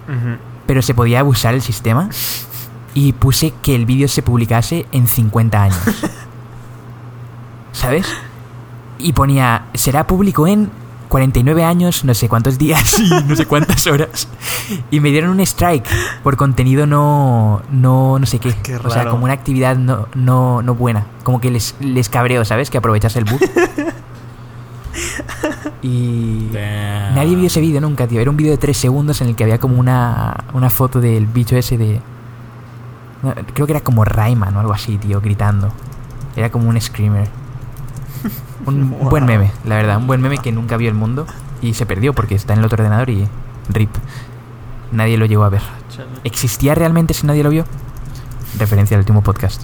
[0.65, 2.09] pero se podía abusar el sistema.
[2.95, 5.79] Y puse que el vídeo se publicase en 50 años.
[7.71, 8.07] ¿Sabes?
[8.97, 10.71] Y ponía, será público en
[11.09, 14.27] 49 años, no sé cuántos días y no sé cuántas horas.
[14.91, 15.85] Y me dieron un strike
[16.23, 18.53] por contenido no, no, no sé qué.
[18.63, 19.11] Qué O sea, raro.
[19.11, 21.07] como una actividad no, no, no buena.
[21.23, 22.69] Como que les, les cabreo, ¿sabes?
[22.69, 23.39] Que aprovechase el bug.
[25.81, 26.49] Y...
[26.51, 27.15] Damn.
[27.15, 28.19] Nadie vio ese vídeo nunca, tío.
[28.19, 31.25] Era un vídeo de 3 segundos en el que había como una, una foto del
[31.25, 32.01] bicho ese de...
[33.53, 35.71] creo que era como Rayman o algo así, tío, gritando.
[36.35, 37.29] Era como un screamer.
[38.75, 39.09] Un Wow.
[39.09, 39.97] buen meme, la verdad.
[39.97, 41.25] Un buen meme que nunca vio el mundo
[41.61, 43.27] y se perdió porque está en el otro ordenador y...
[43.69, 43.89] RIP.
[44.91, 45.61] Nadie lo llegó a ver.
[46.23, 47.65] ¿Existía realmente si nadie lo vio?
[48.57, 49.61] Referencia al último podcast.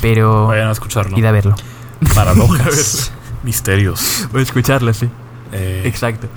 [0.00, 0.46] Pero...
[0.46, 1.18] Vayan a escucharlo.
[1.18, 1.54] Id a verlo.
[2.14, 3.12] Paradojas.
[3.42, 4.28] Misterios.
[4.32, 5.08] O escucharlo, sí.
[5.52, 6.28] Eh, Exacto.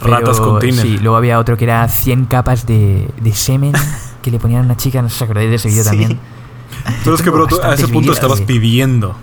[0.00, 0.80] Ratas Pero, con tiner.
[0.82, 3.72] Sí, luego había otro que era 100 capas de, de semen
[4.22, 5.88] que le ponían a una chica, no sé si acordáis de ese vídeo Sí.
[5.90, 6.18] también.
[7.04, 9.14] Pero es que, bro, tú a ese punto estabas de- pidiendo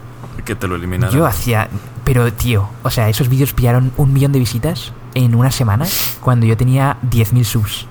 [0.46, 1.14] que te lo eliminaran.
[1.14, 1.68] Yo hacía...
[2.12, 5.86] Pero, tío, o sea, esos vídeos pillaron un millón de visitas en una semana
[6.20, 7.88] cuando yo tenía 10.000 subs.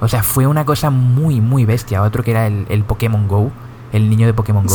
[0.00, 2.02] O sea, fue una cosa muy, muy bestia.
[2.02, 3.52] Otro que era el, el Pokémon Go,
[3.92, 4.74] el niño de Pokémon Go.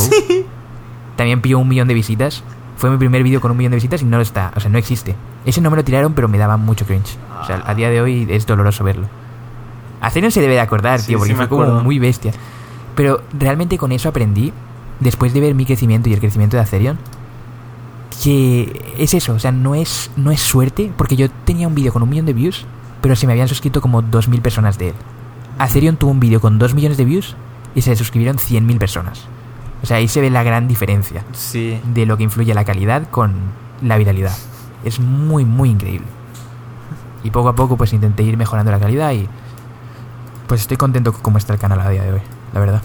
[1.17, 2.41] También pilló un millón de visitas.
[2.77, 4.53] Fue mi primer vídeo con un millón de visitas y no lo está.
[4.55, 5.13] O sea, no existe.
[5.45, 7.17] Ese no me lo tiraron, pero me daba mucho cringe.
[7.41, 9.09] O sea, a día de hoy es doloroso verlo.
[9.99, 12.31] A se debe de acordar, Sí, tío, porque sí fue como muy bestia.
[12.95, 14.53] Pero realmente con eso aprendí,
[15.01, 16.97] después de ver mi crecimiento y el crecimiento de Acerion,
[18.23, 21.91] que es eso, o sea, no es, no es suerte, porque yo tenía un vídeo
[21.93, 22.65] con un millón de views,
[23.01, 24.95] pero se me habían suscrito como 2.000 personas de él.
[25.59, 27.35] Atherion tuvo un vídeo con 2 millones de views
[27.75, 29.25] y se le suscribieron 100.000 personas.
[29.83, 31.79] O sea, ahí se ve la gran diferencia Sí.
[31.93, 33.33] de lo que influye la calidad con
[33.81, 34.35] la viralidad.
[34.83, 36.07] Es muy, muy increíble.
[37.23, 39.27] Y poco a poco pues intenté ir mejorando la calidad y
[40.47, 42.21] pues estoy contento con cómo está el canal a día de hoy,
[42.53, 42.81] la verdad.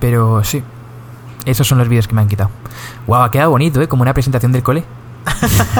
[0.00, 0.62] Pero sí,
[1.46, 2.50] esos son los vídeos que me han quitado.
[3.06, 3.88] Wow, ha quedado bonito, ¿eh?
[3.88, 4.84] Como una presentación del cole.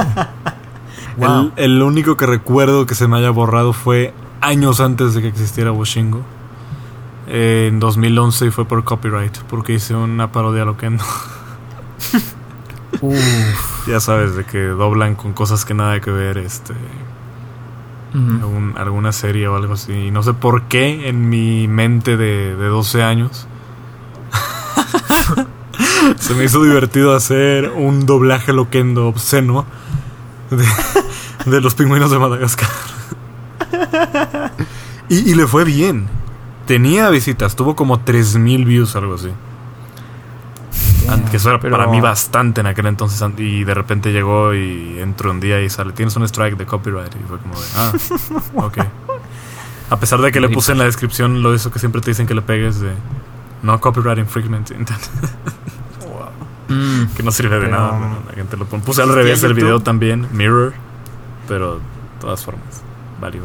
[1.15, 1.51] Wow.
[1.57, 5.27] El, el único que recuerdo que se me haya borrado fue años antes de que
[5.27, 6.21] existiera Washingo.
[7.27, 11.03] Eh, en 2011 y fue por copyright, porque hice una parodia a Loquendo.
[13.01, 13.87] Uf.
[13.87, 16.73] ya sabes, de que doblan con cosas que nada que ver, este,
[18.13, 19.93] algún- alguna serie o algo así.
[19.93, 23.47] Y no sé por qué en mi mente de, de 12 años
[26.19, 29.65] se me hizo divertido hacer un doblaje loquendo obsceno
[30.49, 30.65] de,
[31.51, 32.69] de los pingüinos de Madagascar.
[35.09, 36.07] Y, y le fue bien.
[36.65, 39.29] Tenía visitas, tuvo como 3000 views, algo así.
[41.29, 43.21] Que eso era Pero- para mí bastante en aquel entonces.
[43.37, 47.13] Y de repente llegó y entró un día y sale: Tienes un strike de copyright.
[47.15, 47.91] Y fue como de: Ah,
[48.55, 48.77] ok.
[49.89, 52.25] A pesar de que le puse en la descripción lo eso que siempre te dicen
[52.25, 52.93] que le pegues de
[53.61, 54.71] no copyright infringement
[56.73, 57.07] Mm.
[57.15, 57.91] que no sirve de Pero- nada.
[57.97, 58.83] bueno, la gente lo pone.
[58.83, 59.63] Puse al revés el YouTube?
[59.63, 60.73] video también, mirror,
[61.47, 61.81] pero de
[62.19, 62.81] todas formas,
[63.21, 63.41] verga.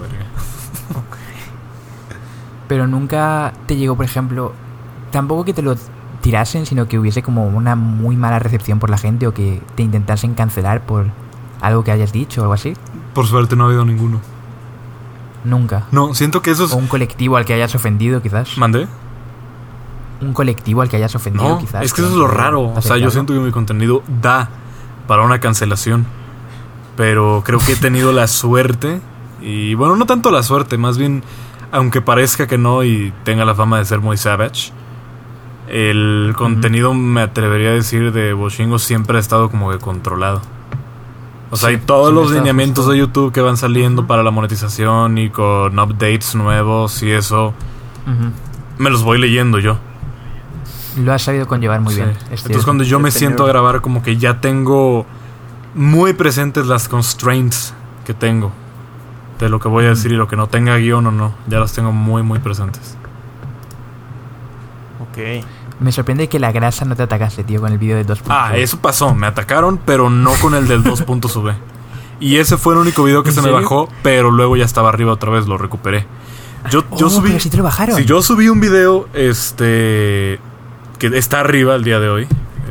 [2.69, 4.53] Pero nunca te llegó, por ejemplo,
[5.11, 5.75] tampoco que te lo
[6.21, 9.83] tirasen, sino que hubiese como una muy mala recepción por la gente o que te
[9.83, 11.07] intentasen cancelar por
[11.61, 12.75] algo que hayas dicho o algo así.
[13.15, 14.21] Por suerte no ha habido ninguno.
[15.45, 15.85] Nunca.
[15.93, 16.73] No, siento que eso es.
[16.73, 18.59] O un colectivo al que hayas ofendido, quizás.
[18.59, 18.87] ¿Mandé?
[20.21, 21.85] Un colectivo al que hayas ofendido, No, quizás.
[21.85, 22.73] es que eso es lo raro.
[22.75, 24.49] O sea, yo siento que mi contenido da
[25.07, 26.07] para una cancelación.
[26.97, 29.01] Pero creo que he tenido la suerte.
[29.41, 31.23] Y bueno, no tanto la suerte, más bien,
[31.71, 34.73] aunque parezca que no y tenga la fama de ser muy savage,
[35.69, 40.41] el contenido, me atrevería a decir, de Boshingo siempre ha estado como que controlado.
[41.51, 42.93] O sea, Sí, hay todos los lineamientos justo.
[42.93, 47.55] de YouTube que van saliendo para la monetización y con updates nuevos y eso,
[48.79, 49.79] me los voy leyendo yo.
[50.99, 52.01] Lo has sabido conllevar muy Sí.
[52.01, 52.11] bien.
[52.11, 52.65] es Entonces cierto.
[52.65, 55.07] cuando yo me He siento a grabar como que ya tengo
[55.75, 58.53] muy presentes las constraints que tengo
[59.39, 61.59] de lo que voy a decir y lo que no tenga guion o no, ya
[61.61, 62.97] las tengo muy muy presentes.
[65.01, 65.45] Ok.
[65.81, 68.37] Me sorprende que la grasa no te atacase, tío, con el vídeo de dos puntos.
[68.37, 71.55] Ah, eso pasó, me atacaron, pero no con el del 2.V.
[72.19, 73.61] Y ese fue el único video que ¿En se me serio?
[73.61, 76.05] bajó, pero luego ya estaba arriba otra vez, lo recuperé.
[76.69, 77.95] Yo, yo Oh, subí pero si te lo bajaron.
[77.97, 80.41] Si yo subí un video este
[80.99, 82.27] que está arriba el día de hoy,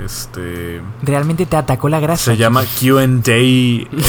[0.06, 2.26] este Realmente te atacó la grasa.
[2.32, 3.04] Se llama QA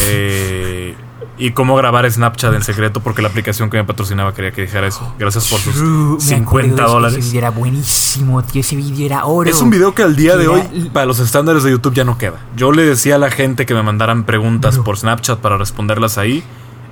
[0.06, 0.94] eh,
[1.38, 4.86] y cómo grabar Snapchat en secreto porque la aplicación que me patrocinaba quería que dijera
[4.88, 5.14] eso.
[5.18, 7.26] Gracias por sus True, me 50 acuerdo de eso, Ese dólares.
[7.26, 8.60] vídeo era buenísimo, tío.
[8.60, 9.48] Ese vídeo era oro.
[9.48, 12.04] Es un video que al día de hoy, era- para los estándares de YouTube, ya
[12.04, 12.38] no queda.
[12.56, 16.42] Yo le decía a la gente que me mandaran preguntas por Snapchat para responderlas ahí.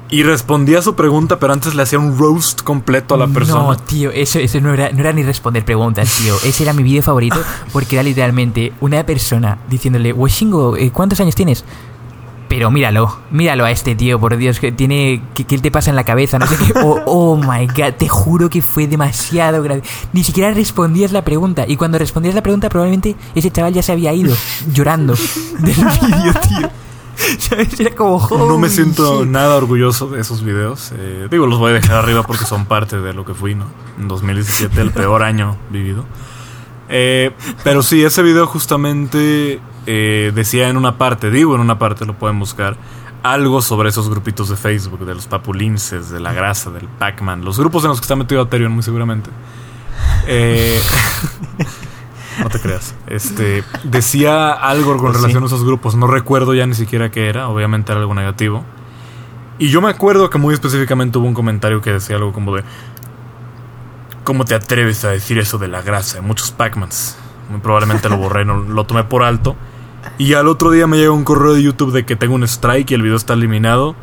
[0.09, 3.65] Y respondía su pregunta, pero antes le hacía un roast completo a la persona.
[3.65, 6.37] No, tío, eso, eso no, era, no era ni responder preguntas, tío.
[6.45, 7.39] Ese era mi vídeo favorito
[7.73, 11.65] porque era literalmente una persona diciéndole, Washingo, eh, ¿cuántos años tienes?
[12.49, 15.23] Pero míralo, míralo a este tío, por Dios, que tiene.
[15.35, 16.39] ¿Qué, qué te pasa en la cabeza?
[16.39, 16.78] No sé qué.
[16.81, 19.83] Oh, oh my god, te juro que fue demasiado grave.
[20.12, 21.65] Ni siquiera respondías la pregunta.
[21.66, 24.37] Y cuando respondías la pregunta, probablemente ese chaval ya se había ido
[24.73, 25.15] llorando
[25.59, 26.70] del vídeo, tío.
[27.39, 27.78] ¿Sabes?
[27.81, 28.27] Era como.
[28.31, 29.31] No me "Holy siento shit".
[29.31, 30.93] nada orgulloso de esos videos.
[30.97, 33.66] Eh, digo, los voy a dejar arriba porque son parte de lo que fui, ¿no?
[33.98, 36.05] En 2017, el peor año vivido.
[36.89, 37.32] Eh,
[37.65, 42.15] pero sí, ese video justamente eh, decía en una parte, digo en una parte, lo
[42.15, 42.77] pueden buscar,
[43.23, 47.59] algo sobre esos grupitos de Facebook, de los papulinces, de la grasa, del Pac-Man, los
[47.59, 49.31] grupos en los que está metido Aterion, muy seguramente.
[50.28, 50.81] Eh,
[52.42, 52.94] no te creas.
[53.06, 55.20] Este decía algo con Pues sí.
[55.22, 55.94] relación a esos grupos.
[55.94, 57.48] No recuerdo ya ni siquiera qué era.
[57.48, 58.64] Obviamente era algo negativo.
[59.58, 62.62] Y yo me acuerdo que muy específicamente hubo un comentario que decía algo como de
[64.24, 66.20] ¿Cómo te atreves a decir eso de la grasa?
[66.20, 67.16] Muchos Pac-Mans.
[67.48, 69.54] Muy probablemente lo borré, no, lo tomé por alto.
[70.18, 72.90] Y al otro día me llega un correo de YouTube de que tengo un strike
[72.90, 73.94] y el video está eliminado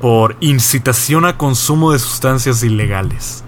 [0.00, 3.42] por incitación a consumo de sustancias ilegales.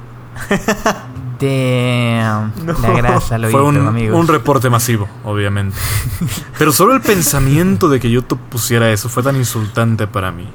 [1.38, 2.52] Damn.
[2.66, 4.18] La grasa lo Fue un, amigos.
[4.18, 5.76] un reporte masivo, obviamente.
[6.58, 10.48] Pero solo el pensamiento de que YouTube pusiera eso fue tan insultante para mí.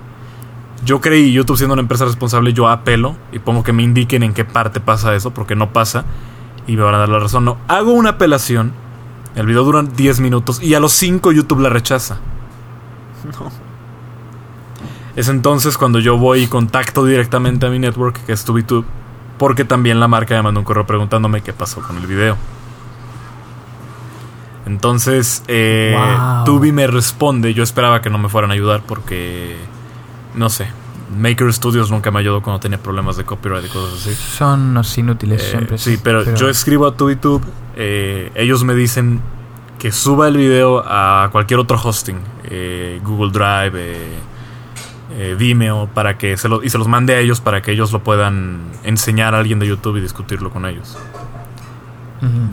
[0.84, 4.34] Yo creí, YouTube siendo una empresa responsable, yo apelo y pongo que me indiquen en
[4.34, 6.06] qué parte pasa eso, porque no pasa.
[6.66, 7.46] Y me van a dar la razón.
[7.46, 8.74] No, hago una apelación.
[9.36, 12.18] El video dura 10 minutos y a los 5 YouTube la rechaza.
[15.16, 18.86] Es entonces cuando yo voy y contacto directamente a mi network, que es TubiTube,
[19.42, 22.38] porque también la marca me mandó un correo preguntándome qué pasó con el video.
[24.68, 26.44] Entonces, eh, Wow.
[26.46, 29.58] Tubi me responde, yo esperaba que no me fueran a ayudar porque,
[30.36, 30.68] no sé,
[31.18, 34.14] Maker Studios nunca me ayudó cuando tenía problemas de copyright y cosas así.
[34.14, 35.78] Son unos inútiles Eh, siempre.
[35.80, 37.42] sí, pero, yo escribo a TubiTube,
[37.76, 39.22] eh, ellos me dicen
[39.80, 43.72] que suba el video a cualquier otro hosting, eh, Google Drive,
[45.18, 47.92] eh, Vimeo, para que se lo, y se los mande a ellos para que ellos
[47.92, 50.98] lo puedan enseñar a alguien de YouTube y discutirlo con ellos.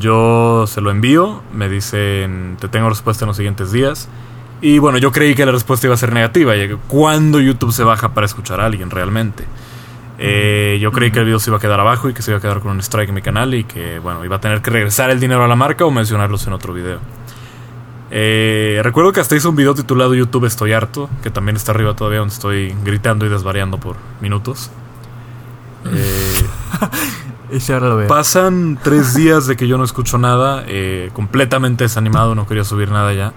[0.01, 4.09] Yo se lo envío, me dicen, te tengo respuesta en los siguientes días.
[4.63, 6.55] Y bueno, yo creí que la respuesta iba a ser negativa.
[6.89, 9.45] ¿Cuándo YouTube se baja para escuchar a alguien realmente?
[10.19, 12.39] Eh, yo creí que el video se iba a quedar abajo y que se iba
[12.39, 14.71] a quedar con un strike en mi canal y que, bueno, iba a tener que
[14.71, 16.99] regresar el dinero a la marca o mencionarlos en otro video.
[18.11, 21.95] Eh, recuerdo que hasta hice un video titulado YouTube Estoy harto, que también está arriba
[21.95, 24.71] todavía, donde estoy gritando y desvariando por minutos.
[25.91, 26.45] Eh,
[27.51, 28.09] Ese ahora lo veo.
[28.09, 32.91] Pasan tres días de que yo no escucho nada, eh, completamente desanimado, no quería subir
[32.91, 33.33] nada ya.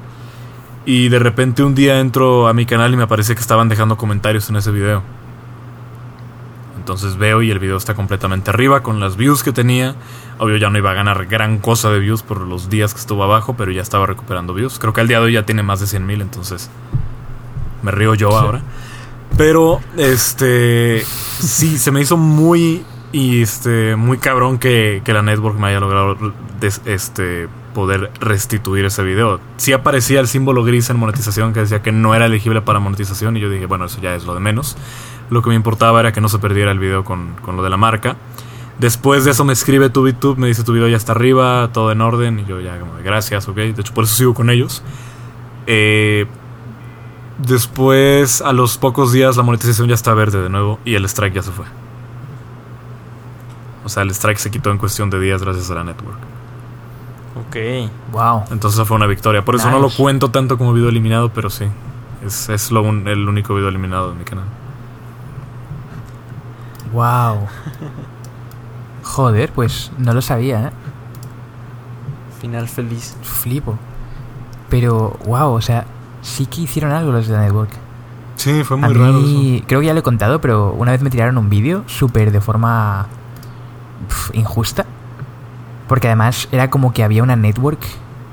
[0.85, 3.95] Y de repente un día entro a mi canal y me parece que estaban dejando
[3.95, 5.03] comentarios en ese video.
[6.81, 9.93] Entonces veo y el video está completamente arriba con las views que tenía.
[10.39, 13.23] Obvio ya no iba a ganar gran cosa de views por los días que estuvo
[13.23, 14.79] abajo, pero ya estaba recuperando views.
[14.79, 16.71] Creo que al día de hoy ya tiene más de 100 mil, entonces
[17.83, 18.61] me río yo ahora.
[19.37, 21.03] Pero, este,
[21.39, 25.79] sí, se me hizo muy, y este, muy cabrón que, que la network me haya
[25.79, 26.17] logrado
[26.59, 29.39] des- este, poder restituir ese video.
[29.57, 33.38] Sí aparecía el símbolo gris en monetización que decía que no era elegible para monetización
[33.38, 34.77] y yo dije, bueno, eso ya es lo de menos.
[35.30, 37.69] Lo que me importaba era que no se perdiera el video con, con lo de
[37.69, 38.18] la marca.
[38.80, 42.02] Después de eso me escribe TubiTube, me dice tu video ya está arriba, todo en
[42.02, 43.56] orden, y yo ya como gracias, ok.
[43.56, 44.81] De hecho, por eso sigo con ellos.
[45.68, 46.26] Eh,
[47.38, 51.35] después, a los pocos días, la monetización ya está verde de nuevo y el strike
[51.35, 51.65] ya se fue.
[53.84, 56.30] O sea, el strike se quitó en cuestión de días gracias a la network.
[57.51, 57.91] Ok.
[58.13, 58.43] Wow.
[58.51, 59.43] Entonces esa fue una victoria.
[59.43, 61.65] Por eso no lo cuento tanto como video eliminado, pero sí.
[62.25, 64.45] Es, es lo un- el único video eliminado de mi canal.
[66.93, 67.47] Wow.
[69.03, 70.71] Joder, pues no lo sabía, ¿eh?
[72.39, 73.15] Final feliz.
[73.21, 73.77] Flipo.
[74.69, 75.85] Pero, wow, o sea,
[76.21, 77.71] sí que hicieron algo los de network.
[78.35, 81.37] Sí, fue A mí, creo que ya lo he contado, pero una vez me tiraron
[81.37, 83.07] un vídeo súper de forma
[84.33, 84.85] injusta.
[85.91, 87.81] Porque además era como que había una network.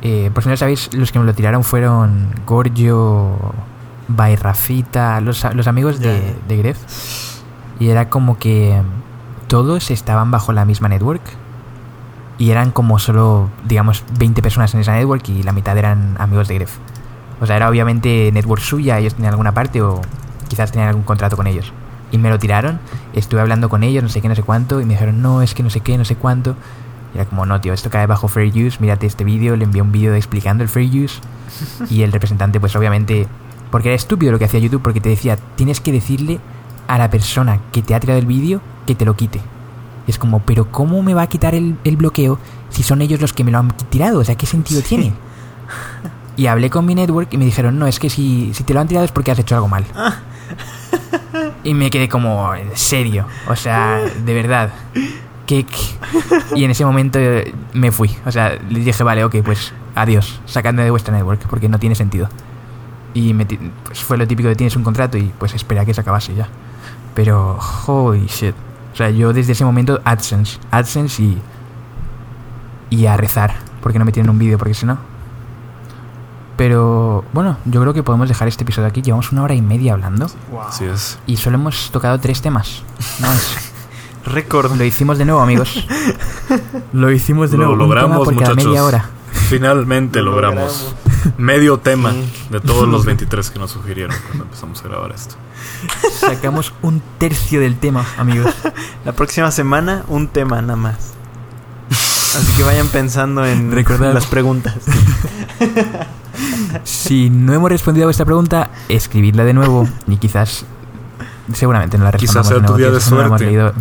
[0.02, 3.36] Eh, por si no lo sabéis, los que me lo tiraron fueron Gorgio,
[4.06, 6.78] Bairrafita, los, amigos de, de Gref.
[7.80, 8.80] Y era como que
[9.48, 11.20] todos estaban bajo la misma network.
[12.38, 16.46] Y eran como solo, digamos, 20 personas en esa network y la mitad eran amigos
[16.46, 16.76] de Gref.
[17.40, 20.00] O sea, era obviamente network suya, ellos tenían alguna parte o
[20.46, 21.72] quizás tenían algún contrato con ellos.
[22.12, 22.78] Y me lo tiraron,
[23.14, 25.54] estuve hablando con ellos, no sé qué, no sé cuánto, y me dijeron, no, es
[25.54, 26.54] que no sé qué, no sé cuánto.
[27.18, 29.90] Era como, no, tío, esto cae bajo Fair Use, mírate este vídeo, le envié un
[29.90, 31.20] vídeo explicando el Fair Use.
[31.90, 33.26] Y el representante, pues obviamente,
[33.72, 36.38] porque era estúpido lo que hacía YouTube, porque te decía, tienes que decirle
[36.86, 39.40] a la persona que te ha tirado el vídeo que te lo quite.
[40.06, 42.38] Y es como, pero ¿cómo me va a quitar el, el bloqueo
[42.70, 44.20] si son ellos los que me lo han tirado?
[44.20, 45.12] O sea, ¿qué sentido tiene?
[46.36, 48.80] Y hablé con mi network y me dijeron, no, es que si, si te lo
[48.80, 49.84] han tirado es porque has hecho algo mal.
[51.64, 54.70] Y me quedé como, en serio, o sea, de verdad.
[56.54, 58.14] Y en ese momento eh, me fui.
[58.26, 61.94] O sea, les dije, vale, ok, pues adiós, sacadme de vuestra network, porque no tiene
[61.94, 62.28] sentido.
[63.14, 65.94] Y me pues fue lo típico de tienes un contrato y pues espera a que
[65.94, 66.48] se acabase ya.
[67.14, 68.54] Pero, holy shit.
[68.92, 71.38] O sea, yo desde ese momento, AdSense, AdSense y.
[72.90, 74.98] y a rezar, porque no me tienen un vídeo, porque si no.
[76.56, 79.00] Pero bueno, yo creo que podemos dejar este episodio aquí.
[79.00, 80.26] Llevamos una hora y media hablando
[80.66, 81.18] Así es.
[81.26, 82.82] y solo hemos tocado tres temas.
[83.20, 83.67] No es-
[84.24, 84.74] Récord.
[84.76, 85.84] Lo hicimos de nuevo, amigos.
[86.92, 87.72] Lo hicimos de Lo nuevo.
[87.74, 88.56] un logramos, muchachos.
[88.66, 89.04] media hora.
[89.48, 90.94] Finalmente Lo logramos.
[91.36, 92.12] Medio tema
[92.50, 95.34] de todos los 23 que nos sugirieron cuando empezamos a grabar esto.
[96.12, 98.54] Sacamos un tercio del tema, amigos.
[99.04, 100.96] La próxima semana, un tema nada más.
[101.90, 104.74] Así que vayan pensando en Recordad- las preguntas.
[106.84, 110.64] Si no hemos respondido a vuestra pregunta, escribidla de nuevo y quizás,
[111.52, 113.46] seguramente no la Quizás respondamos sea de tu día de quizás no la hemos suerte.
[113.56, 113.72] leído.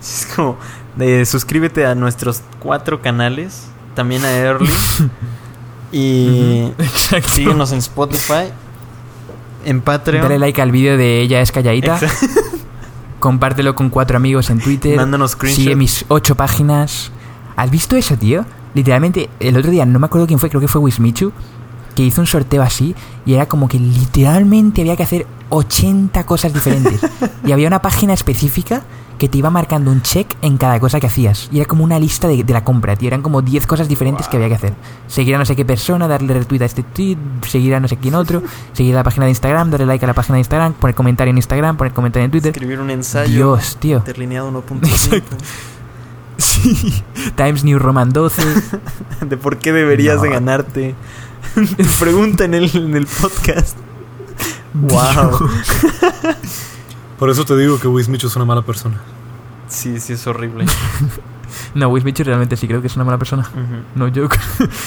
[0.02, 0.56] Es como
[0.96, 4.70] de suscríbete a nuestros cuatro canales, también a Early.
[5.92, 6.72] y
[7.26, 8.52] síguenos en Spotify,
[9.64, 10.22] en Patreon.
[10.22, 11.98] Dale like al vídeo de ella es calladita.
[11.98, 12.40] Exacto.
[13.20, 14.96] Compártelo con cuatro amigos en Twitter.
[14.96, 15.62] Mándanos screenshots.
[15.62, 17.10] Sigue mis ocho páginas.
[17.56, 18.46] ¿Has visto eso, tío?
[18.72, 21.32] Literalmente, el otro día, no me acuerdo quién fue, creo que fue Wismichu,
[21.94, 22.94] que hizo un sorteo así
[23.26, 27.00] y era como que literalmente había que hacer 80 cosas diferentes.
[27.44, 28.84] y había una página específica
[29.20, 31.50] que te iba marcando un check en cada cosa que hacías.
[31.52, 33.06] Y era como una lista de, de la compra, tío.
[33.08, 34.72] Eran como 10 cosas diferentes que había que hacer.
[35.06, 37.98] Seguir a no sé qué persona, darle retweet a este tweet, seguir a no sé
[37.98, 38.42] quién otro,
[38.72, 41.30] seguir a la página de Instagram, darle like a la página de Instagram, poner comentario
[41.32, 42.50] en Instagram, poner comentario en Twitter.
[42.52, 43.30] Escribir un ensayo.
[43.30, 43.98] Dios, tío.
[43.98, 44.86] Interlineado 1.5.
[44.88, 45.36] Exacto.
[46.38, 47.02] Sí.
[47.36, 48.42] Times New Roman 12.
[49.26, 50.22] de por qué deberías No.
[50.22, 50.94] de ganarte.
[51.54, 53.76] Tu pregunta en el, en el podcast.
[54.72, 55.46] wow.
[57.20, 58.96] Por eso te digo que Wismicho es una mala persona.
[59.68, 60.64] Sí, sí, es horrible.
[61.74, 63.48] No, Wismichu realmente sí creo que es una mala persona.
[63.96, 64.38] No joke.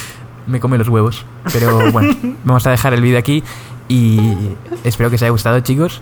[0.48, 1.26] Me come los huevos.
[1.52, 2.16] Pero bueno,
[2.46, 3.44] vamos a dejar el vídeo aquí
[3.90, 4.18] y
[4.84, 6.02] espero que os haya gustado, chicos.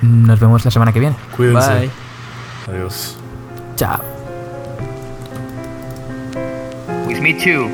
[0.00, 1.16] Nos vemos la semana que viene.
[1.36, 1.70] Cuídense.
[1.70, 1.90] Bye.
[2.68, 3.18] Adiós.
[3.76, 4.00] Chao.
[7.06, 7.68] Wismichu,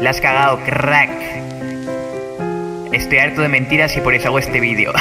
[0.00, 1.10] la has cagado, crack.
[2.92, 4.92] Estoy harto de mentiras y por eso hago este vídeo.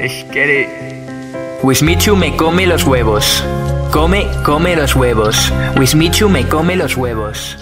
[0.00, 0.68] Es que...
[1.62, 3.44] Wismichu me come los huevos.
[3.90, 5.52] Come, come los huevos.
[5.76, 7.56] Wismichu me come los huevos.